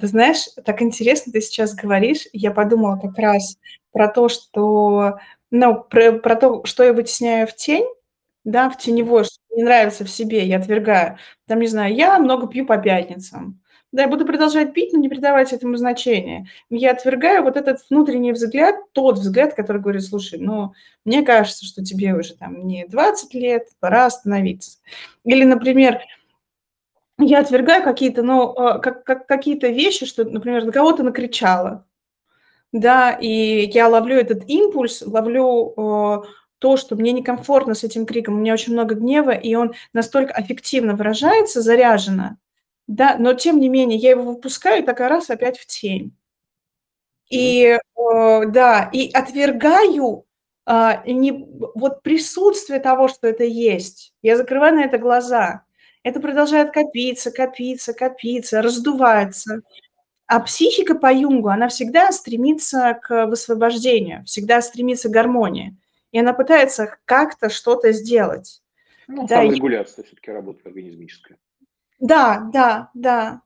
Ты 0.00 0.06
знаешь, 0.06 0.48
так 0.64 0.82
интересно 0.82 1.32
ты 1.32 1.40
сейчас 1.40 1.74
говоришь. 1.74 2.26
Я 2.32 2.50
подумала 2.50 2.98
как 2.98 3.18
раз 3.18 3.56
про 3.90 4.08
то, 4.08 4.28
что, 4.28 5.18
ну, 5.50 5.82
про, 5.82 6.12
про 6.12 6.36
то, 6.36 6.64
что 6.64 6.84
я 6.84 6.92
вытесняю 6.92 7.46
в 7.46 7.54
тень, 7.54 7.86
да, 8.44 8.70
в 8.70 8.78
теневой, 8.78 9.24
что 9.24 9.36
мне 9.50 9.64
нравится 9.64 10.04
в 10.04 10.10
себе, 10.10 10.44
я 10.46 10.58
отвергаю. 10.58 11.18
Там, 11.46 11.60
не 11.60 11.66
знаю, 11.66 11.94
я 11.94 12.18
много 12.18 12.46
пью 12.46 12.66
по 12.66 12.76
пятницам. 12.76 13.62
Да, 13.92 14.02
я 14.02 14.08
буду 14.08 14.24
продолжать 14.24 14.72
пить, 14.72 14.94
но 14.94 14.98
не 14.98 15.10
придавать 15.10 15.52
этому 15.52 15.76
значения. 15.76 16.48
Я 16.70 16.92
отвергаю 16.92 17.42
вот 17.42 17.58
этот 17.58 17.78
внутренний 17.90 18.32
взгляд, 18.32 18.76
тот 18.92 19.18
взгляд, 19.18 19.52
который 19.52 19.82
говорит, 19.82 20.02
слушай, 20.02 20.38
ну, 20.38 20.72
мне 21.04 21.22
кажется, 21.22 21.66
что 21.66 21.84
тебе 21.84 22.14
уже 22.14 22.34
там 22.34 22.66
не 22.66 22.86
20 22.86 23.34
лет, 23.34 23.68
пора 23.80 24.06
остановиться. 24.06 24.78
Или, 25.24 25.44
например, 25.44 26.00
я 27.24 27.40
отвергаю 27.40 27.82
какие-то, 27.84 28.22
ну, 28.22 28.52
а, 28.56 28.78
как, 28.78 29.04
как, 29.04 29.26
какие-то 29.26 29.68
вещи, 29.68 30.06
что, 30.06 30.24
например, 30.24 30.64
на 30.64 30.72
кого-то 30.72 31.02
накричала, 31.02 31.86
да, 32.72 33.12
и 33.12 33.70
я 33.70 33.88
ловлю 33.88 34.16
этот 34.16 34.48
импульс, 34.48 35.02
ловлю 35.02 35.74
э, 35.76 36.22
то, 36.58 36.76
что 36.76 36.96
мне 36.96 37.12
некомфортно 37.12 37.74
с 37.74 37.84
этим 37.84 38.06
криком, 38.06 38.34
у 38.34 38.38
меня 38.38 38.54
очень 38.54 38.72
много 38.72 38.94
гнева, 38.94 39.32
и 39.32 39.54
он 39.54 39.74
настолько 39.92 40.40
эффективно 40.40 40.94
выражается, 40.94 41.60
заряжено, 41.60 42.38
да, 42.86 43.16
но 43.18 43.34
тем 43.34 43.60
не 43.60 43.68
менее 43.68 43.98
я 43.98 44.10
его 44.10 44.22
выпускаю, 44.22 44.82
и 44.82 44.86
такая 44.86 45.08
раз 45.08 45.28
опять 45.28 45.58
в 45.58 45.66
тень. 45.66 46.16
И, 47.28 47.78
э, 47.78 48.46
да, 48.46 48.90
и 48.92 49.10
отвергаю 49.10 50.26
э, 50.66 51.10
не, 51.10 51.46
вот 51.74 52.02
присутствие 52.02 52.78
того, 52.78 53.08
что 53.08 53.26
это 53.26 53.44
есть. 53.44 54.12
Я 54.22 54.36
закрываю 54.36 54.76
на 54.76 54.84
это 54.84 54.98
глаза. 54.98 55.64
Это 56.02 56.20
продолжает 56.20 56.72
копиться, 56.72 57.30
копиться, 57.30 57.94
копиться, 57.94 58.62
раздувается. 58.62 59.62
А 60.26 60.40
психика 60.40 60.94
по 60.94 61.12
Юнгу, 61.12 61.48
она 61.48 61.68
всегда 61.68 62.10
стремится 62.10 62.98
к 63.02 63.26
высвобождению, 63.26 64.24
всегда 64.24 64.62
стремится 64.62 65.08
к 65.08 65.12
гармонии. 65.12 65.76
И 66.10 66.18
она 66.18 66.32
пытается 66.32 66.96
как-то 67.04 67.50
что-то 67.50 67.92
сделать. 67.92 68.62
Ну, 69.08 69.26
да, 69.26 69.42
саморегуляция 69.42 70.02
и... 70.02 70.06
все-таки 70.06 70.30
работа 70.30 70.60
организмическая. 70.64 71.38
Да, 72.00 72.48
да, 72.52 72.90
да. 72.94 73.42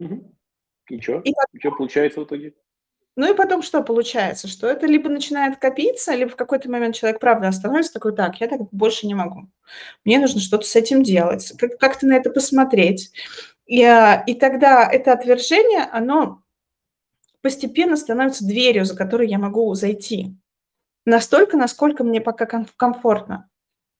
Угу. 0.00 0.34
И 0.90 1.00
что? 1.00 1.20
И 1.20 1.32
как... 1.32 1.46
что 1.58 1.70
получается 1.72 2.20
в 2.20 2.24
итоге? 2.24 2.54
Ну 3.16 3.32
и 3.32 3.36
потом 3.36 3.62
что 3.62 3.82
получается? 3.82 4.46
Что 4.46 4.66
это 4.66 4.86
либо 4.86 5.08
начинает 5.08 5.56
копиться, 5.58 6.14
либо 6.14 6.30
в 6.30 6.36
какой-то 6.36 6.70
момент 6.70 6.94
человек 6.94 7.18
правда 7.18 7.48
остановится 7.48 7.94
такой, 7.94 8.14
так, 8.14 8.40
я 8.40 8.46
так 8.48 8.60
больше 8.72 9.06
не 9.06 9.14
могу. 9.14 9.48
Мне 10.04 10.18
нужно 10.18 10.40
что-то 10.40 10.66
с 10.66 10.76
этим 10.76 11.02
делать, 11.02 11.52
как- 11.58 11.78
как-то 11.78 12.06
на 12.06 12.14
это 12.16 12.30
посмотреть. 12.30 13.12
И, 13.66 13.82
а, 13.84 14.22
и 14.26 14.34
тогда 14.34 14.88
это 14.90 15.12
отвержение, 15.12 15.84
оно 15.92 16.42
постепенно 17.42 17.96
становится 17.96 18.46
дверью, 18.46 18.84
за 18.84 18.96
которой 18.96 19.28
я 19.28 19.38
могу 19.38 19.72
зайти. 19.74 20.34
Настолько, 21.06 21.56
насколько 21.58 22.04
мне 22.04 22.20
пока 22.20 22.46
комфортно. 22.76 23.48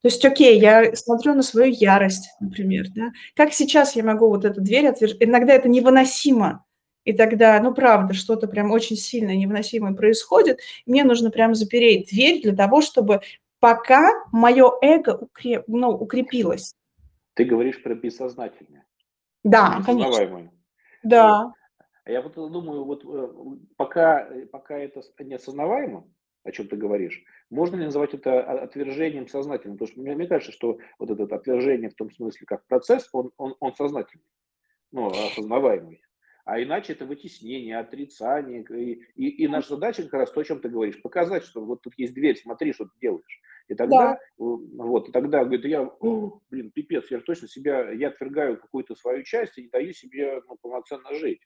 То 0.03 0.09
есть, 0.11 0.25
окей, 0.27 0.61
я 0.61 0.97
смотрю 0.97 1.35
на 1.35 1.43
свою 1.45 1.73
ярость, 1.73 2.29
например, 2.41 2.87
да. 2.97 3.13
Как 3.37 3.55
сейчас 3.55 3.97
я 3.97 4.05
могу 4.05 4.29
вот 4.29 4.45
эту 4.47 4.63
дверь 4.63 4.89
отвержать? 4.89 5.19
Иногда 5.23 5.55
это 5.55 5.69
невыносимо. 5.71 6.66
И 7.07 7.13
тогда, 7.13 7.59
ну, 7.61 7.73
правда, 7.73 8.15
что-то 8.15 8.49
прям 8.49 8.73
очень 8.73 8.97
сильно 8.97 9.35
невыносимое 9.35 9.95
происходит. 9.95 10.59
Мне 10.87 11.05
нужно 11.05 11.31
прям 11.31 11.55
запереть 11.55 12.11
дверь 12.11 12.43
для 12.43 12.55
того, 12.55 12.81
чтобы 12.83 13.21
пока 13.61 14.11
мое 14.33 14.73
эго 14.83 15.17
укреп, 15.17 15.63
ну, 15.69 15.91
укрепилось. 15.91 16.75
Ты 17.35 17.45
говоришь 17.45 17.81
про 17.81 17.95
бессознательное. 17.95 18.85
Да, 19.45 19.81
конечно. 19.87 20.51
Да. 21.05 21.53
А 22.05 22.11
я 22.11 22.23
вот 22.23 22.35
думаю, 22.35 22.85
вот 22.85 23.05
э, 23.05 23.29
пока, 23.77 24.29
пока 24.51 24.77
это 24.77 25.03
неосознаваемо, 25.21 26.09
о 26.43 26.51
чем 26.51 26.67
ты 26.67 26.75
говоришь, 26.77 27.23
можно 27.51 27.77
ли 27.77 27.85
называть 27.85 28.15
это 28.15 28.43
отвержением 28.43 29.29
сознательным? 29.29 29.77
Потому 29.77 29.93
что 29.93 30.01
мне, 30.01 30.17
мне 30.17 30.27
кажется, 30.27 30.51
что 30.51 30.79
вот 30.99 31.09
это 31.11 31.33
отвержение 31.33 31.91
в 31.91 31.95
том 31.95 32.11
смысле, 32.11 32.47
как 32.47 32.67
процесс, 32.67 33.09
он, 33.13 33.31
он, 33.37 33.55
он 33.61 33.75
сознательный, 33.77 34.25
ну, 34.91 35.07
осознаваемый. 35.07 36.01
А 36.47 36.63
иначе 36.63 36.93
это 36.93 37.05
вытеснение, 37.05 37.77
отрицание. 37.77 38.65
И, 38.71 39.03
и, 39.17 39.45
и 39.45 39.49
наша 39.49 39.71
задача 39.71 40.05
как 40.05 40.13
раз 40.15 40.31
то, 40.31 40.41
о 40.41 40.45
чем 40.45 40.61
ты 40.61 40.69
говоришь, 40.69 41.03
показать, 41.03 41.43
что 41.43 41.61
вот 41.61 41.83
тут 41.83 41.95
есть 41.97 42.15
дверь, 42.15 42.37
смотри, 42.37 42.73
что 42.73 42.85
ты 42.85 42.93
делаешь. 43.01 43.41
И 43.67 43.75
тогда, 43.75 44.13
да. 44.13 44.19
вот, 44.39 45.09
и 45.09 45.13
тогда, 45.13 45.45
говорит, 45.45 45.65
я, 45.65 45.91
блин, 46.51 46.71
пипец, 46.71 47.11
я 47.11 47.19
точно 47.19 47.49
себя, 47.49 47.91
я 47.91 48.09
отвергаю 48.09 48.61
какую-то 48.61 48.95
свою 48.95 49.25
часть 49.25 49.59
и 49.59 49.65
не 49.65 49.69
даю 49.71 49.93
себе 49.93 50.41
ну, 50.49 50.57
полноценно 50.63 51.13
жить. 51.15 51.41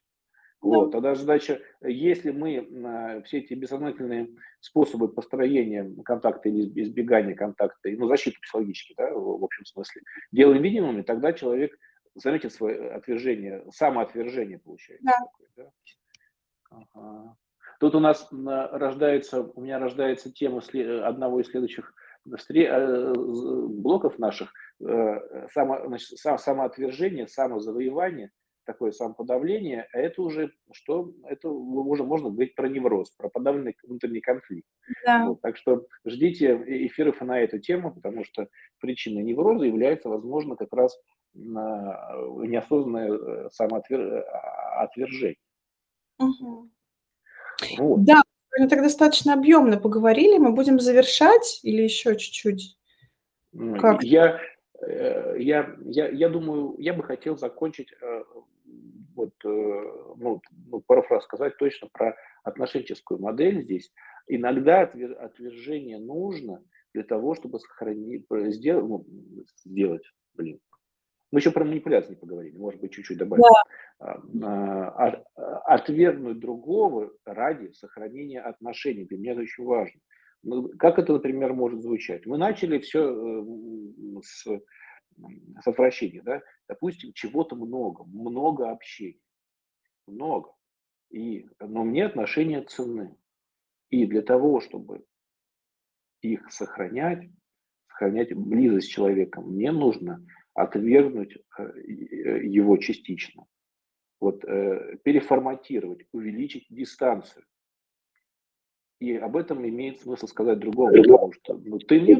Вот, 0.61 0.91
тогда 0.91 1.15
задача, 1.15 1.59
если 1.81 2.29
мы 2.29 3.23
все 3.25 3.39
эти 3.39 3.55
бессознательные 3.55 4.29
способы 4.59 5.07
построения 5.07 5.91
контакта 6.05 6.49
или 6.49 6.83
избегания 6.83 7.33
контакта, 7.33 7.89
ну, 7.89 8.05
защиты 8.07 8.37
психологически, 8.39 8.93
да, 8.95 9.11
в 9.11 9.43
общем 9.43 9.65
смысле, 9.65 10.03
делаем 10.31 10.61
видимыми, 10.61 11.01
тогда 11.01 11.33
человек 11.33 11.75
заметит 12.15 12.53
свое 12.53 12.91
отвержение, 12.91 13.63
самоотвержение 13.71 14.59
получается. 14.59 15.05
Да. 15.05 15.17
Такое, 15.19 15.47
да? 15.55 15.71
Ага. 16.69 17.37
Тут 17.79 17.95
у 17.95 17.99
нас 17.99 18.27
рождается, 18.31 19.41
у 19.41 19.61
меня 19.61 19.79
рождается 19.79 20.31
тема 20.31 20.61
одного 21.03 21.41
из 21.41 21.47
следующих 21.47 21.93
э, 22.27 23.13
блоков 23.13 24.19
наших, 24.19 24.53
э, 24.79 25.47
само, 25.51 25.87
значит, 25.87 26.19
самоотвержение, 26.19 27.27
самозавоевание, 27.27 28.29
такое 28.65 28.91
самоподавление, 28.91 29.87
а 29.93 29.97
это 29.97 30.21
уже 30.21 30.51
что? 30.71 31.11
Это 31.23 31.49
уже 31.49 32.03
можно 32.03 32.29
говорить 32.29 32.55
про 32.55 32.69
невроз, 32.69 33.09
про 33.11 33.29
подавленный 33.29 33.75
внутренний 33.83 34.21
конфликт. 34.21 34.67
Да. 35.05 35.25
Вот, 35.25 35.41
так 35.41 35.57
что 35.57 35.87
ждите 36.05 36.61
эфиров 36.85 37.21
на 37.21 37.39
эту 37.39 37.59
тему, 37.59 37.93
потому 37.93 38.23
что 38.23 38.47
причиной 38.79 39.23
невроза 39.23 39.65
является, 39.65 40.09
возможно, 40.09 40.55
как 40.55 40.71
раз 40.73 40.97
неосознанное 41.33 43.11
э, 43.11 43.49
самоотвержение. 43.51 45.37
Угу. 46.19 46.69
Вот. 47.77 48.03
Да, 48.03 48.21
мы 48.57 48.67
так 48.67 48.81
достаточно 48.81 49.33
объемно 49.33 49.77
поговорили. 49.77 50.37
Мы 50.37 50.51
будем 50.51 50.79
завершать 50.79 51.59
или 51.63 51.81
еще 51.81 52.15
чуть-чуть? 52.15 52.77
Как? 53.79 54.03
Я, 54.03 54.39
э, 54.81 55.35
я, 55.39 55.75
я, 55.85 56.09
я 56.09 56.29
думаю, 56.29 56.75
я 56.79 56.93
бы 56.93 57.03
хотел 57.03 57.37
закончить, 57.37 57.91
э, 58.01 58.23
вот, 59.15 59.33
ну, 59.43 60.41
ну, 60.67 60.81
пару 60.81 61.03
фраз 61.03 61.25
сказать 61.25 61.57
точно 61.57 61.89
про 61.91 62.15
отношенческую 62.43 63.19
модель 63.19 63.63
здесь. 63.63 63.91
Иногда 64.27 64.81
отвержение 64.81 65.99
нужно 65.99 66.63
для 66.93 67.03
того, 67.03 67.35
чтобы 67.35 67.59
сохранить, 67.59 68.25
сделать, 68.29 68.85
ну, 68.85 69.05
сделать, 69.65 70.03
блин, 70.33 70.59
мы 71.31 71.39
еще 71.39 71.51
про 71.51 71.63
манипуляции 71.63 72.15
поговорили, 72.15 72.57
может 72.57 72.81
быть, 72.81 72.91
чуть-чуть 72.91 73.17
добавим. 73.17 73.43
Да. 73.99 74.93
А, 74.97 75.23
отвергнуть 75.65 76.39
другого 76.39 77.11
ради 77.25 77.71
сохранения 77.71 78.41
отношений. 78.41 79.05
Для 79.05 79.17
меня 79.17 79.31
это 79.33 79.41
очень 79.41 79.63
важно. 79.63 80.01
Ну, 80.43 80.69
как 80.77 80.99
это, 80.99 81.13
например, 81.13 81.53
может 81.53 81.81
звучать? 81.81 82.25
Мы 82.25 82.37
начали 82.37 82.79
все 82.79 82.99
э, 82.99 84.21
с, 84.23 84.43
с 84.43 85.67
отвращения, 85.67 86.21
да? 86.23 86.41
Допустим, 86.67 87.13
чего-то 87.13 87.55
много, 87.55 88.03
много 88.05 88.71
общения, 88.71 89.19
много. 90.07 90.51
И, 91.11 91.45
но 91.59 91.83
мне 91.83 92.05
отношения 92.05 92.61
ценны. 92.61 93.15
И 93.89 94.05
для 94.05 94.21
того, 94.21 94.61
чтобы 94.61 95.05
их 96.21 96.51
сохранять, 96.51 97.29
сохранять 97.87 98.33
близость 98.33 98.87
с 98.87 98.91
человеком, 98.91 99.51
мне 99.51 99.71
нужно 99.71 100.25
отвергнуть 100.53 101.37
э, 101.57 101.63
э, 101.63 102.45
его 102.45 102.77
частично. 102.77 103.45
Вот 104.19 104.43
э, 104.45 104.97
переформатировать, 105.03 106.05
увеличить 106.11 106.67
дистанцию. 106.69 107.45
И 108.99 109.15
об 109.15 109.35
этом 109.35 109.67
имеет 109.67 109.99
смысл 109.99 110.27
сказать 110.27 110.59
другому, 110.59 110.93
потому 111.01 111.33
что 111.33 111.55
ну, 111.55 111.79
ты 111.79 111.99
мне 111.99 112.15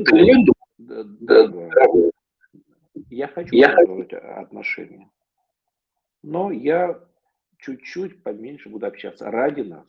да, 0.79 1.47
да, 1.47 1.69
я 3.09 3.27
хочу 3.27 3.53
я... 3.53 3.75
отношения, 4.39 5.11
но 6.23 6.51
я 6.51 6.99
чуть-чуть 7.59 8.23
поменьше 8.23 8.69
буду 8.69 8.87
общаться 8.87 9.29
ради 9.29 9.61
нас. 9.61 9.87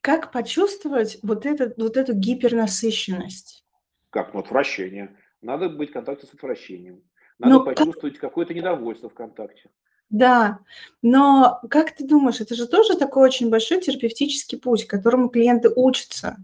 Как 0.00 0.32
почувствовать 0.32 1.18
вот, 1.22 1.44
этот, 1.44 1.76
вот 1.76 1.96
эту 1.96 2.14
гипернасыщенность? 2.14 3.64
Как? 4.10 4.32
Ну, 4.34 4.40
отвращение. 4.40 5.16
Надо 5.42 5.68
быть 5.68 5.90
в 5.90 5.92
контакте 5.92 6.26
с 6.26 6.34
отвращением. 6.34 7.02
Надо 7.38 7.54
но 7.54 7.64
почувствовать 7.64 8.18
как... 8.18 8.30
какое-то 8.30 8.54
недовольство 8.54 9.08
в 9.08 9.14
контакте. 9.14 9.70
Да, 10.10 10.58
но 11.02 11.60
как 11.70 11.94
ты 11.94 12.04
думаешь, 12.04 12.40
это 12.40 12.54
же 12.54 12.66
тоже 12.66 12.96
такой 12.96 13.28
очень 13.28 13.48
большой 13.48 13.80
терапевтический 13.80 14.58
путь, 14.58 14.86
которому 14.86 15.28
клиенты 15.28 15.70
учатся. 15.74 16.36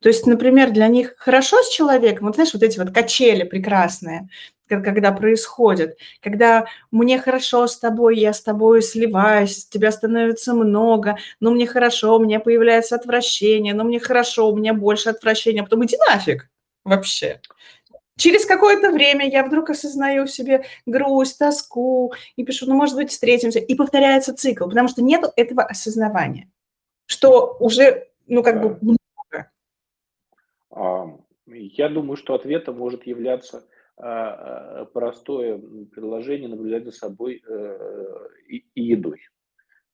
То 0.00 0.10
есть, 0.10 0.26
например, 0.26 0.70
для 0.70 0.86
них 0.88 1.14
хорошо 1.16 1.62
с 1.62 1.70
человеком, 1.70 2.26
вот 2.26 2.34
знаешь, 2.34 2.52
вот 2.52 2.62
эти 2.62 2.78
вот 2.78 2.92
качели 2.92 3.44
прекрасные, 3.44 4.28
когда 4.68 5.12
происходят, 5.12 5.96
когда 6.20 6.66
мне 6.90 7.18
хорошо 7.18 7.66
с 7.66 7.78
тобой, 7.78 8.18
я 8.18 8.34
с 8.34 8.42
тобой 8.42 8.82
сливаюсь, 8.82 9.66
тебя 9.66 9.90
становится 9.92 10.54
много, 10.54 11.16
но 11.40 11.52
мне 11.52 11.66
хорошо, 11.66 12.16
у 12.16 12.22
меня 12.22 12.40
появляется 12.40 12.96
отвращение, 12.96 13.74
но 13.74 13.84
мне 13.84 13.98
хорошо, 13.98 14.50
у 14.50 14.56
меня 14.56 14.74
больше 14.74 15.08
отвращения, 15.08 15.62
а 15.62 15.64
потом 15.64 15.84
иди 15.86 15.96
нафиг 16.08 16.50
вообще. 16.84 17.40
Через 18.18 18.46
какое-то 18.46 18.92
время 18.92 19.28
я 19.28 19.44
вдруг 19.44 19.68
осознаю 19.68 20.24
в 20.24 20.30
себе 20.30 20.64
грусть, 20.86 21.38
тоску 21.38 22.14
и 22.36 22.44
пишу, 22.44 22.66
ну, 22.66 22.74
может 22.74 22.96
быть, 22.96 23.10
встретимся. 23.10 23.58
И 23.58 23.74
повторяется 23.74 24.34
цикл, 24.34 24.68
потому 24.68 24.88
что 24.88 25.02
нет 25.02 25.24
этого 25.36 25.62
осознавания, 25.62 26.50
что 27.04 27.56
уже, 27.60 28.08
ну, 28.26 28.42
как 28.42 28.62
бы 28.62 28.78
много. 28.80 29.50
Я 31.46 31.88
думаю, 31.90 32.16
что 32.16 32.34
ответом 32.34 32.78
может 32.78 33.06
являться 33.06 33.64
а, 33.98 34.80
а, 34.80 34.84
простое 34.86 35.58
предложение 35.92 36.48
наблюдать 36.48 36.84
за 36.84 36.92
собой 36.92 37.42
э, 37.46 38.28
и 38.48 38.64
едой. 38.74 39.20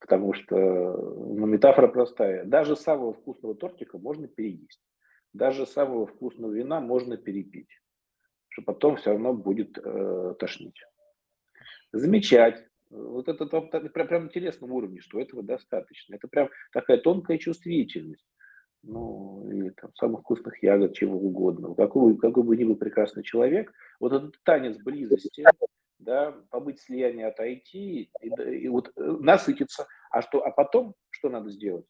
Потому 0.00 0.32
что 0.32 0.56
ну, 0.56 1.46
метафора 1.46 1.88
простая. 1.88 2.44
Даже 2.44 2.74
самого 2.76 3.12
вкусного 3.12 3.54
тортика 3.54 3.98
можно 3.98 4.26
переесть. 4.26 4.80
Даже 5.32 5.66
самого 5.66 6.06
вкусного 6.06 6.52
вина 6.52 6.80
можно 6.80 7.16
перепить 7.16 7.68
что 8.52 8.62
потом 8.62 8.96
все 8.96 9.10
равно 9.10 9.32
будет 9.32 9.78
э, 9.78 10.34
тошнить. 10.38 10.80
Замечать. 11.92 12.64
Вот 12.90 13.28
это, 13.28 13.44
это 13.44 13.88
прям, 13.88 14.08
прям 14.08 14.24
интересном 14.26 14.72
уровне, 14.72 15.00
что 15.00 15.18
этого 15.18 15.42
достаточно. 15.42 16.14
Это 16.14 16.28
прям 16.28 16.50
такая 16.72 16.98
тонкая 16.98 17.38
чувствительность. 17.38 18.26
Ну, 18.82 19.48
и 19.50 19.70
там 19.70 19.94
самых 19.94 20.20
вкусных 20.20 20.62
ягод, 20.62 20.94
чего 20.94 21.16
угодно. 21.16 21.74
Какой, 21.74 22.16
какой 22.18 22.42
бы 22.42 22.56
ни 22.56 22.64
был 22.64 22.76
прекрасный 22.76 23.22
человек, 23.22 23.72
вот 24.00 24.12
этот 24.12 24.34
танец 24.42 24.76
близости, 24.76 25.44
да, 26.00 26.32
побыть 26.50 26.80
в 26.80 26.82
слиянии, 26.82 27.24
отойти 27.24 28.10
и, 28.20 28.28
и 28.28 28.68
вот 28.68 28.92
э, 28.96 29.16
насытиться. 29.20 29.86
А 30.10 30.20
что, 30.20 30.44
а 30.44 30.50
потом 30.50 30.94
что 31.10 31.30
надо 31.30 31.48
сделать? 31.50 31.86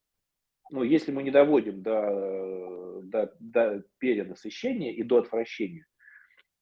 Ну, 0.70 0.82
если 0.82 1.12
мы 1.12 1.22
не 1.22 1.30
доводим 1.30 1.82
до, 1.82 3.00
до, 3.02 3.34
до 3.40 3.84
перенасыщения 3.98 4.92
и 4.92 5.02
до 5.02 5.18
отвращения, 5.18 5.86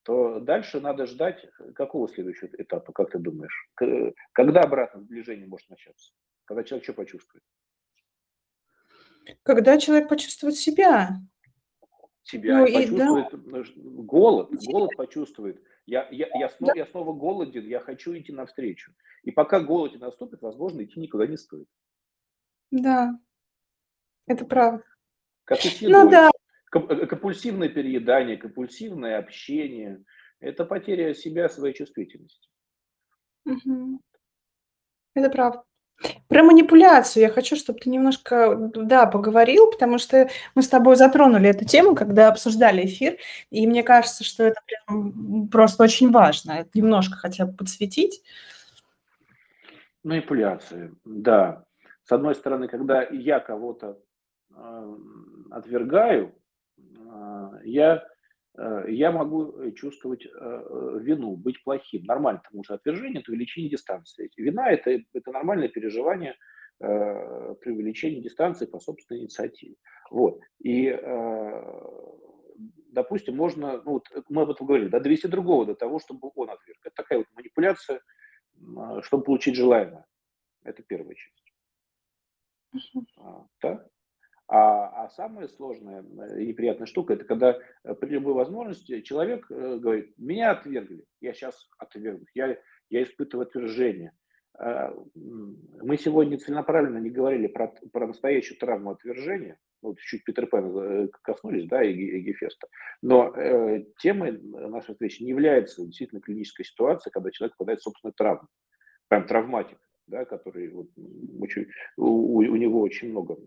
то 0.03 0.40
дальше 0.40 0.80
надо 0.80 1.07
ждать 1.07 1.44
какого 1.74 2.09
следующего 2.09 2.48
этапа, 2.59 2.92
как 2.92 3.11
ты 3.11 3.18
думаешь? 3.18 3.70
Когда 4.32 4.62
обратное 4.62 5.03
сближение 5.03 5.46
может 5.46 5.68
начаться? 5.68 6.12
Когда 6.44 6.64
человек 6.64 6.84
что 6.84 6.94
почувствует? 6.94 7.44
Когда 9.42 9.78
человек 9.78 10.09
почувствует 10.09 10.57
себя. 10.57 11.20
Себя 12.22 12.59
ну, 12.59 12.64
почувствует 12.64 13.32
и, 13.32 13.36
да. 13.36 13.62
голод, 14.03 14.51
голод 14.66 14.90
почувствует. 14.96 15.62
Я, 15.86 16.09
я, 16.11 16.28
я, 16.38 16.48
снова, 16.48 16.74
да. 16.74 16.80
я 16.80 16.86
снова 16.86 17.12
голоден, 17.12 17.66
я 17.66 17.80
хочу 17.80 18.16
идти 18.16 18.32
навстречу. 18.32 18.92
И 19.22 19.30
пока 19.30 19.61
голод 19.61 19.92
не 19.92 19.98
наступит, 19.98 20.40
возможно, 20.40 20.82
идти 20.82 21.01
никуда 21.01 21.26
не 21.26 21.36
стоит. 21.36 21.68
Да, 22.70 23.18
это 24.26 24.44
правда. 24.44 24.84
Как 25.44 25.64
и 25.64 25.88
ну 25.88 26.09
да, 26.09 26.30
Э, 26.30 26.30
компульсивное 26.71 27.68
переедание, 27.68 28.37
компульсивное 28.37 29.18
общение– 29.18 30.03
это 30.41 30.64
потеря 30.64 31.14
себя, 31.14 31.49
своей 31.49 31.75
чувствительности. 31.75 32.49
Угу. 33.45 34.01
Это 35.14 35.31
правда. 35.31 35.64
Про 36.29 36.45
манипуляцию 36.45 37.25
я 37.25 37.29
хочу, 37.29 37.57
чтобы 37.57 37.79
ты 37.79 37.91
немножко, 37.91 38.57
да, 38.57 39.05
поговорил, 39.05 39.71
потому 39.71 39.99
что 39.99 40.31
мы 40.55 40.62
с 40.62 40.68
тобой 40.68 40.97
затронули 40.97 41.51
эту 41.51 41.66
тему, 41.66 41.95
когда 41.95 42.29
обсуждали 42.29 42.87
эфир, 42.87 43.18
и 43.51 43.66
мне 43.66 43.83
кажется, 43.83 44.25
что 44.25 44.45
это 44.45 44.61
прям 44.66 45.49
просто 45.49 45.83
очень 45.83 46.11
важно, 46.11 46.53
это 46.53 46.71
немножко 46.73 47.16
хотя 47.16 47.45
бы 47.45 47.53
подсветить. 47.53 48.23
Манипуляции, 50.03 50.95
да. 51.05 51.66
С 52.05 52.12
одной 52.12 52.35
стороны, 52.35 52.66
когда 52.68 53.03
я 53.03 53.39
кого-то 53.39 54.01
э, 54.57 54.97
отвергаю, 55.51 56.35
я, 57.65 58.05
э, 58.59 58.85
я 58.89 59.13
могу 59.13 59.71
чувствовать 59.73 60.27
э, 60.27 60.99
вину, 61.01 61.37
быть 61.37 61.63
плохим. 61.63 62.05
Нормально, 62.05 62.41
потому 62.45 62.65
что 62.65 62.75
отвержение– 62.75 63.21
это 63.23 63.33
увеличение 63.33 63.71
дистанции. 63.71 64.31
Вина– 64.37 64.71
это, 64.73 64.99
это 65.13 65.31
нормальное 65.31 65.69
переживание 65.69 66.37
э, 66.81 67.55
при 67.61 67.73
увеличении 67.73 68.21
дистанции 68.21 68.67
по 68.67 68.81
собственной 68.81 69.23
инициативе. 69.23 69.77
Вот. 70.11 70.41
И, 70.59 70.91
допустим, 72.89 73.37
можно, 73.37 73.81
ну, 73.85 73.93
вот 73.93 74.09
мы 74.29 74.43
об 74.43 74.51
этом 74.51 74.67
говорили, 74.67 74.89
да, 74.89 74.99
довести 74.99 75.29
другого 75.29 75.67
до 75.67 75.75
того, 75.75 76.01
чтобы 76.01 76.31
он 76.35 76.51
отверг. 76.51 76.81
Это 76.85 76.95
такая 76.97 77.19
вот 77.21 77.29
манипуляция, 77.33 78.01
чтобы 79.03 79.23
получить 79.23 79.55
желаемое. 79.55 80.05
Это 80.65 80.83
первая 80.83 81.15
часть. 81.15 81.53
Uh-huh. 82.75 83.47
Да? 83.63 83.89
А, 85.11 85.13
а 85.13 85.29
самая 85.29 85.49
сложная 85.49 86.05
и 86.37 86.47
неприятная 86.47 86.87
штука, 86.87 87.15
это 87.15 87.25
когда 87.25 87.59
э, 87.85 87.95
при 87.95 88.11
любой 88.11 88.35
возможности 88.35 89.01
человек 89.01 89.47
э, 89.51 89.79
говорит, 89.79 90.15
меня 90.19 90.53
отвергли, 90.53 91.05
я 91.21 91.33
сейчас 91.33 91.69
отвергну, 91.79 92.27
я, 92.35 92.57
я 92.91 93.03
испытываю 93.03 93.47
отвержение. 93.47 94.13
А, 94.59 94.95
мы 95.15 95.97
сегодня 95.97 96.39
целенаправленно 96.39 96.99
не 96.99 97.11
говорили 97.11 97.49
про, 97.49 97.75
про 97.93 98.07
настоящую 98.07 98.59
травму 98.59 98.93
отвержения, 98.93 99.59
ну, 99.83 99.95
чуть-чуть 99.95 100.25
Питер 100.25 100.47
Пэна 100.47 100.79
э, 100.79 101.09
коснулись, 101.23 101.67
да, 101.67 101.83
и, 101.83 101.93
и 101.93 102.21
Гефеста. 102.21 102.69
Но 103.03 103.35
э, 103.35 103.85
темой 103.99 104.41
нашей 104.43 104.93
встречи 104.93 105.23
не 105.23 105.31
является 105.31 105.85
действительно 105.85 106.21
клиническая 106.21 106.65
ситуация, 106.65 107.11
когда 107.11 107.31
человек 107.31 107.57
попадает 107.57 107.81
в 107.81 107.85
собственную 107.85 108.15
травму. 108.15 108.49
прям 109.09 109.27
травматик, 109.27 109.79
да, 110.07 110.25
который 110.25 110.69
вот, 110.69 110.89
очень, 111.41 111.67
у, 111.97 112.37
у 112.37 112.57
него 112.57 112.81
очень 112.81 113.11
много 113.11 113.39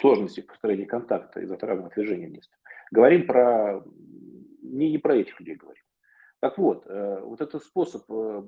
сложностей 0.00 0.42
в 0.42 0.46
построении 0.46 0.84
контакта 0.84 1.40
из-за 1.40 1.56
травмы 1.56 1.86
отвержения 1.86 2.28
детства. 2.28 2.56
Говорим 2.90 3.26
про, 3.26 3.84
не, 4.62 4.90
не 4.90 4.98
про 4.98 5.16
этих 5.16 5.38
людей 5.38 5.56
говорим. 5.56 5.82
Так 6.40 6.56
вот, 6.56 6.86
э, 6.86 7.20
вот 7.20 7.42
этот 7.42 7.62
способ 7.62 8.02
э, 8.10 8.42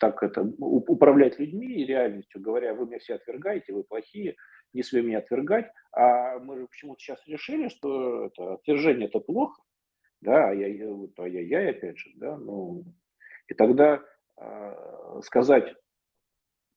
так 0.00 0.20
это, 0.22 0.42
управлять 0.58 1.38
людьми 1.38 1.66
и 1.66 1.86
реальностью, 1.86 2.40
говоря, 2.40 2.74
вы 2.74 2.86
меня 2.86 2.98
все 2.98 3.14
отвергаете, 3.14 3.72
вы 3.72 3.84
плохие, 3.84 4.34
не 4.72 4.82
смей 4.82 5.02
меня 5.02 5.18
отвергать, 5.18 5.70
а 5.92 6.40
мы 6.40 6.58
же 6.58 6.66
почему-то 6.66 7.00
сейчас 7.00 7.24
решили, 7.26 7.68
что 7.68 8.26
это, 8.26 8.54
отвержение 8.54 9.08
это 9.08 9.20
плохо, 9.20 9.62
да, 10.20 10.48
а 10.50 10.52
я, 10.52 10.88
вот, 10.88 11.12
а 11.18 11.28
я, 11.28 11.40
я 11.40 11.70
опять 11.70 11.98
же, 11.98 12.10
да, 12.16 12.36
ну, 12.36 12.84
и 13.46 13.54
тогда 13.54 14.02
э, 14.36 15.20
сказать, 15.22 15.72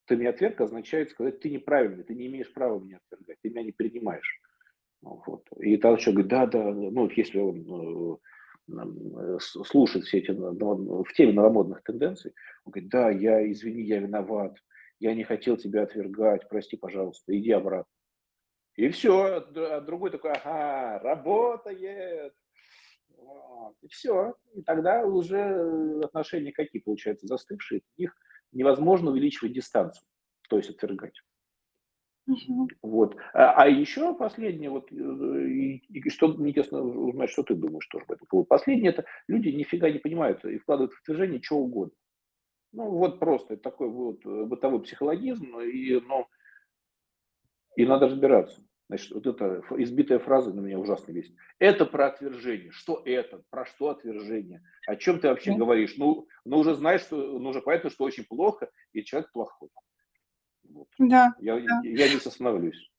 ты 0.06 0.16
меня 0.16 0.32
отверг, 0.32 0.62
означает 0.62 1.10
сказать, 1.10 1.39
ты 1.39 1.49
неправильный, 1.49 2.04
ты 2.04 2.14
не 2.16 2.28
имеешь 2.28 2.51
права 2.54 2.80
меня 2.80 2.99
отвергать, 3.10 3.38
ты 3.41 3.49
меня 3.49 3.64
не 3.64 3.72
принимаешь. 3.72 4.41
Вот. 5.01 5.47
И 5.60 5.78
тогда 5.78 5.97
человек 5.97 6.28
говорит, 6.28 6.32
да, 6.32 6.45
да, 6.45 6.72
ну, 6.72 7.10
если 7.16 7.39
он 7.39 8.20
Э, 8.70 9.38
слушать 9.39 10.06
все 10.06 10.20
эти 10.20 10.32
в 10.32 11.14
теме 11.14 11.34
новомодных 11.34 11.84
тенденций, 11.84 12.34
он 12.64 12.72
говорит, 12.72 12.89
да, 12.89 13.10
я, 13.10 13.51
извини, 13.51 13.82
я 13.84 13.99
виноват, 13.99 14.56
я 14.99 15.14
не 15.14 15.24
хотел 15.24 15.58
тебя 15.58 15.84
отвергать, 15.84 16.47
прости, 16.47 16.78
пожалуйста, 16.78 17.38
иди 17.38 17.51
обратно. 17.51 17.91
И 18.76 18.88
все, 18.89 19.43
а 19.56 19.82
другой 19.82 20.12
такой, 20.12 20.32
ага, 20.32 20.99
работает. 20.99 22.34
И 23.82 23.88
все. 23.88 24.36
И 24.54 24.62
тогда 24.64 25.06
уже 25.06 25.99
отношения 26.04 26.51
какие 26.51 26.82
получаются, 26.82 27.28
застывшие. 27.28 27.82
Их 27.97 28.16
невозможно 28.54 29.12
увеличивать 29.12 29.54
дистанцию, 29.54 30.06
то 30.49 30.58
есть 30.58 30.70
отвергать. 30.70 31.22
Угу. 32.26 32.70
Вот. 32.84 33.18
А, 33.34 33.64
а 33.64 33.68
еще 33.68 34.16
последнее, 34.16 34.70
вот, 34.70 34.91
э, 34.91 34.95
и, 34.95 35.84
и 35.89 36.10
что 36.10 36.30
мне 36.30 36.51
интересно 36.51 36.82
узнать, 36.82 37.30
что 37.30 37.43
ты 37.43 37.54
думаешь 37.54 37.88
тоже 37.88 38.06
по 38.06 38.14
этому 38.14 38.28
поводу. 38.28 38.47
Последнее, 38.47 38.91
это 38.91 39.06
люди 39.28 39.49
нифига 39.49 39.89
не 39.89 39.99
понимают 39.99 40.43
и 40.45 40.58
вкладывают 40.58 40.93
в 40.93 41.06
движение 41.06 41.41
что 41.41 41.58
угодно. 41.58 41.95
Ну, 42.72 42.89
вот 42.89 43.20
просто 43.20 43.58
такой 43.58 43.89
вот 43.89 44.26
э, 44.26 44.45
бытовой 44.45 44.82
психологизм, 44.82 45.60
и, 45.60 45.99
ну, 45.99 46.28
и 47.76 47.86
надо 47.86 48.08
разбираться. 48.08 48.62
Значит, 48.94 49.12
вот 49.12 49.26
эта 49.26 49.64
избитая 49.82 50.20
фраза 50.20 50.54
на 50.54 50.60
меня 50.60 50.78
ужасно 50.78 51.12
весит. 51.14 51.36
Это 51.58 51.88
про 51.88 52.10
отвержение. 52.10 52.70
Что 52.70 53.02
это? 53.06 53.41
Про 53.50 53.66
что 53.66 53.89
отвержение? 53.89 54.62
О 54.86 54.96
чем 54.96 55.20
ты 55.20 55.30
вообще 55.30 55.56
говоришь? 55.56 55.96
Ну, 55.98 56.28
ну 56.46 56.60
уже 56.60 56.76
знаешь, 56.76 57.02
что, 57.02 57.16
ну 57.16 57.50
уже 57.50 57.64
понятно, 57.64 57.89
что 57.89 58.04
очень 58.04 58.24
плохо, 58.24 58.70
и 58.91 59.04
человек 59.04 59.32
плохой. 59.32 59.70
Вот. 60.70 60.88
Да, 61.00 61.34
я, 61.39 61.60
да. 61.60 61.82
я 61.84 62.08
не 62.08 62.18
остановлюсь. 62.18 62.91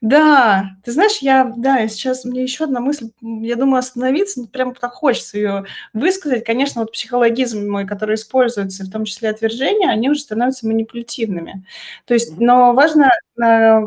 Да, 0.00 0.70
ты 0.84 0.92
знаешь, 0.92 1.18
я, 1.18 1.52
да, 1.56 1.86
сейчас 1.88 2.24
мне 2.24 2.42
еще 2.42 2.64
одна 2.64 2.80
мысль, 2.80 3.10
я 3.22 3.56
думаю, 3.56 3.78
остановиться, 3.78 4.40
ну, 4.40 4.46
прям 4.46 4.74
так 4.74 4.92
хочется 4.92 5.38
ее 5.38 5.64
высказать. 5.94 6.44
Конечно, 6.44 6.82
вот 6.82 6.92
психологизм 6.92 7.68
мой, 7.70 7.86
который 7.86 8.16
используется, 8.16 8.84
в 8.84 8.90
том 8.90 9.04
числе 9.04 9.30
отвержение, 9.30 9.88
они 9.90 10.10
уже 10.10 10.20
становятся 10.20 10.66
манипулятивными. 10.66 11.64
То 12.04 12.14
есть, 12.14 12.38
но 12.38 12.74
важно 12.74 13.10
э, 13.42 13.80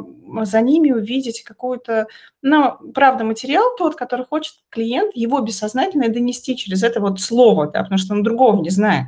за 0.44 0.62
ними 0.62 0.92
увидеть 0.92 1.44
какую-то, 1.44 2.08
ну, 2.42 2.78
правда, 2.94 3.24
материал 3.24 3.76
тот, 3.78 3.96
который 3.96 4.26
хочет 4.26 4.56
клиент, 4.70 5.12
его 5.16 5.40
бессознательно 5.42 6.10
донести 6.10 6.56
через 6.58 6.84
это 6.84 7.00
вот 7.02 7.20
слово, 7.22 7.68
да, 7.68 7.84
потому 7.84 8.00
что 8.00 8.14
он 8.14 8.24
другого 8.24 8.62
не 8.62 8.70
знает. 8.70 9.08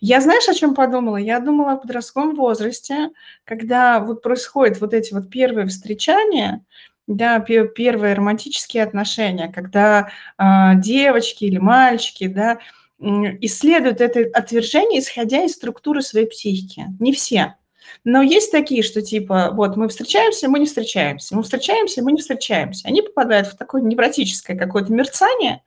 Я, 0.00 0.22
знаешь, 0.22 0.48
о 0.48 0.54
чем 0.54 0.74
подумала? 0.74 1.18
Я 1.18 1.40
думала 1.40 1.72
о 1.72 1.76
подростковом 1.76 2.34
возрасте, 2.34 3.10
когда 3.44 4.00
вот 4.00 4.22
происходят 4.22 4.80
вот 4.80 4.94
эти 4.94 5.12
вот 5.12 5.28
первые 5.28 5.66
встречания, 5.66 6.64
да, 7.06 7.40
первые 7.40 8.14
романтические 8.14 8.82
отношения, 8.82 9.52
когда 9.52 10.10
э, 10.38 10.44
девочки 10.76 11.44
или 11.44 11.58
мальчики, 11.58 12.28
да, 12.28 12.58
исследуют 12.98 14.00
это 14.00 14.26
отвержение, 14.32 15.00
исходя 15.00 15.44
из 15.44 15.54
структуры 15.54 16.02
своей 16.02 16.26
психики. 16.26 16.86
Не 16.98 17.12
все. 17.12 17.56
Но 18.04 18.22
есть 18.22 18.52
такие, 18.52 18.82
что 18.82 19.02
типа, 19.02 19.50
вот 19.52 19.76
мы 19.76 19.88
встречаемся, 19.88 20.48
мы 20.48 20.60
не 20.60 20.66
встречаемся, 20.66 21.34
мы 21.36 21.42
встречаемся, 21.42 22.02
мы 22.02 22.12
не 22.12 22.20
встречаемся. 22.20 22.88
Они 22.88 23.02
попадают 23.02 23.48
в 23.48 23.56
такое 23.56 23.82
невротическое 23.82 24.56
какое-то 24.56 24.92
мерцание, 24.92 25.62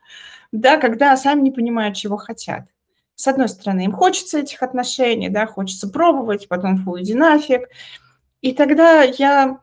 да, 0.52 0.78
когда 0.78 1.16
сами 1.18 1.42
не 1.42 1.52
понимают, 1.52 1.96
чего 1.96 2.18
хотят 2.18 2.66
с 3.16 3.28
одной 3.28 3.50
стороны, 3.50 3.86
им 3.86 3.92
хочется 3.92 4.40
этих 4.40 4.64
отношений, 4.64 5.30
да, 5.30 5.46
хочется 5.46 5.88
пробовать, 5.90 6.48
потом 6.48 6.78
фу, 6.78 7.00
иди 7.00 7.14
нафиг. 7.14 7.70
И 8.42 8.54
тогда 8.54 9.04
я, 9.04 9.60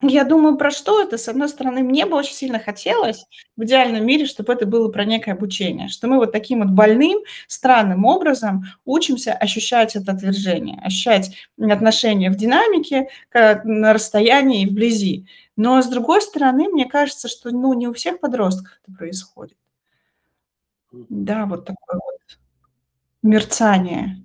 я 0.00 0.24
думаю, 0.24 0.56
про 0.56 0.70
что 0.70 1.02
это? 1.02 1.18
С 1.18 1.28
одной 1.28 1.48
стороны, 1.48 1.82
мне 1.82 2.06
бы 2.06 2.16
очень 2.16 2.34
сильно 2.34 2.58
хотелось 2.58 3.26
в 3.56 3.64
идеальном 3.64 4.06
мире, 4.06 4.26
чтобы 4.26 4.52
это 4.52 4.64
было 4.64 4.88
про 4.90 5.04
некое 5.04 5.32
обучение, 5.32 5.88
что 5.88 6.06
мы 6.06 6.16
вот 6.16 6.32
таким 6.32 6.60
вот 6.60 6.70
больным, 6.70 7.18
странным 7.48 8.04
образом 8.04 8.64
учимся 8.84 9.32
ощущать 9.32 9.96
это 9.96 10.12
отвержение, 10.12 10.80
ощущать 10.82 11.34
отношения 11.60 12.30
в 12.30 12.36
динамике, 12.36 13.08
на 13.34 13.92
расстоянии 13.92 14.62
и 14.62 14.66
вблизи. 14.66 15.26
Но 15.56 15.82
с 15.82 15.88
другой 15.88 16.22
стороны, 16.22 16.68
мне 16.68 16.86
кажется, 16.86 17.26
что 17.28 17.50
ну, 17.50 17.74
не 17.74 17.88
у 17.88 17.92
всех 17.92 18.20
подростков 18.20 18.78
это 18.86 18.96
происходит. 18.96 19.56
Да, 20.92 21.46
вот 21.46 21.66
такой 21.66 21.96
вот 21.96 22.17
мерцание. 23.22 24.24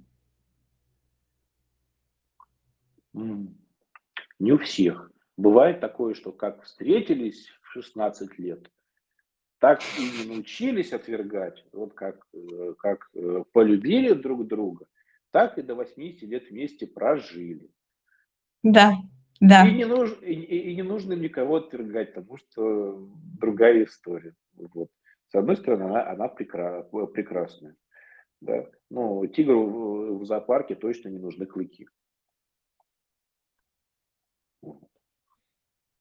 Не 3.13 4.51
у 4.51 4.57
всех. 4.57 5.11
Бывает 5.37 5.79
такое, 5.79 6.13
что 6.13 6.31
как 6.31 6.63
встретились 6.63 7.47
в 7.61 7.71
16 7.71 8.37
лет, 8.39 8.69
так 9.59 9.81
и 9.97 10.01
не 10.01 10.33
научились 10.33 10.93
отвергать, 10.93 11.65
вот 11.71 11.93
как, 11.93 12.27
э, 12.33 12.73
как 12.77 13.09
э, 13.15 13.43
полюбили 13.51 14.13
друг 14.13 14.45
друга, 14.47 14.85
так 15.31 15.57
и 15.57 15.61
до 15.61 15.73
80 15.75 16.21
лет 16.23 16.49
вместе 16.49 16.85
прожили. 16.85 17.71
Да, 18.61 18.95
да. 19.39 19.67
И 19.67 19.73
не, 19.73 19.85
нуж, 19.85 20.11
и, 20.21 20.33
и 20.33 20.75
не 20.75 20.83
нужно 20.83 21.13
никого 21.13 21.55
отвергать, 21.55 22.13
потому 22.13 22.37
что 22.37 23.09
другая 23.39 23.85
история. 23.85 24.35
Вот. 24.55 24.89
С 25.29 25.35
одной 25.35 25.57
стороны, 25.57 25.83
она, 25.83 26.09
она 26.09 26.27
прекра, 26.27 26.83
прекрасная. 26.83 27.75
Да. 28.43 28.65
Ну, 28.89 29.25
тигру 29.27 30.17
в 30.17 30.25
зоопарке 30.25 30.75
точно 30.75 31.07
не 31.09 31.17
нужны 31.17 31.45
клыки. 31.45 31.87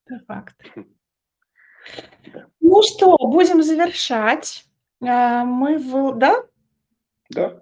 Это 0.05 0.23
факт. 0.27 0.55
Ну 2.61 2.81
что, 2.81 3.17
будем 3.17 3.61
завершать. 3.61 4.63
А, 5.01 5.43
мы, 5.43 5.77
в... 5.77 6.13
да? 6.17 6.45
Да. 7.29 7.61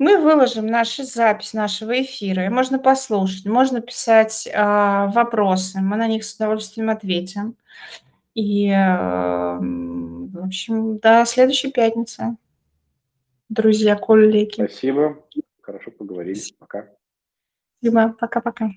Мы 0.00 0.18
выложим 0.20 0.66
нашу 0.66 1.04
запись 1.04 1.54
нашего 1.54 2.02
эфира. 2.02 2.50
Можно 2.50 2.80
послушать, 2.80 3.46
можно 3.46 3.80
писать 3.80 4.48
э, 4.48 4.52
вопросы. 4.52 5.80
Мы 5.80 5.96
на 5.96 6.08
них 6.08 6.24
с 6.24 6.34
удовольствием 6.34 6.90
ответим. 6.90 7.56
И, 8.34 8.68
э, 8.68 9.58
в 9.60 10.44
общем, 10.44 10.98
до 10.98 11.24
следующей 11.24 11.70
пятницы 11.70 12.36
друзья, 13.52 13.96
коллеги. 13.96 14.54
Спасибо. 14.54 15.24
Хорошо 15.60 15.90
поговорили. 15.90 16.40
Пока. 16.58 16.88
Спасибо. 17.80 18.14
Пока-пока. 18.18 18.70